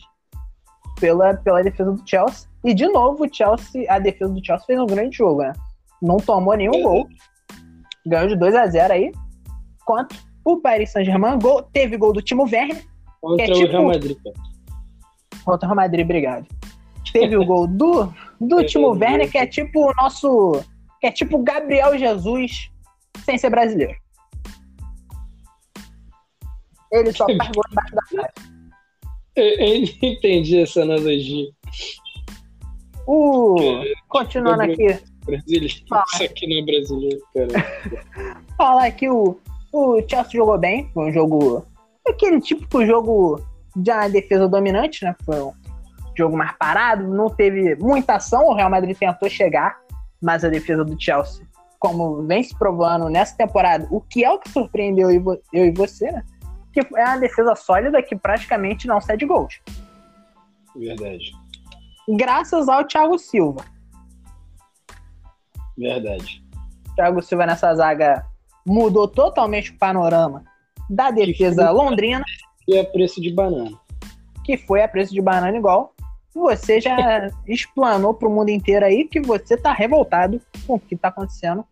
pela, 1.00 1.34
pela 1.34 1.62
defesa 1.62 1.92
do 1.92 2.02
Chelsea. 2.06 2.46
E, 2.62 2.74
de 2.74 2.86
novo, 2.88 3.24
o 3.24 3.34
Chelsea, 3.34 3.90
a 3.90 3.98
defesa 3.98 4.30
do 4.32 4.44
Chelsea 4.44 4.66
fez 4.66 4.78
um 4.78 4.86
grande 4.86 5.16
jogo, 5.16 5.40
né? 5.42 5.52
Não 6.02 6.18
tomou 6.18 6.54
nenhum 6.54 6.82
gol. 6.82 7.08
Ganhou 8.06 8.28
de 8.28 8.36
2 8.36 8.54
a 8.54 8.66
0 8.66 8.92
aí. 8.92 9.12
Contra 9.86 10.18
o 10.44 10.58
Paris 10.58 10.90
Saint-Germain. 10.92 11.38
Gol, 11.38 11.62
teve 11.62 11.96
gol 11.96 12.12
do 12.12 12.20
Timo 12.20 12.42
Werner. 12.44 12.84
Contra 13.20 13.46
É 13.46 13.50
o 13.50 13.54
tipo- 13.54 13.72
Real 13.72 13.84
Madrid. 13.86 14.18
Contra 15.42 15.66
o 15.66 15.70
Real 15.70 15.76
Madrid, 15.76 16.04
obrigado. 16.04 16.46
Teve 17.12 17.36
o 17.36 17.44
gol 17.44 17.66
do, 17.66 18.12
do 18.40 18.64
Timo 18.64 18.90
Werner, 18.90 19.30
que 19.30 19.38
é 19.38 19.46
tipo 19.46 19.90
o 19.90 19.94
nosso. 19.94 20.62
Que 21.00 21.08
é 21.08 21.12
tipo 21.12 21.42
Gabriel 21.42 21.98
Jesus 21.98 22.70
sem 23.24 23.38
ser 23.38 23.50
brasileiro. 23.50 23.94
Ele 26.90 27.12
só 27.12 27.26
faz 27.26 27.50
gol 27.50 27.64
embaixo 27.70 27.94
da 27.94 28.02
cara. 28.02 28.34
Eu, 29.36 29.80
não 29.80 30.08
entendi 30.10 30.60
essa 30.60 30.82
analogia. 30.82 31.48
O, 33.06 33.56
continuando 34.08 34.62
aqui, 34.62 34.98
Brasileiro. 35.24 35.74
Fala. 35.88 36.04
Isso 36.12 36.22
aqui 36.22 36.46
não 36.46 36.58
é 36.58 36.64
brasileiro, 36.64 37.20
cara. 37.34 38.44
falar 38.56 38.90
que 38.92 39.08
o, 39.08 39.38
o 39.72 40.00
Chelsea 40.08 40.32
jogou 40.32 40.58
bem. 40.58 40.90
Foi 40.92 41.10
um 41.10 41.12
jogo. 41.12 41.66
Aquele 42.06 42.40
típico 42.40 42.84
jogo 42.84 43.40
de 43.74 43.90
uma 43.90 44.08
defesa 44.08 44.46
dominante, 44.46 45.04
né? 45.04 45.16
Foi 45.24 45.40
um 45.40 45.52
jogo 46.16 46.36
mais 46.36 46.52
parado, 46.56 47.06
não 47.06 47.28
teve 47.28 47.74
muita 47.76 48.14
ação. 48.16 48.46
O 48.46 48.54
Real 48.54 48.70
Madrid 48.70 48.96
tentou 48.96 49.28
chegar, 49.28 49.80
mas 50.20 50.44
a 50.44 50.48
defesa 50.48 50.84
do 50.84 51.00
Chelsea, 51.00 51.46
como 51.78 52.22
vem 52.22 52.42
se 52.42 52.56
provando 52.58 53.08
nessa 53.08 53.36
temporada, 53.36 53.86
o 53.90 54.00
que 54.00 54.24
é 54.24 54.30
o 54.30 54.38
que 54.38 54.48
surpreendeu 54.48 55.10
eu 55.10 55.64
e 55.64 55.70
você, 55.70 56.10
né? 56.10 56.24
Que 56.72 56.80
é 56.80 57.04
uma 57.04 57.18
defesa 57.18 57.54
sólida 57.54 58.02
que 58.02 58.16
praticamente 58.16 58.86
não 58.86 59.00
cede 59.00 59.26
gols. 59.26 59.60
Verdade. 60.74 61.32
Graças 62.08 62.68
ao 62.68 62.84
Thiago 62.84 63.18
Silva. 63.18 63.64
Verdade. 65.76 66.44
Thiago 66.94 67.22
Silva 67.22 67.46
nessa 67.46 67.74
zaga 67.74 68.26
mudou 68.66 69.06
totalmente 69.06 69.70
o 69.70 69.78
panorama 69.78 70.44
da 70.88 71.10
defesa 71.10 71.70
londrina. 71.70 72.24
E 72.66 72.76
é 72.76 72.84
preço 72.84 73.20
de 73.20 73.32
banana. 73.32 73.78
que 74.44 74.58
foi 74.58 74.82
a 74.82 74.88
preço 74.88 75.12
de 75.12 75.20
banana 75.20 75.56
igual. 75.56 75.93
Você 76.34 76.80
já 76.80 77.30
explanou 77.46 78.14
pro 78.14 78.30
mundo 78.30 78.50
inteiro 78.50 78.84
aí 78.84 79.06
que 79.06 79.20
você 79.20 79.56
tá 79.56 79.72
revoltado 79.72 80.40
com 80.66 80.74
o 80.74 80.80
que 80.80 80.96
tá 80.96 81.08
acontecendo 81.08 81.64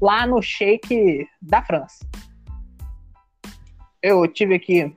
lá 0.00 0.26
no 0.26 0.42
shake 0.42 1.28
da 1.40 1.62
França. 1.62 2.04
Eu 4.02 4.26
tive 4.26 4.54
aqui. 4.54 4.94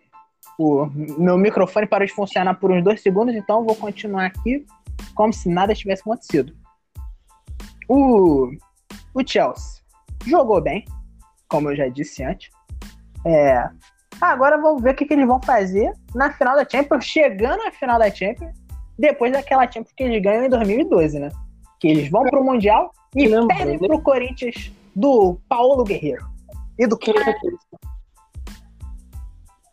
O 0.58 0.86
meu 1.18 1.38
microfone 1.38 1.86
parou 1.86 2.08
de 2.08 2.13
funcionar 2.13 2.56
por 2.56 2.72
uns 2.72 2.84
dois 2.84 3.02
segundos, 3.02 3.36
então 3.36 3.65
vou 3.65 3.76
continuar 3.76 4.26
aqui 4.26 4.65
como 5.13 5.34
se 5.34 5.50
nada 5.50 5.76
tivesse 5.76 6.02
acontecido. 6.02 6.56
O, 7.89 8.50
o 9.13 9.28
Chelsea 9.28 9.82
jogou 10.26 10.62
bem, 10.62 10.86
como 11.50 11.70
eu 11.70 11.76
já 11.76 11.89
disse 11.89 12.24
antes. 12.24 12.50
É, 13.26 13.70
Agora 14.22 14.58
vamos 14.58 14.82
ver 14.82 14.91
o 14.91 14.96
que, 14.96 15.06
que 15.06 15.13
eles 15.13 15.28
vão 15.28 15.41
fazer 15.41 15.91
na 16.13 16.32
final 16.32 16.56
da 16.56 16.68
Champions, 16.68 17.06
chegando 17.06 17.62
à 17.68 17.72
final 17.72 18.00
da 18.00 18.10
Champions, 18.10 18.56
depois 18.97 19.31
daquela 19.31 19.69
Champions 19.69 19.93
que 19.95 20.03
eles 20.03 20.21
ganham 20.21 20.45
em 20.45 20.49
2012, 20.49 21.19
né? 21.19 21.31
Que 21.79 21.88
eles 21.88 22.10
vão 22.10 22.23
pro 22.23 22.43
Mundial 22.43 22.91
e 23.15 23.27
Caramba, 23.29 23.47
perdem 23.55 23.79
né? 23.79 23.88
pro 23.88 24.01
Corinthians 24.01 24.71
do 24.95 25.38
Paulo 25.49 25.84
Guerreiro. 25.84 26.25
E 26.77 26.88
do 26.88 26.97
Caraca. 26.97 27.39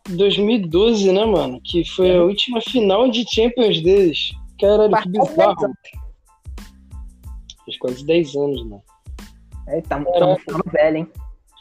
2012, 0.09 1.11
né, 1.11 1.25
mano? 1.25 1.61
Que 1.63 1.85
foi 1.85 2.15
a 2.15 2.23
última 2.23 2.61
final 2.61 3.09
de 3.09 3.25
Champions 3.29 3.81
deles. 3.81 4.31
Caralho, 4.59 4.95
que 5.01 5.09
bizarro. 5.09 5.73
Faz 7.65 7.77
quase 7.79 8.05
10 8.05 8.35
anos, 8.35 8.63
mano. 8.63 8.83
Estamos 9.69 10.11
Caraca. 10.11 10.39
ficando 10.39 10.63
velho, 10.71 10.97
hein? 10.97 11.07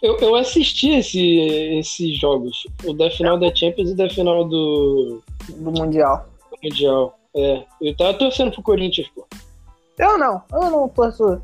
Eu, 0.03 0.17
eu 0.19 0.35
assisti 0.35 0.91
esse, 0.91 1.39
esses 1.79 2.19
jogos. 2.19 2.67
O 2.85 2.93
da 2.93 3.09
final 3.11 3.39
da 3.39 3.55
Champions 3.55 3.91
e 3.91 3.95
da 3.95 4.11
final 4.11 4.45
do 4.45 5.23
Do 5.49 5.71
Mundial. 5.71 6.29
Mundial. 6.63 7.19
É. 7.35 7.65
Eu 7.81 7.97
tava 7.97 8.15
torcendo 8.15 8.53
pro 8.53 8.63
Corinthians, 8.63 9.09
pô. 9.09 9.27
Eu 9.99 10.19
não, 10.19 10.43
eu 10.53 10.71
não 10.71 10.89
torço. 10.89 11.41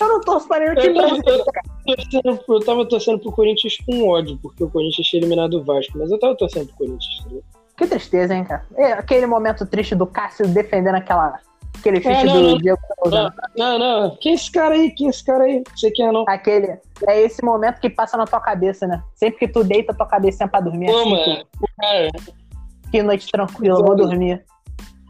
Eu 0.00 0.08
não 0.08 0.20
torço 0.20 0.48
para 0.48 0.60
nenhum 0.60 0.72
Eu 0.72 0.80
time 0.80 0.94
tava, 0.94 1.08
brasileiro. 1.08 1.44
eu, 1.86 1.96
torcendo, 1.96 2.44
eu 2.48 2.60
tava 2.60 2.86
torcendo 2.86 3.18
pro 3.18 3.32
Corinthians 3.32 3.76
com 3.86 4.08
ódio, 4.08 4.38
porque 4.42 4.64
o 4.64 4.70
Corinthians 4.70 5.06
tinha 5.06 5.20
eliminado 5.20 5.54
o 5.54 5.64
Vasco, 5.64 5.98
mas 5.98 6.10
eu 6.10 6.18
tava 6.18 6.34
torcendo 6.36 6.68
pro 6.68 6.76
Corinthians, 6.76 7.24
tá? 7.24 7.60
Que 7.76 7.86
tristeza, 7.86 8.34
hein, 8.34 8.44
cara? 8.44 8.66
É 8.76 8.92
aquele 8.92 9.26
momento 9.26 9.64
triste 9.66 9.94
do 9.94 10.06
Cássio 10.06 10.46
defendendo 10.48 10.96
aquela, 10.96 11.38
aquele 11.78 11.96
chute 11.96 12.24
não, 12.26 12.34
do 12.34 12.48
não. 12.50 12.58
Diego 12.58 12.78
Souza. 13.02 13.34
Não, 13.56 13.78
não, 13.78 14.16
quem 14.16 14.32
é 14.32 14.34
esse 14.34 14.50
cara 14.50 14.74
aí? 14.74 14.90
Quem 14.90 15.06
é 15.06 15.10
esse 15.10 15.24
cara 15.24 15.44
aí? 15.44 15.62
Não 15.66 15.76
sei 15.76 15.90
quem 15.90 16.06
é, 16.06 16.12
não. 16.12 16.24
Aquele. 16.28 16.78
É 17.06 17.20
esse 17.22 17.42
momento 17.42 17.80
que 17.80 17.88
passa 17.88 18.16
na 18.16 18.26
tua 18.26 18.40
cabeça, 18.40 18.86
né? 18.86 19.02
Sempre 19.14 19.38
que 19.38 19.48
tu 19.48 19.64
deita 19.64 19.94
tua 19.94 20.06
cabecinha 20.06 20.48
pra 20.48 20.60
dormir, 20.60 20.86
Pô, 20.86 20.98
assim, 20.98 21.10
mano, 21.10 21.46
cara, 21.80 22.08
que 22.90 23.02
noite 23.02 23.30
tranquila, 23.30 23.82
vou 23.82 23.96
dormir. 23.96 24.44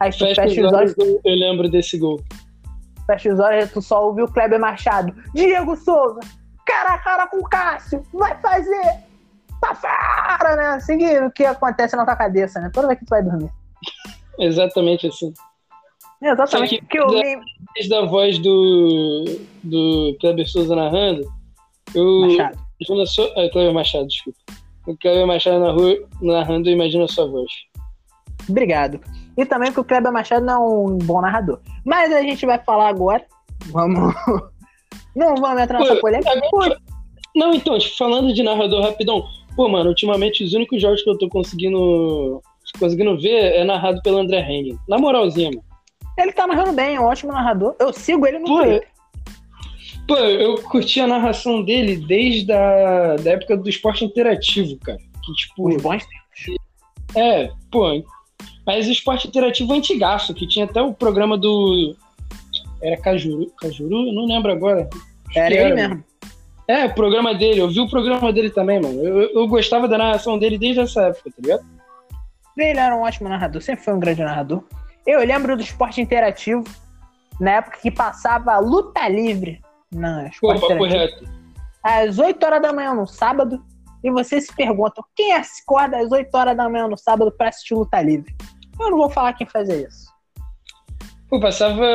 Aí 0.01 0.11
tu 0.11 0.17
fecha 0.19 0.41
fecha 0.43 0.61
os 0.61 0.67
os 0.67 0.73
olhos, 0.73 0.95
eu, 0.97 1.21
eu 1.23 1.35
lembro 1.35 1.69
desse 1.69 1.97
gol. 1.97 2.19
fecha 3.05 3.33
os 3.33 3.39
olhos, 3.39 3.71
tu 3.71 3.81
só 3.81 4.05
ouve 4.05 4.21
o 4.23 4.27
Kleber 4.27 4.59
Machado. 4.59 5.13
Diego 5.33 5.75
Souza, 5.75 6.19
cara 6.65 6.93
a 6.95 6.97
cara 6.97 7.27
com 7.27 7.37
o 7.37 7.43
Cássio, 7.49 8.03
vai 8.13 8.35
fazer! 8.41 9.11
Tá 9.61 9.75
fora, 9.75 10.55
né? 10.55 10.65
Assim 10.69 10.97
que, 10.97 11.19
o 11.19 11.31
que 11.31 11.45
acontece 11.45 11.95
na 11.95 12.03
tua 12.03 12.15
cabeça, 12.15 12.59
né? 12.59 12.71
Toda 12.73 12.87
vez 12.87 12.99
que 12.99 13.05
tu 13.05 13.09
vai 13.09 13.21
dormir. 13.21 13.49
Exatamente 14.39 15.05
assim. 15.07 15.31
Exatamente. 16.21 16.75
Só 16.75 16.81
que- 16.81 16.85
Que 16.87 16.99
eu 16.99 17.07
me... 17.09 17.39
Desde 17.75 17.93
a 17.93 18.05
voz 18.05 18.39
do, 18.39 19.25
do 19.63 20.17
Kleber 20.19 20.47
Souza 20.49 20.75
narrando, 20.75 21.21
eu 21.93 22.21
Machado. 22.21 22.57
imagino 22.79 23.01
a 23.01 23.05
sua. 23.05 23.25
Ah, 23.37 23.49
Kleber 23.51 23.73
Machado, 23.73 24.07
desculpa. 24.07 24.39
O 24.87 24.97
Kleber 24.97 25.27
Machado 25.27 25.59
na 25.59 25.71
rua, 25.71 25.95
narrando, 26.21 26.67
eu 26.69 26.73
imagino 26.73 27.03
a 27.03 27.07
sua 27.07 27.27
voz. 27.27 27.51
Obrigado. 28.49 28.99
E 29.37 29.45
também 29.45 29.71
que 29.71 29.79
o 29.79 29.83
Kleber 29.83 30.11
Machado 30.11 30.45
não 30.45 30.53
é 30.53 30.59
um 30.59 30.97
bom 30.97 31.21
narrador. 31.21 31.59
Mas 31.85 32.11
a 32.13 32.21
gente 32.21 32.45
vai 32.45 32.59
falar 32.59 32.89
agora. 32.89 33.23
Vamos. 33.67 34.13
Não 35.15 35.35
vamos 35.35 35.61
entrar 35.61 35.79
nessa 35.79 35.95
polêmica. 35.97 36.29
agora- 36.31 36.77
Não, 37.35 37.53
então, 37.53 37.77
falando 37.97 38.33
de 38.33 38.43
narrador 38.43 38.81
rapidão, 38.83 39.23
pô, 39.55 39.67
mano, 39.69 39.89
ultimamente 39.89 40.43
os 40.43 40.53
únicos 40.53 40.81
jogos 40.81 41.01
que 41.01 41.09
eu 41.09 41.17
tô 41.17 41.29
conseguindo 41.29 42.41
conseguindo 42.79 43.19
ver 43.19 43.55
é 43.55 43.63
narrado 43.63 44.01
pelo 44.01 44.17
André 44.19 44.39
Henning. 44.39 44.77
Na 44.87 44.97
moralzinha, 44.97 45.49
mano. 45.49 45.63
Ele 46.17 46.31
tá 46.31 46.45
narrando 46.47 46.73
bem, 46.73 46.95
é 46.95 46.99
um 47.01 47.05
ótimo 47.05 47.31
narrador. 47.31 47.75
Eu 47.79 47.91
sigo 47.91 48.25
ele 48.27 48.39
no 48.39 48.45
Pô, 48.45 48.57
Twitter. 48.61 48.87
Pô, 50.07 50.15
eu 50.15 50.55
curti 50.63 50.99
a 50.99 51.07
narração 51.07 51.63
dele 51.63 51.95
desde 51.97 52.51
a 52.51 53.15
da 53.17 53.31
época 53.31 53.57
do 53.57 53.69
esporte 53.69 54.03
interativo, 54.05 54.77
cara. 54.79 54.97
Que, 54.97 55.33
tipo, 55.33 55.69
Os 55.69 55.81
bons 55.81 56.03
é, 57.15 57.49
pô. 57.71 58.01
Mas 58.73 58.87
o 58.87 58.91
esporte 58.91 59.27
interativo 59.27 59.73
é 59.73 59.77
antigaço, 59.77 60.33
que 60.33 60.47
tinha 60.47 60.63
até 60.63 60.81
o 60.81 60.93
programa 60.93 61.37
do. 61.37 61.93
Era 62.81 62.95
Cajuru? 62.95 63.51
Cajuru? 63.59 64.13
Não 64.13 64.25
lembro 64.25 64.49
agora. 64.49 64.89
Era 65.35 65.53
ele 65.53 65.73
mesmo. 65.73 66.03
É, 66.69 66.85
o 66.85 66.93
programa 66.93 67.35
dele. 67.35 67.59
Eu 67.59 67.67
vi 67.67 67.81
o 67.81 67.89
programa 67.89 68.31
dele 68.31 68.49
também, 68.49 68.81
mano. 68.81 69.03
Eu, 69.03 69.29
eu 69.33 69.47
gostava 69.47 69.89
da 69.89 69.97
narração 69.97 70.39
dele 70.39 70.57
desde 70.57 70.79
essa 70.79 71.07
época, 71.07 71.31
tá 71.31 71.35
ligado? 71.41 71.65
Ele 72.57 72.79
era 72.79 72.95
um 72.95 73.01
ótimo 73.01 73.27
narrador, 73.27 73.61
sempre 73.61 73.83
foi 73.83 73.93
um 73.93 73.99
grande 73.99 74.23
narrador. 74.23 74.63
Eu 75.05 75.19
lembro 75.19 75.57
do 75.57 75.63
esporte 75.63 75.99
interativo, 75.99 76.63
na 77.41 77.51
época 77.51 77.79
que 77.81 77.91
passava 77.91 78.57
luta 78.59 79.05
livre 79.09 79.59
na 79.93 80.21
Pô, 80.39 80.53
esporte 80.53 80.61
papo 80.61 80.85
interativo. 80.85 81.25
reto. 81.25 81.41
às 81.83 82.19
8 82.19 82.45
horas 82.45 82.61
da 82.61 82.71
manhã 82.71 82.93
no 82.93 83.05
sábado 83.05 83.61
e 84.01 84.09
vocês 84.09 84.45
se 84.45 84.55
perguntam 84.55 85.03
quem 85.13 85.33
acorda 85.33 85.97
às 85.97 86.09
8 86.09 86.33
horas 86.33 86.55
da 86.55 86.69
manhã 86.69 86.87
no 86.87 86.97
sábado 86.97 87.31
para 87.31 87.49
assistir 87.49 87.73
luta 87.73 88.01
livre. 88.01 88.33
Eu 88.81 88.91
não 88.91 88.97
vou 88.97 89.09
falar 89.09 89.33
quem 89.33 89.47
fazia 89.47 89.87
isso. 89.87 90.11
Pô, 91.29 91.39
passava. 91.39 91.85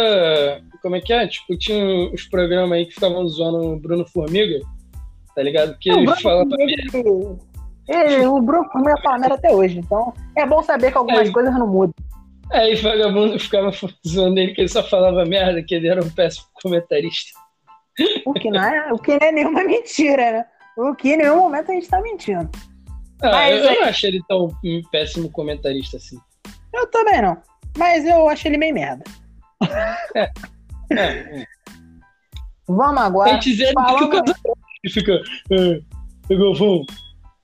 Como 0.81 0.97
é 0.97 1.01
que 1.01 1.13
é? 1.13 1.27
Tipo, 1.27 1.59
tinha 1.59 2.11
os 2.13 2.25
programas 2.25 2.73
aí 2.73 2.87
que 2.87 2.95
ficavam 2.95 3.27
zoando 3.29 3.73
o 3.73 3.79
Bruno 3.79 4.07
Formiga, 4.07 4.61
tá 5.35 5.43
ligado? 5.43 5.77
Que 5.79 5.91
ele 5.91 6.07
fala 6.17 6.45
Ele, 6.59 7.39
ele, 7.89 8.27
o 8.27 8.41
Bruno 8.41 8.69
Formiga 8.71 8.97
fala 9.03 9.19
merda 9.19 9.35
até 9.35 9.53
hoje, 9.53 9.79
então 9.79 10.15
é 10.37 10.47
bom 10.47 10.63
saber 10.63 10.93
que 10.93 10.99
algumas 10.99 11.29
é, 11.29 11.33
coisas 11.33 11.53
não 11.55 11.67
mudam. 11.67 11.95
Aí 12.53 12.75
o 12.75 12.83
vagabundo 12.83 13.39
ficava 13.39 13.71
zoando 14.07 14.39
ele 14.39 14.55
que 14.55 14.61
ele 14.63 14.69
só 14.69 14.83
falava 14.83 15.25
merda, 15.25 15.63
que 15.63 15.75
ele 15.75 15.89
era 15.89 16.03
um 16.03 16.11
péssimo 16.11 16.47
comentarista. 16.63 17.39
O 18.25 18.33
que 18.33 18.51
não 18.51 18.63
é, 18.63 18.93
o 18.93 18.99
que 18.99 19.19
não 19.19 19.27
é 19.27 19.33
nenhuma 19.33 19.65
mentira, 19.65 20.33
né? 20.33 20.45
O 20.77 20.95
que 20.95 21.15
em 21.15 21.17
nenhum 21.17 21.37
momento 21.39 21.71
a 21.71 21.75
gente 21.75 21.89
tá 21.89 22.01
mentindo. 22.01 22.49
Ah, 23.23 23.31
Mas, 23.31 23.65
eu, 23.65 23.71
eu 23.71 23.81
não 23.81 23.89
achei 23.89 24.11
ele 24.11 24.23
tão 24.29 24.51
péssimo 24.91 25.31
comentarista 25.31 25.97
assim. 25.97 26.19
Eu 26.77 26.87
também 26.89 27.23
não. 27.23 27.37
Mas 27.77 28.05
eu 28.05 28.29
acho 28.29 28.47
ele 28.47 28.59
meio 28.59 28.75
merda. 28.75 29.05
É. 30.15 30.31
É, 30.91 31.41
é. 31.41 31.47
Vamos 32.69 33.03
agora. 33.03 33.31
Tem 33.31 33.39
dizer 33.41 33.73
que 34.83 34.91
fica. 34.91 35.13
É, 35.51 35.81
é, 36.31 36.37
Galvão, 36.37 36.85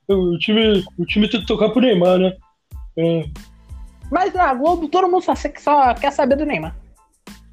o 0.08 0.38
time, 0.38 0.84
o 0.98 1.04
time 1.06 1.28
tem 1.28 1.40
que 1.40 1.46
tocar 1.46 1.70
pro 1.70 1.80
Neymar, 1.80 2.18
né? 2.18 2.36
É. 2.96 3.24
Mas 4.10 4.32
na 4.34 4.52
Globo 4.54 4.88
todo 4.88 5.08
mundo 5.08 5.22
só, 5.22 5.34
só 5.34 5.94
quer 5.94 6.12
saber 6.12 6.36
do 6.36 6.44
Neymar. 6.44 6.76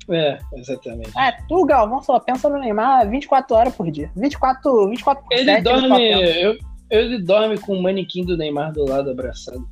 É, 0.09 0.39
exatamente. 0.53 1.11
É, 1.17 1.31
tu, 1.47 1.65
Galvão, 1.65 2.01
só 2.01 2.19
pensa 2.19 2.49
no 2.49 2.59
Neymar 2.59 3.09
24 3.09 3.55
horas 3.55 3.75
por 3.75 3.89
dia. 3.91 4.11
24, 4.15 4.89
24 4.89 5.23
por 5.23 5.33
ele 5.33 5.45
7, 5.45 5.63
dorme, 5.63 6.41
eu, 6.41 6.57
ele 6.89 7.19
dorme 7.19 7.57
com 7.59 7.77
o 7.77 7.81
manequim 7.81 8.25
do 8.25 8.35
Neymar 8.35 8.73
do 8.73 8.85
lado 8.85 9.11
abraçado. 9.11 9.67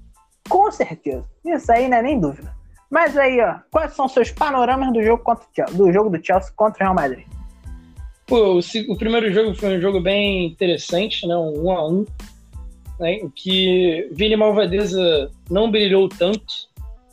Com 0.49 0.71
certeza. 0.71 1.25
Isso 1.45 1.71
aí 1.71 1.87
não 1.87 1.97
é 1.97 2.01
nem 2.01 2.19
dúvida. 2.19 2.55
Mas 2.89 3.17
aí, 3.17 3.39
ó, 3.41 3.55
quais 3.69 3.93
são 3.93 4.07
seus 4.07 4.31
panoramas 4.31 4.93
do 4.93 5.03
jogo, 5.03 5.23
contra 5.23 5.65
do, 5.71 5.91
jogo 5.91 6.09
do 6.09 6.25
Chelsea 6.25 6.53
contra 6.55 6.79
o 6.79 6.83
Real 6.85 6.95
Madrid? 6.95 7.25
Pô, 8.25 8.55
o, 8.55 8.59
o, 8.59 8.97
primeiro 8.97 9.31
jogo 9.31 9.53
foi 9.55 9.77
um 9.77 9.81
jogo 9.81 9.99
bem 9.99 10.45
interessante, 10.45 11.25
né? 11.27 11.35
Um 11.35 11.65
1 11.65 11.71
a 11.71 11.87
1 11.87 12.05
né? 12.99 13.19
que 13.35 14.09
Vini 14.11 14.35
Malvadeza 14.35 15.31
não 15.49 15.69
brilhou 15.69 16.09
tanto 16.09 16.67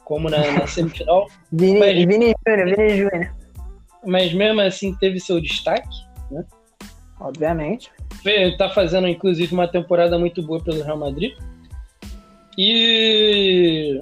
como 0.04 0.28
na, 0.28 0.38
na 0.52 0.66
semifinal. 0.66 1.28
Vini, 1.50 1.78
mas, 1.78 1.96
Vini 1.96 2.34
Júnior, 2.46 2.76
Vini 2.76 2.96
Júnior. 2.96 3.34
Mas 4.06 4.32
mesmo 4.32 4.60
assim 4.60 4.94
teve 4.94 5.18
seu 5.18 5.40
destaque, 5.40 5.96
né? 6.30 6.44
Obviamente. 7.20 7.90
Tá 8.58 8.68
fazendo, 8.70 9.08
inclusive, 9.08 9.52
uma 9.52 9.68
temporada 9.68 10.18
muito 10.18 10.42
boa 10.42 10.62
pelo 10.62 10.82
Real 10.82 10.98
Madrid. 10.98 11.34
E 12.56 14.00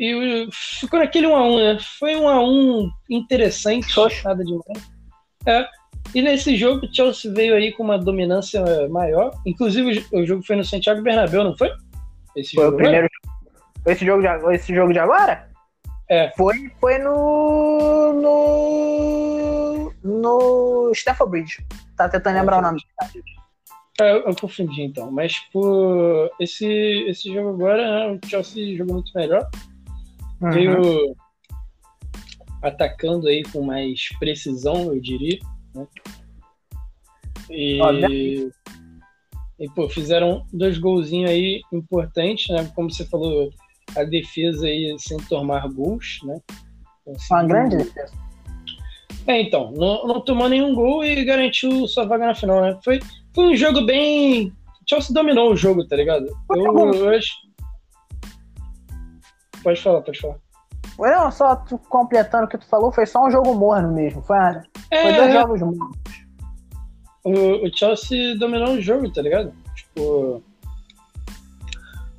e 0.00 0.48
ficou 0.80 0.98
naquele 0.98 1.26
1x1, 1.26 1.74
né? 1.74 1.78
Foi 1.98 2.16
um 2.16 2.28
a 2.28 2.40
um 2.40 2.90
interessante, 3.08 3.94
nada 4.24 4.44
demais. 4.44 4.90
É. 5.46 5.66
E 6.14 6.20
nesse 6.20 6.56
jogo, 6.56 6.86
o 6.86 6.94
Chelsea 6.94 7.32
veio 7.32 7.54
aí 7.54 7.72
com 7.72 7.82
uma 7.82 7.98
dominância 7.98 8.62
maior. 8.88 9.30
Inclusive, 9.46 10.04
o 10.12 10.26
jogo 10.26 10.42
foi 10.44 10.56
no 10.56 10.64
Santiago 10.64 11.02
Bernabéu, 11.02 11.44
não 11.44 11.56
foi? 11.56 11.70
Esse 12.36 12.54
foi 12.54 12.64
jogo, 12.64 12.76
o 12.76 12.78
primeiro 12.78 13.08
esse 13.86 14.04
jogo, 14.04 14.22
de, 14.22 14.54
esse 14.54 14.74
jogo 14.74 14.92
de 14.92 14.98
agora? 14.98 15.48
É. 16.08 16.32
Foi, 16.36 16.70
foi 16.80 16.98
no. 16.98 18.12
No. 18.14 19.92
No 20.02 20.92
Stafford 20.92 21.30
Bridge. 21.30 21.66
Tá 21.96 22.08
tentando 22.08 22.34
lembrar 22.34 22.58
o 22.58 22.62
nome. 22.62 22.80
É, 24.00 24.12
eu, 24.12 24.24
eu 24.24 24.36
confundi 24.36 24.82
então. 24.82 25.10
Mas, 25.10 25.38
por 25.52 26.30
esse, 26.40 26.66
esse 26.66 27.32
jogo 27.32 27.50
agora, 27.50 28.10
né, 28.10 28.18
o 28.22 28.28
Chelsea 28.28 28.76
jogou 28.76 28.94
muito 28.94 29.12
melhor. 29.14 29.48
Uhum. 30.40 30.50
Veio 30.50 31.16
atacando 32.62 33.28
aí 33.28 33.42
com 33.44 33.62
mais 33.62 34.08
precisão, 34.18 34.92
eu 34.92 35.00
diria. 35.00 35.38
Né? 35.74 35.86
E, 37.50 38.50
e 39.58 39.68
pô, 39.70 39.88
fizeram 39.88 40.46
dois 40.52 40.78
golzinhos 40.78 41.30
aí 41.30 41.62
importantes, 41.72 42.48
né? 42.48 42.70
Como 42.74 42.90
você 42.90 43.04
falou, 43.04 43.50
a 43.96 44.02
defesa 44.02 44.66
aí 44.66 44.96
sem 44.98 45.18
tomar 45.18 45.68
gols, 45.68 46.18
né? 46.24 46.40
Uma 47.30 47.44
grande 47.44 47.76
defesa. 47.76 48.12
É, 49.26 49.40
então, 49.40 49.72
não, 49.72 50.06
não 50.06 50.20
tomou 50.20 50.48
nenhum 50.48 50.74
gol 50.74 51.04
e 51.04 51.24
garantiu 51.24 51.86
sua 51.88 52.04
vaga 52.04 52.26
na 52.26 52.34
final, 52.34 52.60
né? 52.60 52.78
Foi, 52.84 53.00
foi 53.34 53.44
um 53.46 53.56
jogo 53.56 53.84
bem. 53.86 54.52
Chelsea 54.88 55.14
dominou 55.14 55.52
o 55.52 55.56
jogo, 55.56 55.86
tá 55.86 55.96
ligado? 55.96 56.26
Eu, 56.54 56.94
eu 56.94 57.08
acho. 57.10 57.32
Pode 59.62 59.80
falar, 59.80 60.02
pode 60.02 60.20
falar. 60.20 60.36
Não, 60.98 61.32
só 61.32 61.56
tu, 61.56 61.78
completando 61.78 62.44
o 62.44 62.48
que 62.48 62.58
tu 62.58 62.66
falou, 62.66 62.92
foi 62.92 63.06
só 63.06 63.26
um 63.26 63.30
jogo 63.30 63.54
morno 63.54 63.92
mesmo. 63.92 64.22
Foi, 64.22 64.36
é, 64.90 65.02
foi 65.02 65.12
dois 65.14 65.32
jogos 65.32 65.60
mornos. 65.60 65.98
O, 67.24 67.66
o, 67.66 67.76
Chelsea 67.76 68.36
dominou 68.38 68.74
o 68.74 68.80
jogo, 68.80 69.10
tá 69.10 69.22
ligado? 69.22 69.54
Tipo. 69.74 70.42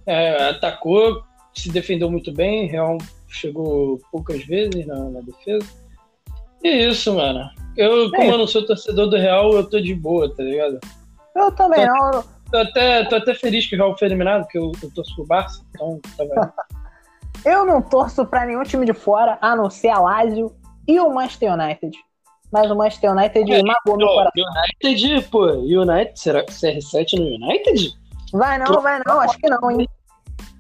É, 0.08 0.50
atacou, 0.50 1.24
se 1.54 1.72
defendeu 1.72 2.10
muito 2.10 2.32
bem, 2.32 2.68
Real 2.68 2.98
chegou 3.36 4.00
poucas 4.12 4.44
vezes 4.46 4.86
na, 4.88 5.10
na 5.10 5.22
defesa. 5.22 5.68
E 6.66 6.68
é 6.68 6.90
isso, 6.90 7.14
mano. 7.14 7.48
Eu, 7.78 8.10
como 8.10 8.32
eu 8.32 8.40
não 8.40 8.48
sou 8.48 8.66
torcedor 8.66 9.08
do 9.08 9.18
Real, 9.18 9.54
eu 9.54 9.70
tô 9.70 9.80
de 9.80 9.94
boa, 9.94 10.34
tá 10.36 10.42
ligado? 10.42 10.80
Eu 11.36 11.52
também 11.52 11.86
tô, 11.86 11.94
não. 11.94 12.24
Tô 12.52 12.58
até, 12.58 13.04
tô 13.06 13.16
até 13.18 13.36
feliz 13.36 13.68
que 13.68 13.76
o 13.76 13.78
Real 13.78 13.96
foi 13.96 14.08
eliminado, 14.08 14.42
porque 14.42 14.58
eu, 14.58 14.72
eu 14.82 14.90
torço 14.90 15.14
pro 15.16 15.28
Barça, 15.28 15.64
então 15.70 16.02
tá 16.18 16.54
Eu 17.46 17.68
não 17.68 17.84
torço 17.84 18.26
pra 18.26 18.48
nenhum 18.48 18.64
time 18.64 18.84
de 18.84 18.94
fora, 18.94 19.38
a 19.40 19.56
não 19.56 19.70
ser 19.70 19.90
a 19.90 20.00
Lazio 20.00 20.56
e 20.88 21.00
o 21.00 21.14
Manchester 21.14 21.54
United. 21.54 21.96
Mas 22.52 22.72
o 22.72 22.76
Manchester 22.76 23.12
United 23.12 23.54
é, 23.54 23.62
magoou 23.62 23.98
meu 23.98 24.08
coração. 24.08 24.44
United, 24.82 25.28
pô, 25.30 25.46
United, 25.52 26.20
será 26.20 26.44
que 26.44 26.52
CR7 26.52 27.20
no 27.20 27.46
United? 27.46 27.94
Vai 28.34 28.58
não, 28.58 28.82
vai 28.82 29.00
não, 29.06 29.20
acho 29.20 29.38
que 29.38 29.48
não, 29.48 29.70
hein? 29.70 29.88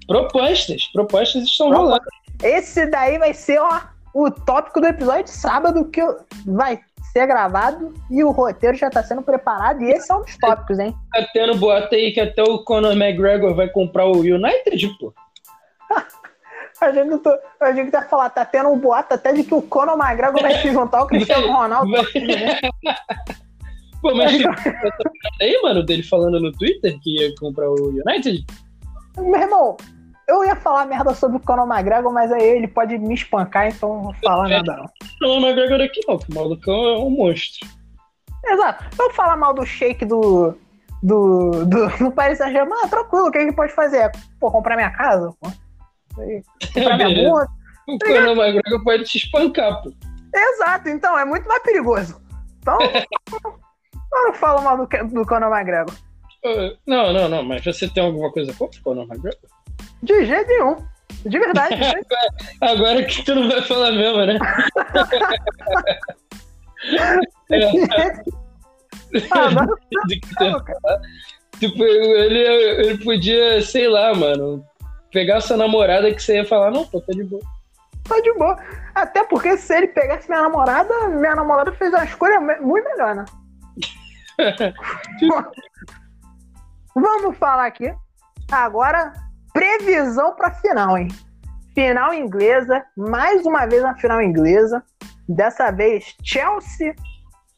Propostas, 0.05 0.87
propostas 0.93 1.45
estão 1.45 1.73
rolando. 1.73 2.03
Esse 2.43 2.85
daí 2.85 3.17
vai 3.17 3.33
ser, 3.33 3.59
ó, 3.59 3.94
o 4.15 4.31
tópico 4.31 4.79
do 4.79 4.87
episódio 4.87 5.25
de 5.25 5.29
sábado 5.29 5.83
que 5.89 6.01
vai 6.45 6.79
ser 7.11 7.27
gravado 7.27 7.93
e 8.09 8.23
o 8.23 8.31
roteiro 8.31 8.77
já 8.77 8.89
tá 8.89 9.03
sendo 9.03 9.21
preparado 9.21 9.83
e 9.83 9.91
esse 9.91 10.09
é 10.09 10.15
um 10.15 10.21
dos 10.21 10.37
tópicos, 10.37 10.79
hein? 10.79 10.95
Tá 11.11 11.27
tendo 11.33 11.57
boato 11.57 11.93
aí 11.93 12.13
que 12.13 12.21
até 12.21 12.41
o 12.41 12.59
Conor 12.59 12.93
McGregor 12.93 13.53
vai 13.53 13.67
comprar 13.67 14.05
o 14.05 14.21
United, 14.21 14.97
pô. 14.97 15.13
A 16.81 16.91
gente, 16.91 17.17
tô, 17.19 17.33
a 17.61 17.71
gente 17.71 17.89
vai 17.89 18.05
falar, 18.05 18.29
tá 18.29 18.43
tendo 18.43 18.67
um 18.67 18.77
boato 18.77 19.13
até 19.13 19.31
de 19.31 19.45
que 19.45 19.53
o 19.55 19.61
Conor 19.61 19.97
McGregor 19.97 20.41
vai 20.41 20.61
se 20.61 20.73
juntar 20.73 20.99
ao 20.99 21.07
Cristiano 21.07 21.47
Ronaldo. 21.47 21.89
Pô, 24.01 24.13
mas 24.13 24.33
aí, 25.41 25.61
mano, 25.63 25.81
dele 25.83 26.03
falando 26.03 26.37
no 26.37 26.51
Twitter 26.51 26.99
que 26.99 27.17
ia 27.17 27.33
comprar 27.39 27.69
o 27.69 27.91
United? 27.91 28.45
Meu 29.17 29.39
irmão, 29.39 29.77
eu 30.27 30.43
ia 30.43 30.55
falar 30.55 30.85
merda 30.85 31.13
sobre 31.13 31.37
o 31.37 31.39
Conor 31.39 31.67
McGregor, 31.67 32.11
mas 32.11 32.31
aí 32.31 32.43
ele 32.43 32.67
pode 32.67 32.97
me 32.97 33.13
espancar, 33.13 33.67
então 33.67 33.95
não 33.95 34.03
vou 34.03 34.13
falar 34.15 34.49
é, 34.49 34.57
nada 34.57 34.77
não. 34.77 34.89
Conor 35.19 35.49
McGregor 35.49 35.81
aqui 35.81 35.99
não, 36.07 36.17
que 36.17 36.31
o 36.31 36.35
malucão 36.35 36.73
é 36.73 36.97
um 36.97 37.09
monstro. 37.09 37.67
Exato. 38.45 38.85
Vamos 38.95 39.15
falar 39.15 39.35
mal 39.37 39.53
do 39.53 39.65
shake 39.65 40.05
do, 40.05 40.55
do, 41.01 41.65
do, 41.65 41.87
do 41.97 42.11
Paris 42.11 42.37
Saint-Germain, 42.37 42.81
ah, 42.83 42.87
tranquilo, 42.87 43.27
o 43.27 43.31
que 43.31 43.41
gente 43.41 43.55
pode 43.55 43.73
fazer? 43.73 44.11
Pô, 44.39 44.51
comprar 44.51 44.75
minha 44.75 44.91
casa, 44.91 45.33
pô. 45.39 45.49
Comprar 46.73 46.97
minha 46.97 47.29
moto. 47.29 47.51
O 47.87 47.99
Conor 47.99 48.35
McGregor 48.35 48.83
pode 48.83 49.03
te 49.03 49.17
espancar, 49.17 49.81
pô. 49.81 49.93
Exato, 50.33 50.89
então, 50.89 51.17
é 51.17 51.23
muito 51.23 51.47
mais 51.47 51.61
perigoso. 51.63 52.21
Então, 52.59 52.77
eu 52.81 54.25
não 54.25 54.33
falo 54.33 54.61
mal 54.61 54.77
do, 54.77 54.87
do 55.07 55.25
Conor 55.25 55.55
McGregor. 55.55 55.93
Uh, 56.45 56.77
não, 56.85 57.11
não, 57.11 57.27
não, 57.27 57.43
mas 57.43 57.65
você 57.65 57.89
tem 57.89 58.03
alguma 58.03 58.31
coisa 58.31 58.53
contra 58.53 58.79
o 58.79 58.83
Conor 58.83 59.07
McGregor? 59.07 59.49
De 60.03 60.25
jeito 60.25 60.47
nenhum. 60.47 60.77
De 61.25 61.39
verdade. 61.39 61.75
Agora 62.61 63.03
que 63.03 63.25
tu 63.25 63.33
não 63.33 63.49
vai 63.49 63.63
falar 63.63 63.91
mesmo, 63.93 64.23
né? 64.27 64.37
ah, 69.31 69.49
mas... 69.49 69.67
tipo, 71.59 71.83
ele, 71.83 72.39
ele 72.39 73.03
podia, 73.03 73.59
sei 73.63 73.87
lá, 73.87 74.13
mano, 74.13 74.63
pegar 75.11 75.41
sua 75.41 75.57
namorada 75.57 76.13
que 76.13 76.21
você 76.21 76.35
ia 76.35 76.45
falar, 76.45 76.69
não, 76.69 76.85
pô, 76.85 77.01
tá 77.01 77.11
de 77.11 77.23
boa. 77.23 77.41
Tá 78.07 78.19
de 78.19 78.31
boa. 78.35 78.55
Até 78.93 79.23
porque 79.23 79.57
se 79.57 79.75
ele 79.75 79.87
pegasse 79.87 80.29
minha 80.29 80.43
namorada, 80.43 81.07
minha 81.07 81.33
namorada 81.33 81.71
fez 81.71 81.91
uma 81.91 82.05
escolha 82.05 82.39
muito 82.39 82.87
melhor, 82.87 83.15
né? 83.15 83.25
Vamos 86.95 87.37
falar 87.37 87.65
aqui 87.65 87.93
agora 88.49 89.11
previsão 89.51 90.33
para 90.33 90.51
final, 90.51 90.97
hein? 90.97 91.09
Final 91.73 92.13
inglesa, 92.13 92.85
mais 92.95 93.45
uma 93.45 93.65
vez 93.65 93.83
na 93.83 93.95
final 93.97 94.21
inglesa. 94.21 94.81
Dessa 95.27 95.71
vez 95.71 96.15
Chelsea 96.23 96.95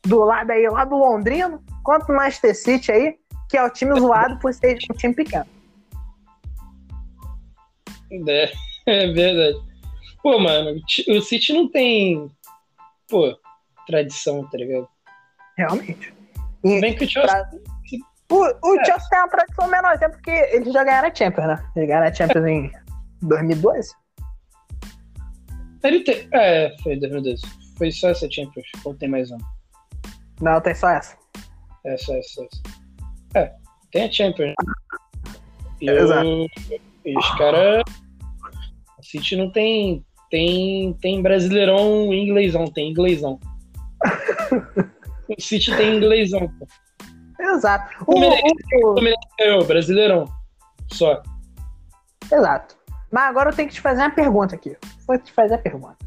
do 0.03 0.23
lado 0.23 0.49
aí, 0.49 0.67
lá 0.67 0.85
do 0.85 0.95
Londrino, 0.95 1.63
quanto 1.83 2.11
o 2.11 2.15
Manchester 2.15 2.55
City 2.55 2.91
aí, 2.91 3.15
que 3.47 3.57
é 3.57 3.63
o 3.63 3.69
time 3.69 3.99
zoado 3.99 4.39
por 4.39 4.51
ser 4.53 4.79
um 4.89 4.95
time 4.95 5.13
pequeno. 5.13 5.45
É, 8.27 8.51
é 8.87 9.07
verdade. 9.11 9.57
Pô, 10.23 10.39
mano, 10.39 10.81
o 11.09 11.21
City 11.21 11.53
não 11.53 11.69
tem, 11.69 12.31
pô, 13.07 13.37
tradição, 13.85 14.43
tá 14.49 14.57
ligado? 14.57 14.87
Realmente. 15.55 16.11
E, 16.63 16.81
Bem 16.81 16.95
que 16.95 17.05
o 17.05 17.09
Chelsea... 17.09 17.45
Pra... 17.45 17.76
O, 18.29 18.35
o 18.35 18.79
é. 18.79 18.85
Chelsea 18.85 19.09
tem 19.09 19.19
uma 19.19 19.29
tradição 19.29 19.67
menorzinha 19.69 20.09
porque 20.09 20.31
eles 20.31 20.73
já 20.73 20.83
ganharam 20.83 21.07
a 21.07 21.15
Champions, 21.15 21.47
né? 21.47 21.71
Eles 21.75 21.87
ganharam 21.87 22.07
a 22.07 22.13
Champions 22.13 22.45
é. 22.45 22.49
em 22.49 22.71
2012. 23.21 23.89
Ele 25.83 26.01
tem... 26.01 26.27
É, 26.33 26.75
foi 26.83 26.99
2012. 26.99 27.41
Foi 27.77 27.91
só 27.91 28.09
essa 28.09 28.29
Champions, 28.29 28.67
ou 28.83 28.93
tem 28.95 29.07
mais 29.07 29.31
uma? 29.31 29.39
Não, 30.41 30.59
tem 30.59 30.75
só 30.75 30.89
essa. 30.89 31.15
É, 31.85 31.95
só 31.97 32.13
essa, 32.15 32.43
essa. 32.43 32.61
É, 33.35 33.53
tem 33.91 34.03
a 34.05 34.11
Champions. 34.11 34.53
E, 35.79 35.89
Exato. 35.89 36.27
e 37.05 37.17
os 37.17 37.37
caras... 37.37 37.83
O 38.97 39.03
City 39.03 39.37
não 39.37 39.51
tem... 39.51 40.05
Tem, 40.29 40.93
tem 40.95 41.21
brasileirão 41.21 42.13
inglêsão, 42.13 42.65
tem 42.65 42.91
inglêsão. 42.91 43.39
o 45.29 45.41
City 45.41 45.73
tem 45.77 45.95
inglêsão, 45.95 46.49
pô. 46.59 46.67
Exato. 47.39 48.03
O, 48.05 48.19
o, 48.19 49.61
o 49.61 49.65
Brasileirão. 49.65 50.25
Só. 50.91 51.21
Exato. 52.31 52.75
Mas 53.11 53.23
agora 53.29 53.49
eu 53.49 53.55
tenho 53.55 53.69
que 53.69 53.75
te 53.75 53.81
fazer 53.81 54.01
uma 54.01 54.11
pergunta 54.11 54.55
aqui. 54.55 54.75
Vou 55.07 55.17
te 55.17 55.31
fazer 55.31 55.55
a 55.55 55.57
pergunta. 55.57 55.97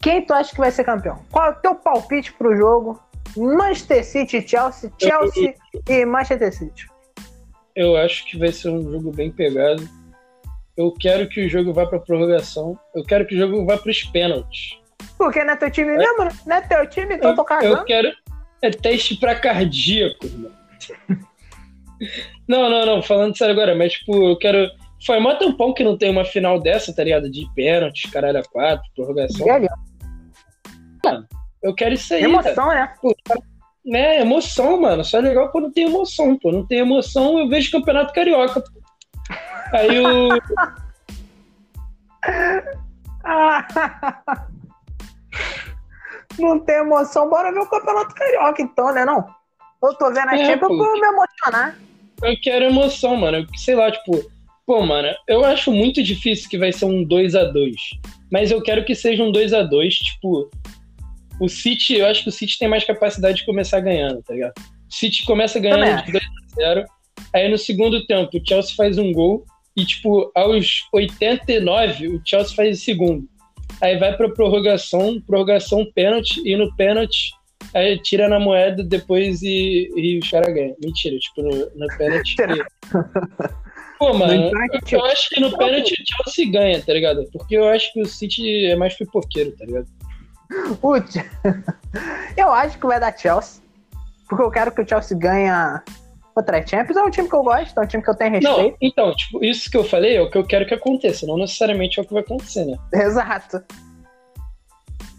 Quem 0.00 0.24
tu 0.24 0.32
acha 0.32 0.52
que 0.52 0.58
vai 0.58 0.70
ser 0.70 0.84
campeão? 0.84 1.22
Qual 1.30 1.46
é 1.46 1.50
o 1.50 1.54
teu 1.54 1.74
palpite 1.74 2.32
pro 2.32 2.56
jogo? 2.56 3.00
Manchester 3.36 4.04
City 4.04 4.46
Chelsea, 4.46 4.90
Chelsea 4.98 5.54
eu, 5.74 5.94
e 5.94 6.04
Manchester 6.04 6.52
City. 6.52 6.86
Eu 7.76 7.96
acho 7.96 8.24
que 8.26 8.38
vai 8.38 8.50
ser 8.50 8.70
um 8.70 8.82
jogo 8.90 9.12
bem 9.12 9.30
pegado. 9.30 9.88
Eu 10.76 10.92
quero 10.92 11.28
que 11.28 11.44
o 11.44 11.48
jogo 11.48 11.72
vá 11.72 11.86
pra 11.86 11.98
prorrogação. 11.98 12.78
Eu 12.94 13.04
quero 13.04 13.26
que 13.26 13.34
o 13.34 13.38
jogo 13.38 13.64
vá 13.66 13.76
pros 13.76 14.02
pênaltis. 14.04 14.78
Porque 15.16 15.42
não 15.44 15.52
é 15.52 15.56
teu 15.56 15.70
time 15.70 15.92
é. 15.92 15.96
mesmo? 15.96 16.28
Não 16.46 16.56
é 16.56 16.60
teu 16.60 16.88
time, 16.88 17.16
então 17.16 17.30
eu, 17.30 17.36
tô 17.36 17.44
cagando. 17.44 17.76
Eu 17.76 17.84
quero. 17.84 18.08
É 18.60 18.70
teste 18.70 19.16
pra 19.16 19.34
cardíaco, 19.34 20.26
irmão. 20.26 20.50
não, 22.48 22.68
não, 22.68 22.86
não. 22.86 23.02
Falando 23.02 23.36
sério 23.36 23.52
agora, 23.52 23.74
mas, 23.74 23.92
tipo, 23.92 24.30
eu 24.30 24.36
quero. 24.36 24.70
Foi 25.04 25.20
mó 25.20 25.34
tampão 25.34 25.72
que 25.72 25.84
não 25.84 25.96
tem 25.96 26.10
uma 26.10 26.24
final 26.24 26.60
dessa, 26.60 26.94
tá 26.94 27.04
ligado? 27.04 27.30
De 27.30 27.48
pênaltis, 27.54 28.10
caralho, 28.10 28.38
a 28.38 28.42
quatro, 28.42 28.84
prorrogação. 28.96 29.46
Mano, 31.04 31.26
eu 31.62 31.74
quero 31.74 31.94
isso 31.94 32.12
aí. 32.14 32.24
Emoção, 32.24 32.68
cara. 32.68 32.80
né? 32.80 32.94
Pô, 33.00 33.14
né, 33.84 34.20
emoção, 34.20 34.80
mano. 34.80 35.04
Só 35.04 35.18
é 35.18 35.22
legal 35.22 35.50
quando 35.50 35.70
tem 35.70 35.86
emoção, 35.86 36.36
pô. 36.36 36.50
Não 36.50 36.66
tem 36.66 36.78
emoção, 36.78 37.38
eu 37.38 37.48
vejo 37.48 37.70
campeonato 37.70 38.12
carioca. 38.12 38.60
Pô. 38.60 38.68
Aí 39.72 40.00
o. 40.00 40.30
não 46.40 46.58
tem 46.58 46.76
emoção, 46.76 47.28
bora 47.28 47.52
ver 47.52 47.60
o 47.60 47.66
Campeonato 47.66 48.14
Carioca, 48.14 48.62
então, 48.62 48.92
né? 48.92 49.04
Não? 49.04 49.26
Eu 49.82 49.94
tô 49.94 50.08
vendo 50.08 50.28
a 50.28 50.36
é, 50.36 50.44
Champions 50.44 50.76
pra 50.76 50.92
me 50.92 51.06
emocionar. 51.06 51.78
Eu 52.22 52.40
quero 52.40 52.64
emoção, 52.64 53.16
mano. 53.16 53.46
Sei 53.56 53.74
lá, 53.74 53.90
tipo, 53.90 54.28
pô, 54.66 54.84
mano, 54.84 55.08
eu 55.28 55.44
acho 55.44 55.70
muito 55.70 56.02
difícil 56.02 56.48
que 56.48 56.58
vai 56.58 56.72
ser 56.72 56.84
um 56.84 57.04
2 57.04 57.34
a 57.36 57.44
2 57.44 57.76
Mas 58.30 58.50
eu 58.50 58.60
quero 58.60 58.84
que 58.84 58.94
seja 58.94 59.22
um 59.22 59.30
2 59.30 59.52
a 59.52 59.62
2 59.62 59.94
tipo. 59.94 60.50
O 61.40 61.48
City, 61.48 61.94
eu 61.94 62.06
acho 62.06 62.24
que 62.24 62.30
o 62.30 62.32
City 62.32 62.58
tem 62.58 62.66
mais 62.66 62.82
capacidade 62.82 63.38
de 63.38 63.46
começar 63.46 63.78
ganhando, 63.78 64.20
tá 64.24 64.34
ligado? 64.34 64.54
O 64.58 64.92
City 64.92 65.24
começa 65.24 65.60
ganhando 65.60 66.04
de 66.04 66.10
2 66.10 66.24
a 66.24 66.54
0 66.56 66.84
Aí 67.32 67.48
no 67.48 67.58
segundo 67.58 68.04
tempo, 68.06 68.36
o 68.36 68.42
Chelsea 68.44 68.74
faz 68.76 68.98
um 68.98 69.12
gol. 69.12 69.44
E, 69.76 69.84
tipo, 69.84 70.32
aos 70.34 70.88
89, 70.92 72.08
o 72.08 72.22
Chelsea 72.24 72.56
faz 72.56 72.80
o 72.80 72.82
segundo. 72.82 73.28
Aí 73.80 73.98
vai 73.98 74.16
pra 74.16 74.28
prorrogação, 74.28 75.20
prorrogação 75.26 75.86
pênalti, 75.94 76.40
e 76.44 76.56
no 76.56 76.74
pênalti 76.76 77.32
aí 77.74 77.98
tira 77.98 78.28
na 78.28 78.40
moeda 78.40 78.82
depois 78.82 79.42
e, 79.42 79.90
e 79.96 80.18
os 80.18 80.30
caras 80.30 80.52
ganham. 80.52 80.76
Mentira, 80.82 81.16
tipo, 81.18 81.42
no, 81.42 81.50
no 81.50 81.86
pênalti. 81.96 82.36
Pô, 83.98 84.14
mano, 84.14 84.50
eu 84.90 85.04
acho 85.06 85.28
que 85.28 85.40
no 85.40 85.56
pênalti 85.56 85.92
o 85.92 86.24
Chelsea 86.24 86.52
ganha, 86.52 86.80
tá 86.80 86.92
ligado? 86.92 87.28
Porque 87.32 87.56
eu 87.56 87.68
acho 87.68 87.92
que 87.92 88.00
o 88.00 88.06
City 88.06 88.66
é 88.66 88.76
mais 88.76 88.96
pipoqueiro, 88.96 89.52
tá 89.56 89.64
ligado? 89.64 89.86
Putz, 90.80 91.16
eu 92.36 92.52
acho 92.52 92.78
que 92.78 92.86
vai 92.86 93.00
dar 93.00 93.16
Chelsea. 93.16 93.62
Porque 94.28 94.42
eu 94.42 94.50
quero 94.50 94.72
que 94.72 94.82
o 94.82 94.88
Chelsea 94.88 95.18
ganhe 95.18 95.48
Outra, 96.38 96.64
Champions 96.64 96.96
é 96.96 97.02
um 97.02 97.10
time 97.10 97.28
que 97.28 97.34
eu 97.34 97.42
gosto, 97.42 97.76
é 97.76 97.82
um 97.82 97.86
time 97.86 98.00
que 98.00 98.08
eu 98.08 98.14
tenho 98.14 98.30
respeito. 98.30 98.56
Não, 98.56 98.76
então, 98.80 99.12
tipo, 99.12 99.44
isso 99.44 99.68
que 99.68 99.76
eu 99.76 99.82
falei 99.82 100.18
é 100.18 100.22
o 100.22 100.30
que 100.30 100.38
eu 100.38 100.46
quero 100.46 100.64
que 100.64 100.72
aconteça, 100.72 101.26
não 101.26 101.36
necessariamente 101.36 101.98
é 101.98 102.02
o 102.02 102.06
que 102.06 102.12
vai 102.12 102.22
acontecer, 102.22 102.64
né? 102.64 102.78
Exato. 102.94 103.60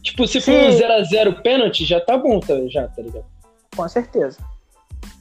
Tipo, 0.02 0.26
se 0.26 0.40
for 0.40 0.54
um 0.54 0.70
0x0 0.70 1.42
pênalti, 1.42 1.84
já 1.84 2.00
tá 2.00 2.18
bom, 2.18 2.40
tá, 2.40 2.54
já, 2.70 2.88
tá 2.88 3.02
ligado? 3.02 3.26
Com 3.76 3.90
certeza. 3.90 4.38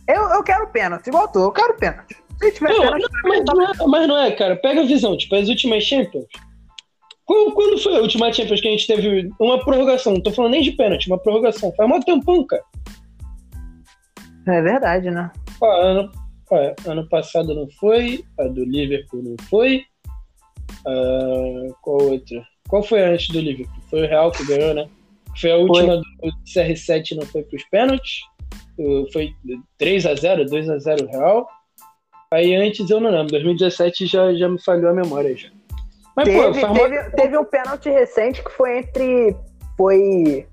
Eu, 0.06 0.22
eu 0.28 0.44
quero 0.44 0.68
pênalti, 0.68 1.08
igual 1.08 1.26
tu, 1.26 1.40
eu 1.40 1.50
quero 1.50 1.76
pênalti. 1.76 2.16
Se 2.40 2.52
tiver 2.52 2.68
não, 2.68 2.80
pênalti, 2.80 3.02
não, 3.02 3.28
mas, 3.28 3.44
não 3.44 3.62
é, 3.62 3.86
mas 3.88 4.08
não 4.08 4.18
é, 4.18 4.30
cara. 4.30 4.54
Pega 4.54 4.82
a 4.82 4.86
visão, 4.86 5.16
tipo, 5.16 5.34
as 5.34 5.48
últimas 5.48 5.82
Champions. 5.82 6.26
Quando, 7.24 7.54
quando 7.54 7.76
foi 7.82 7.96
a 7.96 8.00
última 8.00 8.32
Champions 8.32 8.60
que 8.60 8.68
a 8.68 8.70
gente 8.70 8.86
teve 8.86 9.32
uma 9.40 9.58
prorrogação? 9.64 10.14
Não 10.14 10.22
tô 10.22 10.30
falando 10.30 10.52
nem 10.52 10.62
de 10.62 10.70
pênalti, 10.70 11.08
uma 11.08 11.18
prorrogação. 11.18 11.72
Faz 11.76 11.90
um 11.90 12.00
tempão, 12.00 12.46
cara. 12.46 12.62
É 14.46 14.62
verdade, 14.62 15.10
né? 15.10 15.28
Ano, 15.66 16.10
ano 16.86 17.08
passado 17.08 17.54
não 17.54 17.68
foi, 17.70 18.24
a 18.38 18.44
do 18.44 18.64
Liverpool 18.64 19.22
não 19.22 19.36
foi. 19.48 19.84
Uh, 20.86 21.74
qual 21.82 22.02
outra? 22.02 22.42
Qual 22.68 22.82
foi 22.82 23.02
antes 23.02 23.28
do 23.28 23.40
Liverpool? 23.40 23.82
Foi 23.90 24.02
o 24.02 24.08
Real 24.08 24.30
que 24.30 24.46
ganhou, 24.46 24.74
né? 24.74 24.88
Foi 25.40 25.50
a 25.50 25.56
última 25.56 26.02
foi. 26.20 26.30
do 26.30 26.36
CR7, 26.44 27.16
não 27.16 27.26
foi 27.26 27.42
para 27.42 27.56
os 27.56 27.64
pênaltis. 27.64 28.20
Foi 29.12 29.34
3x0, 29.80 30.46
2x0 30.46 31.10
Real. 31.10 31.48
Aí 32.30 32.54
antes 32.54 32.88
eu 32.88 33.00
não 33.00 33.10
lembro, 33.10 33.32
2017 33.32 34.06
já, 34.06 34.34
já 34.34 34.48
me 34.48 34.62
falhou 34.62 34.90
a 34.90 34.94
memória 34.94 35.34
já. 35.36 35.48
Mas, 36.14 36.28
teve, 36.28 36.60
pô, 36.60 36.74
teve, 36.74 37.10
teve 37.10 37.38
um 37.38 37.44
pênalti 37.44 37.88
recente 37.88 38.42
que 38.42 38.50
foi 38.50 38.78
entre. 38.78 39.36
Foi 39.76 40.46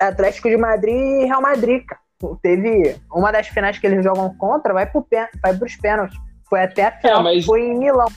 Atlético 0.00 0.48
de 0.48 0.56
Madrid 0.56 0.94
e 0.94 1.26
Real 1.26 1.42
Madrid, 1.42 1.84
cara 1.84 2.05
teve 2.42 2.96
uma 3.12 3.30
das 3.30 3.48
finais 3.48 3.78
que 3.78 3.86
eles 3.86 4.02
jogam 4.02 4.34
contra, 4.36 4.72
vai, 4.72 4.86
pro 4.86 5.02
pé, 5.02 5.28
vai 5.42 5.56
pros 5.56 5.76
pênaltis. 5.76 6.18
Foi 6.48 6.62
até 6.62 6.86
a 6.86 6.92
final, 6.92 7.20
é, 7.20 7.22
mas... 7.22 7.44
foi 7.44 7.62
em 7.62 7.78
Milão. 7.78 8.08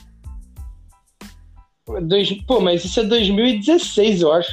Dois, 2.02 2.30
pô, 2.44 2.60
mas 2.60 2.84
isso 2.84 3.00
é 3.00 3.04
2016, 3.04 4.22
eu 4.22 4.32
acho. 4.32 4.52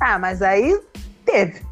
Ah, 0.00 0.18
mas 0.18 0.42
aí 0.42 0.80
teve. 1.24 1.62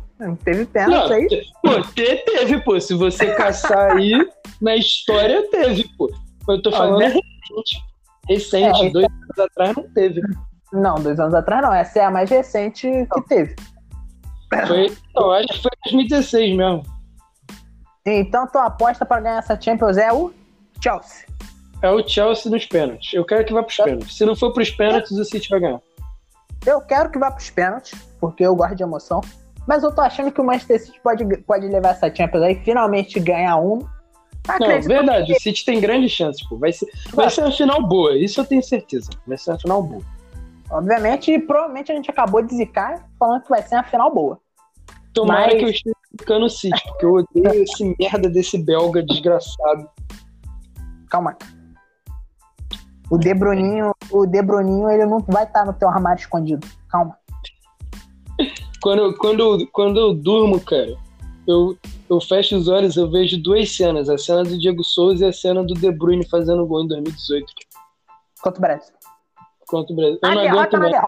Teve 0.45 0.67
pênalti 0.67 1.13
aí. 1.13 1.29
Pô, 1.63 1.83
teve, 1.95 2.61
pô. 2.61 2.79
Se 2.81 2.95
você 2.95 3.35
caçar 3.35 3.97
aí, 3.97 4.13
na 4.61 4.77
história 4.77 5.49
teve, 5.51 5.89
pô. 5.97 6.11
Eu 6.49 6.63
tô 6.63 6.71
falando 6.71 7.01
recente. 7.01 7.83
Recente, 8.29 8.87
é, 8.87 8.91
dois 8.91 9.07
anos 9.07 9.39
atrás 9.39 9.77
não 9.77 9.89
teve. 9.91 10.21
Não, 10.73 10.95
dois 10.97 11.19
anos 11.19 11.35
atrás 11.35 11.63
não. 11.63 11.73
Essa 11.73 12.01
é 12.01 12.05
a 12.05 12.11
mais 12.11 12.31
recente 12.31 12.87
que 13.13 13.21
teve. 13.23 13.57
Foi, 14.67 14.97
não, 15.15 15.31
acho 15.31 15.49
que 15.49 15.63
foi 15.63 15.71
2016 15.85 16.57
mesmo. 16.57 16.83
Então 18.05 18.47
tua 18.47 18.67
aposta 18.67 19.05
para 19.07 19.21
ganhar 19.21 19.39
essa 19.39 19.61
Champions 19.61 19.97
é 19.97 20.13
o 20.13 20.33
Chelsea. 20.83 21.27
É 21.83 21.91
o 21.91 22.07
Chelsea 22.07 22.51
nos 22.51 22.67
pênaltis. 22.67 23.13
Eu 23.15 23.25
quero 23.25 23.45
que 23.45 23.53
vá 23.53 23.63
para 23.63 23.71
os 23.71 23.77
pênaltis. 23.77 24.17
Se 24.17 24.25
não 24.27 24.37
for 24.37 24.53
para 24.53 24.63
os 24.63 24.71
pênaltis, 24.71 25.13
o 25.13 25.25
City 25.25 25.49
vai 25.49 25.61
ganhar. 25.61 25.81
Eu 26.67 26.81
quero 26.83 27.11
que 27.11 27.19
vá 27.19 27.31
para 27.31 27.41
os 27.41 27.51
pênaltis, 27.51 27.99
porque 28.21 28.45
eu 28.45 28.55
gosto 28.55 28.75
de 28.75 28.83
emoção. 28.83 29.21
Mas 29.67 29.83
eu 29.83 29.95
tô 29.95 30.01
achando 30.01 30.31
que 30.31 30.41
o 30.41 30.45
Manchester 30.45 30.81
City 30.81 31.01
pode, 31.03 31.25
pode 31.43 31.67
levar 31.69 31.91
essa 31.91 32.15
Champions 32.15 32.43
aí, 32.43 32.57
finalmente 32.57 33.19
ganhar 33.21 33.57
um. 33.57 33.79
Não, 34.59 34.81
verdade, 34.83 35.27
que... 35.27 35.33
o 35.33 35.41
City 35.41 35.65
tem 35.65 35.81
grande 35.81 36.09
chance, 36.09 36.47
pô. 36.49 36.59
Vai 36.59 36.73
ser, 36.73 36.87
vai 37.13 37.31
ser 37.31 37.43
uma 37.43 37.53
final 37.53 37.87
boa, 37.87 38.17
isso 38.17 38.41
eu 38.41 38.45
tenho 38.45 38.63
certeza. 38.63 39.09
Vai 39.27 39.39
ser 39.39 39.51
uma 39.53 39.59
final 39.59 39.83
boa. 39.83 40.03
Obviamente, 40.71 41.39
provavelmente 41.41 41.91
a 41.91 41.95
gente 41.95 42.11
acabou 42.11 42.43
de 42.43 42.55
zicar 42.55 43.09
falando 43.19 43.43
que 43.43 43.51
vai 43.51 43.63
ser 43.63 43.75
uma 43.75 43.85
final 43.85 44.15
boa. 44.15 44.39
Tomara 45.13 45.47
Mas... 45.47 45.55
que 45.55 45.65
eu 45.65 45.71
esteja 45.71 45.97
ficando 46.19 46.47
o 46.47 46.51
City, 46.51 46.83
porque 46.85 47.07
eu 47.07 47.15
odeio 47.15 47.63
esse 47.65 47.97
merda 47.99 48.29
desse 48.29 48.57
belga 48.59 49.03
desgraçado. 49.03 49.89
Calma. 51.09 51.37
O 53.11 53.19
De 53.19 53.35
Bruninho, 53.35 53.93
o 54.13 54.25
De 54.25 54.41
Bruninho, 54.41 54.89
ele 54.89 55.05
não 55.05 55.19
vai 55.19 55.43
estar 55.43 55.67
no 55.67 55.73
teu 55.73 55.89
armário 55.89 56.21
escondido. 56.21 56.65
Calma. 56.89 57.19
Quando, 58.81 59.15
quando, 59.17 59.67
quando 59.73 59.99
eu 59.99 60.15
durmo, 60.15 60.61
cara, 60.61 60.97
eu, 61.47 61.77
eu 62.09 62.21
fecho 62.21 62.57
os 62.57 62.69
olhos, 62.69 62.97
eu 62.97 63.11
vejo 63.11 63.43
duas 63.43 63.75
cenas. 63.77 64.09
A 64.09 64.17
cena 64.17 64.45
do 64.45 64.57
Diego 64.57 64.85
Souza 64.85 65.27
e 65.27 65.29
a 65.29 65.33
cena 65.33 65.65
do 65.65 65.75
De 65.75 65.91
Bruyne 65.91 66.27
fazendo 66.29 66.65
gol 66.65 66.85
em 66.85 66.89
2018. 66.89 67.53
Quanto 68.41 68.61
Brasil? 68.61 68.95
Contra 69.71 69.93
o 69.93 69.97
Brasil. 69.97 70.19
Eu 70.23 70.35
não 70.35 70.43
aguento 70.61 70.79
mais. 70.79 70.95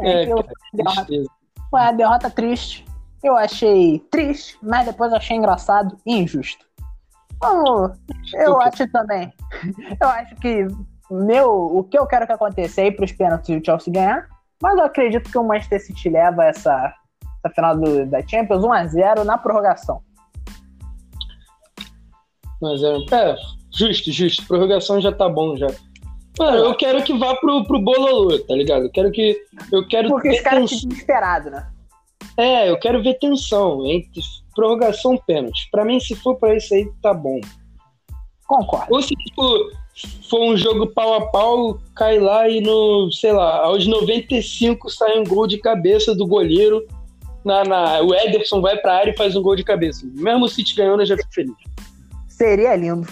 É, 0.00 0.26
cara, 0.26 0.26
foi 0.26 0.34
uma 0.34 0.42
derrota- 0.72 1.04
tristeza. 1.04 1.30
foi 1.70 1.80
uma 1.80 1.92
derrota 1.92 2.30
triste. 2.30 2.84
Eu 3.22 3.36
achei 3.36 3.98
triste, 4.10 4.58
mas 4.62 4.86
depois 4.86 5.12
achei 5.12 5.36
engraçado 5.36 5.96
e 6.06 6.16
injusto. 6.16 6.64
Vamos, 7.40 7.98
eu 8.34 8.60
acho 8.60 8.90
também. 8.90 9.32
Eu 10.00 10.08
acho 10.08 10.34
que 10.36 10.66
meu, 11.10 11.52
o 11.76 11.84
que 11.84 11.98
eu 11.98 12.06
quero 12.06 12.26
que 12.26 12.32
aconteça 12.32 12.80
é 12.80 12.86
ir 12.86 12.92
para 12.96 13.04
os 13.04 13.12
pênaltis 13.12 13.48
e 13.50 13.56
o 13.58 13.64
Chelsea 13.64 13.92
ganhar. 13.92 14.26
Mas 14.62 14.78
eu 14.78 14.84
acredito 14.84 15.30
que 15.30 15.36
o 15.38 15.44
Manchester 15.46 15.84
City 15.84 16.08
leva 16.08 16.44
essa, 16.46 16.94
essa 17.44 17.54
final 17.54 17.76
do- 17.76 18.06
da 18.06 18.26
Champions 18.26 18.64
1x0 18.64 19.24
na 19.24 19.36
prorrogação. 19.36 20.02
Mas 22.60 22.82
é, 22.82 22.96
é, 23.14 23.36
justo, 23.74 24.10
justo. 24.12 24.46
Prorrogação 24.46 25.00
já 25.00 25.12
tá 25.12 25.28
bom 25.28 25.56
já. 25.56 25.68
Mano, 26.38 26.56
eu 26.58 26.74
quero 26.74 27.02
que 27.02 27.16
vá 27.18 27.34
pro, 27.36 27.64
pro 27.64 27.78
Bololô, 27.80 28.38
tá 28.38 28.54
ligado? 28.54 28.84
Eu 28.86 28.90
quero 28.90 29.10
que. 29.10 29.38
Eu 29.70 29.86
quero 29.86 30.08
Porque 30.08 30.30
os 30.30 30.36
ter 30.36 30.42
caras 30.42 30.70
tens- 30.70 30.84
desesperados, 30.84 31.52
né? 31.52 31.68
É, 32.38 32.70
eu 32.70 32.78
quero 32.78 33.02
ver 33.02 33.18
tensão 33.18 33.84
entre 33.86 34.20
prorrogação 34.54 35.14
e 35.14 35.20
pênalti. 35.26 35.68
Pra 35.70 35.84
mim, 35.84 36.00
se 36.00 36.14
for 36.16 36.36
pra 36.36 36.56
isso 36.56 36.72
aí, 36.74 36.88
tá 37.02 37.12
bom. 37.12 37.38
Concordo. 38.46 38.86
Ou 38.94 39.02
se, 39.02 39.14
tipo, 39.14 39.70
for 40.30 40.40
um 40.40 40.56
jogo 40.56 40.86
pau 40.88 41.14
a 41.14 41.26
pau, 41.30 41.78
cai 41.94 42.18
lá 42.18 42.48
e 42.48 42.60
no, 42.60 43.10
sei 43.12 43.32
lá, 43.32 43.58
aos 43.64 43.86
95 43.86 44.88
sai 44.90 45.18
um 45.18 45.24
gol 45.24 45.46
de 45.46 45.58
cabeça 45.58 46.14
do 46.14 46.26
goleiro. 46.26 46.86
Na, 47.44 47.64
na- 47.64 48.00
o 48.00 48.14
Ederson 48.14 48.60
vai 48.60 48.76
pra 48.78 48.96
área 48.96 49.10
e 49.10 49.16
faz 49.16 49.36
um 49.36 49.42
gol 49.42 49.56
de 49.56 49.64
cabeça. 49.64 50.06
Mesmo 50.14 50.44
o 50.44 50.48
City 50.48 50.74
ganhando, 50.74 51.00
eu 51.02 51.06
já 51.06 51.16
fico 51.16 51.32
feliz. 51.34 51.54
Seria 52.28 52.74
lindo. 52.76 53.06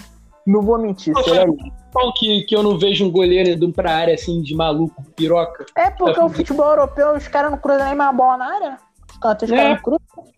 Não 0.47 0.63
vou 0.63 0.79
mentir, 0.79 1.15
seria 1.25 1.45
lindo. 1.45 1.81
Qual 1.93 2.13
que, 2.15 2.43
que 2.43 2.55
eu 2.55 2.63
não 2.63 2.79
vejo 2.79 3.05
um 3.05 3.11
goleiro 3.11 3.51
indo 3.51 3.73
pra 3.73 3.93
área 3.95 4.15
assim 4.15 4.41
de 4.43 4.55
maluco, 4.55 5.03
piroca? 5.17 5.67
É 5.77 5.91
porque 5.91 6.21
o 6.21 6.29
futebol 6.29 6.69
europeu, 6.69 7.15
os 7.15 7.27
caras 7.29 7.51
não 7.51 7.59
cruzam 7.59 7.85
nem 7.87 7.95
mais 7.95 8.11
a 8.11 8.13
bola 8.13 8.37
na 8.37 8.55
área. 8.55 8.79
Os 9.25 9.43
os 9.43 9.51
É. 9.51 9.57
caras 9.57 9.73
não 9.73 9.83
cruzam. 9.83 10.33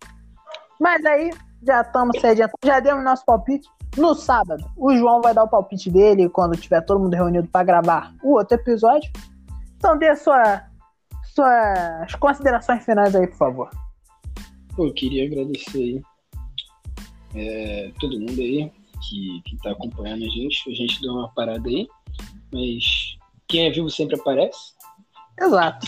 Mas 0.80 1.04
aí, 1.04 1.30
já 1.62 1.82
estamos 1.82 2.18
se 2.20 2.26
adiantando. 2.26 2.58
Já 2.64 2.80
demos 2.80 3.04
nosso 3.04 3.24
palpite. 3.24 3.68
No 3.96 4.14
sábado, 4.14 4.64
o 4.76 4.96
João 4.96 5.20
vai 5.20 5.34
dar 5.34 5.44
o 5.44 5.48
palpite 5.48 5.90
dele 5.90 6.28
quando 6.28 6.56
tiver 6.56 6.80
todo 6.80 6.98
mundo 6.98 7.14
reunido 7.14 7.46
para 7.48 7.62
gravar 7.64 8.14
o 8.24 8.32
outro 8.32 8.56
episódio. 8.56 9.10
Então 9.76 9.98
dê 9.98 10.16
sua, 10.16 10.62
suas 11.34 12.14
considerações 12.18 12.82
finais 12.84 13.14
aí, 13.14 13.26
por 13.26 13.36
favor. 13.36 13.70
Pô, 14.74 14.86
eu 14.86 14.94
queria 14.94 15.26
agradecer 15.26 15.78
aí 15.78 16.02
é, 17.34 17.90
todo 18.00 18.18
mundo 18.18 18.40
aí 18.40 18.72
que, 19.08 19.42
que 19.44 19.56
tá 19.58 19.70
acompanhando 19.72 20.24
a 20.24 20.28
gente. 20.28 20.70
A 20.70 20.74
gente 20.74 21.00
deu 21.00 21.12
uma 21.12 21.28
parada 21.28 21.68
aí, 21.68 21.86
mas 22.52 23.16
quem 23.48 23.66
é 23.66 23.70
vivo 23.70 23.90
sempre 23.90 24.16
aparece. 24.16 24.72
Exato. 25.40 25.86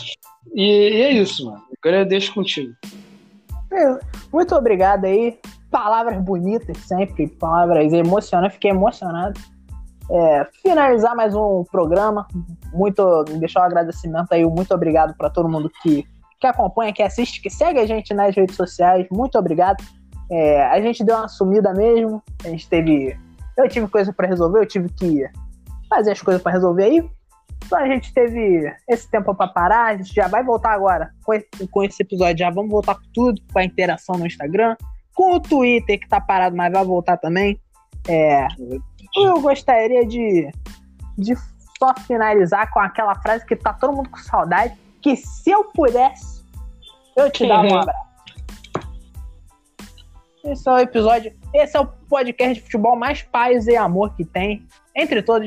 E, 0.55 0.63
e 0.63 1.03
é 1.03 1.13
isso, 1.13 1.47
mano. 1.47 1.63
Agora 1.79 2.01
eu 2.01 2.07
deixo 2.07 2.35
contigo. 2.35 2.75
Muito 4.33 4.55
obrigado 4.55 5.05
aí. 5.05 5.39
Palavras 5.71 6.23
bonitas 6.23 6.77
sempre, 6.79 7.27
palavras 7.29 7.93
emocionantes. 7.93 8.55
Fiquei 8.55 8.71
emocionado. 8.71 9.39
É, 10.11 10.47
finalizar 10.63 11.17
mais 11.17 11.35
um 11.35 11.65
programa. 11.65 12.27
Muito 12.73 13.25
deixar 13.25 13.63
um 13.63 13.65
agradecimento 13.65 14.33
aí. 14.33 14.45
Muito 14.45 14.73
obrigado 14.75 15.15
para 15.17 15.31
todo 15.31 15.49
mundo 15.49 15.71
que, 15.83 16.05
que 16.41 16.47
acompanha, 16.47 16.93
que 16.93 17.03
assiste, 17.03 17.41
que 17.41 17.51
segue 17.51 17.81
a 17.81 17.87
gente 17.87 18.15
nas 18.15 18.37
redes 18.37 18.55
sociais. 18.55 19.07
Muito 19.11 19.37
obrigado. 19.39 19.83
É, 20.31 20.65
a 20.67 20.81
gente 20.81 21.05
deu 21.05 21.17
uma 21.17 21.29
sumida 21.29 21.73
mesmo. 21.73 22.23
A 22.45 22.49
gente 22.49 22.69
teve. 22.69 23.19
Eu 23.57 23.69
tive 23.69 23.87
coisa 23.89 24.13
para 24.13 24.27
resolver, 24.27 24.59
eu 24.59 24.67
tive 24.67 24.89
que 24.89 25.25
fazer 25.89 26.13
as 26.13 26.21
coisas 26.21 26.43
para 26.43 26.53
resolver 26.53 26.85
aí. 26.85 27.11
Então 27.65 27.79
a 27.79 27.87
gente 27.87 28.13
teve 28.13 28.73
esse 28.89 29.11
tempo 29.11 29.35
para 29.35 29.49
parar, 29.49 29.87
a 29.87 29.97
gente 29.97 30.13
já 30.15 30.29
vai 30.29 30.43
voltar 30.43 30.73
agora 30.73 31.11
com 31.25 31.33
esse, 31.33 31.49
com 31.71 31.83
esse 31.83 32.03
episódio, 32.03 32.39
já 32.39 32.51
vamos 32.51 32.71
voltar 32.71 32.95
com 32.95 33.03
tudo, 33.13 33.41
com 33.53 33.59
a 33.59 33.65
interação 33.65 34.17
no 34.19 34.27
Instagram, 34.27 34.77
com 35.15 35.37
o 35.37 35.41
Twitter 35.41 35.99
que 35.99 36.09
tá 36.09 36.21
parado, 36.21 36.57
mas 36.57 36.73
vai 36.73 36.85
voltar 36.85 37.17
também. 37.17 37.59
É, 38.07 38.47
eu 39.17 39.41
gostaria 39.41 40.05
de, 40.07 40.51
de 41.17 41.35
só 41.79 41.95
finalizar 42.07 42.71
com 42.71 42.81
aquela 42.81 43.15
frase 43.15 43.47
que 43.47 43.57
tá 43.57 43.73
todo 43.73 43.95
mundo 43.95 44.11
com 44.11 44.19
saudade, 44.19 44.75
que 45.01 45.17
se 45.17 45.51
eu 45.51 45.65
pudesse, 45.65 46.45
eu 47.17 47.31
te 47.31 47.47
dava 47.47 47.67
um 47.67 47.79
abraço. 47.79 48.14
Esse 50.45 50.69
é 50.69 50.73
o 50.73 50.79
episódio, 50.79 51.33
esse 51.55 51.75
é 51.75 51.81
o 51.81 51.87
podcast 51.87 52.55
de 52.55 52.61
futebol 52.61 52.95
mais 52.95 53.23
paz 53.23 53.67
e 53.67 53.77
amor 53.77 54.15
que 54.15 54.27
tem, 54.27 54.67
entre 54.95 55.23
todos 55.23 55.47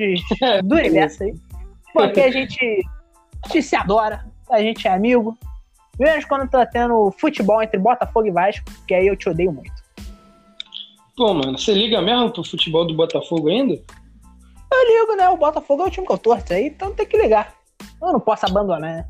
do 0.63 0.75
universo 0.75 1.23
aí. 1.23 1.35
Porque 1.93 2.19
a 2.19 2.31
gente, 2.31 2.83
a 3.45 3.47
gente 3.47 3.61
se 3.61 3.75
adora, 3.75 4.25
a 4.49 4.59
gente 4.59 4.87
é 4.87 4.91
amigo. 4.91 5.37
Menos 5.99 6.25
quando 6.25 6.49
tá 6.49 6.65
tendo 6.65 7.11
futebol 7.11 7.61
entre 7.61 7.79
Botafogo 7.79 8.27
e 8.27 8.31
Vasco, 8.31 8.65
que 8.87 8.95
aí 8.95 9.07
eu 9.07 9.15
te 9.15 9.29
odeio 9.29 9.51
muito. 9.51 9.71
Pô, 11.15 11.33
mano, 11.33 11.57
você 11.57 11.73
liga 11.73 12.01
mesmo 12.01 12.31
pro 12.31 12.43
futebol 12.43 12.85
do 12.85 12.95
Botafogo 12.95 13.49
ainda? 13.49 13.73
Eu 13.73 15.01
ligo, 15.01 15.15
né? 15.15 15.29
O 15.29 15.37
Botafogo 15.37 15.83
é 15.83 15.87
o 15.87 15.91
time 15.91 16.07
que 16.07 16.13
eu 16.13 16.17
torço 16.17 16.53
aí, 16.53 16.67
então 16.67 16.93
tem 16.93 17.05
que 17.05 17.17
ligar. 17.17 17.53
Eu 18.01 18.13
não 18.13 18.19
posso 18.19 18.47
abandonar, 18.47 18.79
né? 18.79 19.05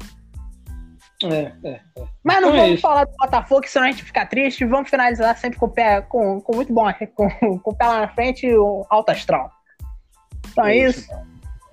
É, 1.24 1.52
é. 1.64 1.82
Mas 2.24 2.42
não 2.42 2.50
Então 2.50 2.54
é 2.54 2.58
vamos 2.58 2.74
isso. 2.74 2.82
falar 2.82 3.06
do 3.06 3.12
Botafogo, 3.18 3.68
senão 3.68 3.88
a 3.88 3.92
gente 3.92 4.04
fica 4.04 4.26
triste. 4.26 4.66
Vamos 4.66 4.90
finalizar 4.90 5.36
sempre 5.38 5.58
com 5.58 5.66
o 5.66 5.72
pé, 5.72 6.02
com, 6.02 6.40
com 6.42 6.56
muito 6.56 6.72
bom, 6.72 6.86
com, 7.16 7.60
com 7.60 7.72
o 7.72 7.76
pé 7.76 7.88
lá 7.88 8.02
na 8.02 8.10
frente 8.10 8.46
e 8.46 8.56
o 8.56 8.86
alto 8.90 9.10
astral. 9.10 9.52
Então 10.52 10.66
é 10.66 10.78
É 10.78 10.88
isso. 10.90 11.10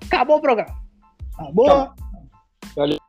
Acabou 0.07 0.39
o 0.39 0.41
programa. 0.41 0.75
Acabou. 1.39 1.71
Acabou. 1.71 3.04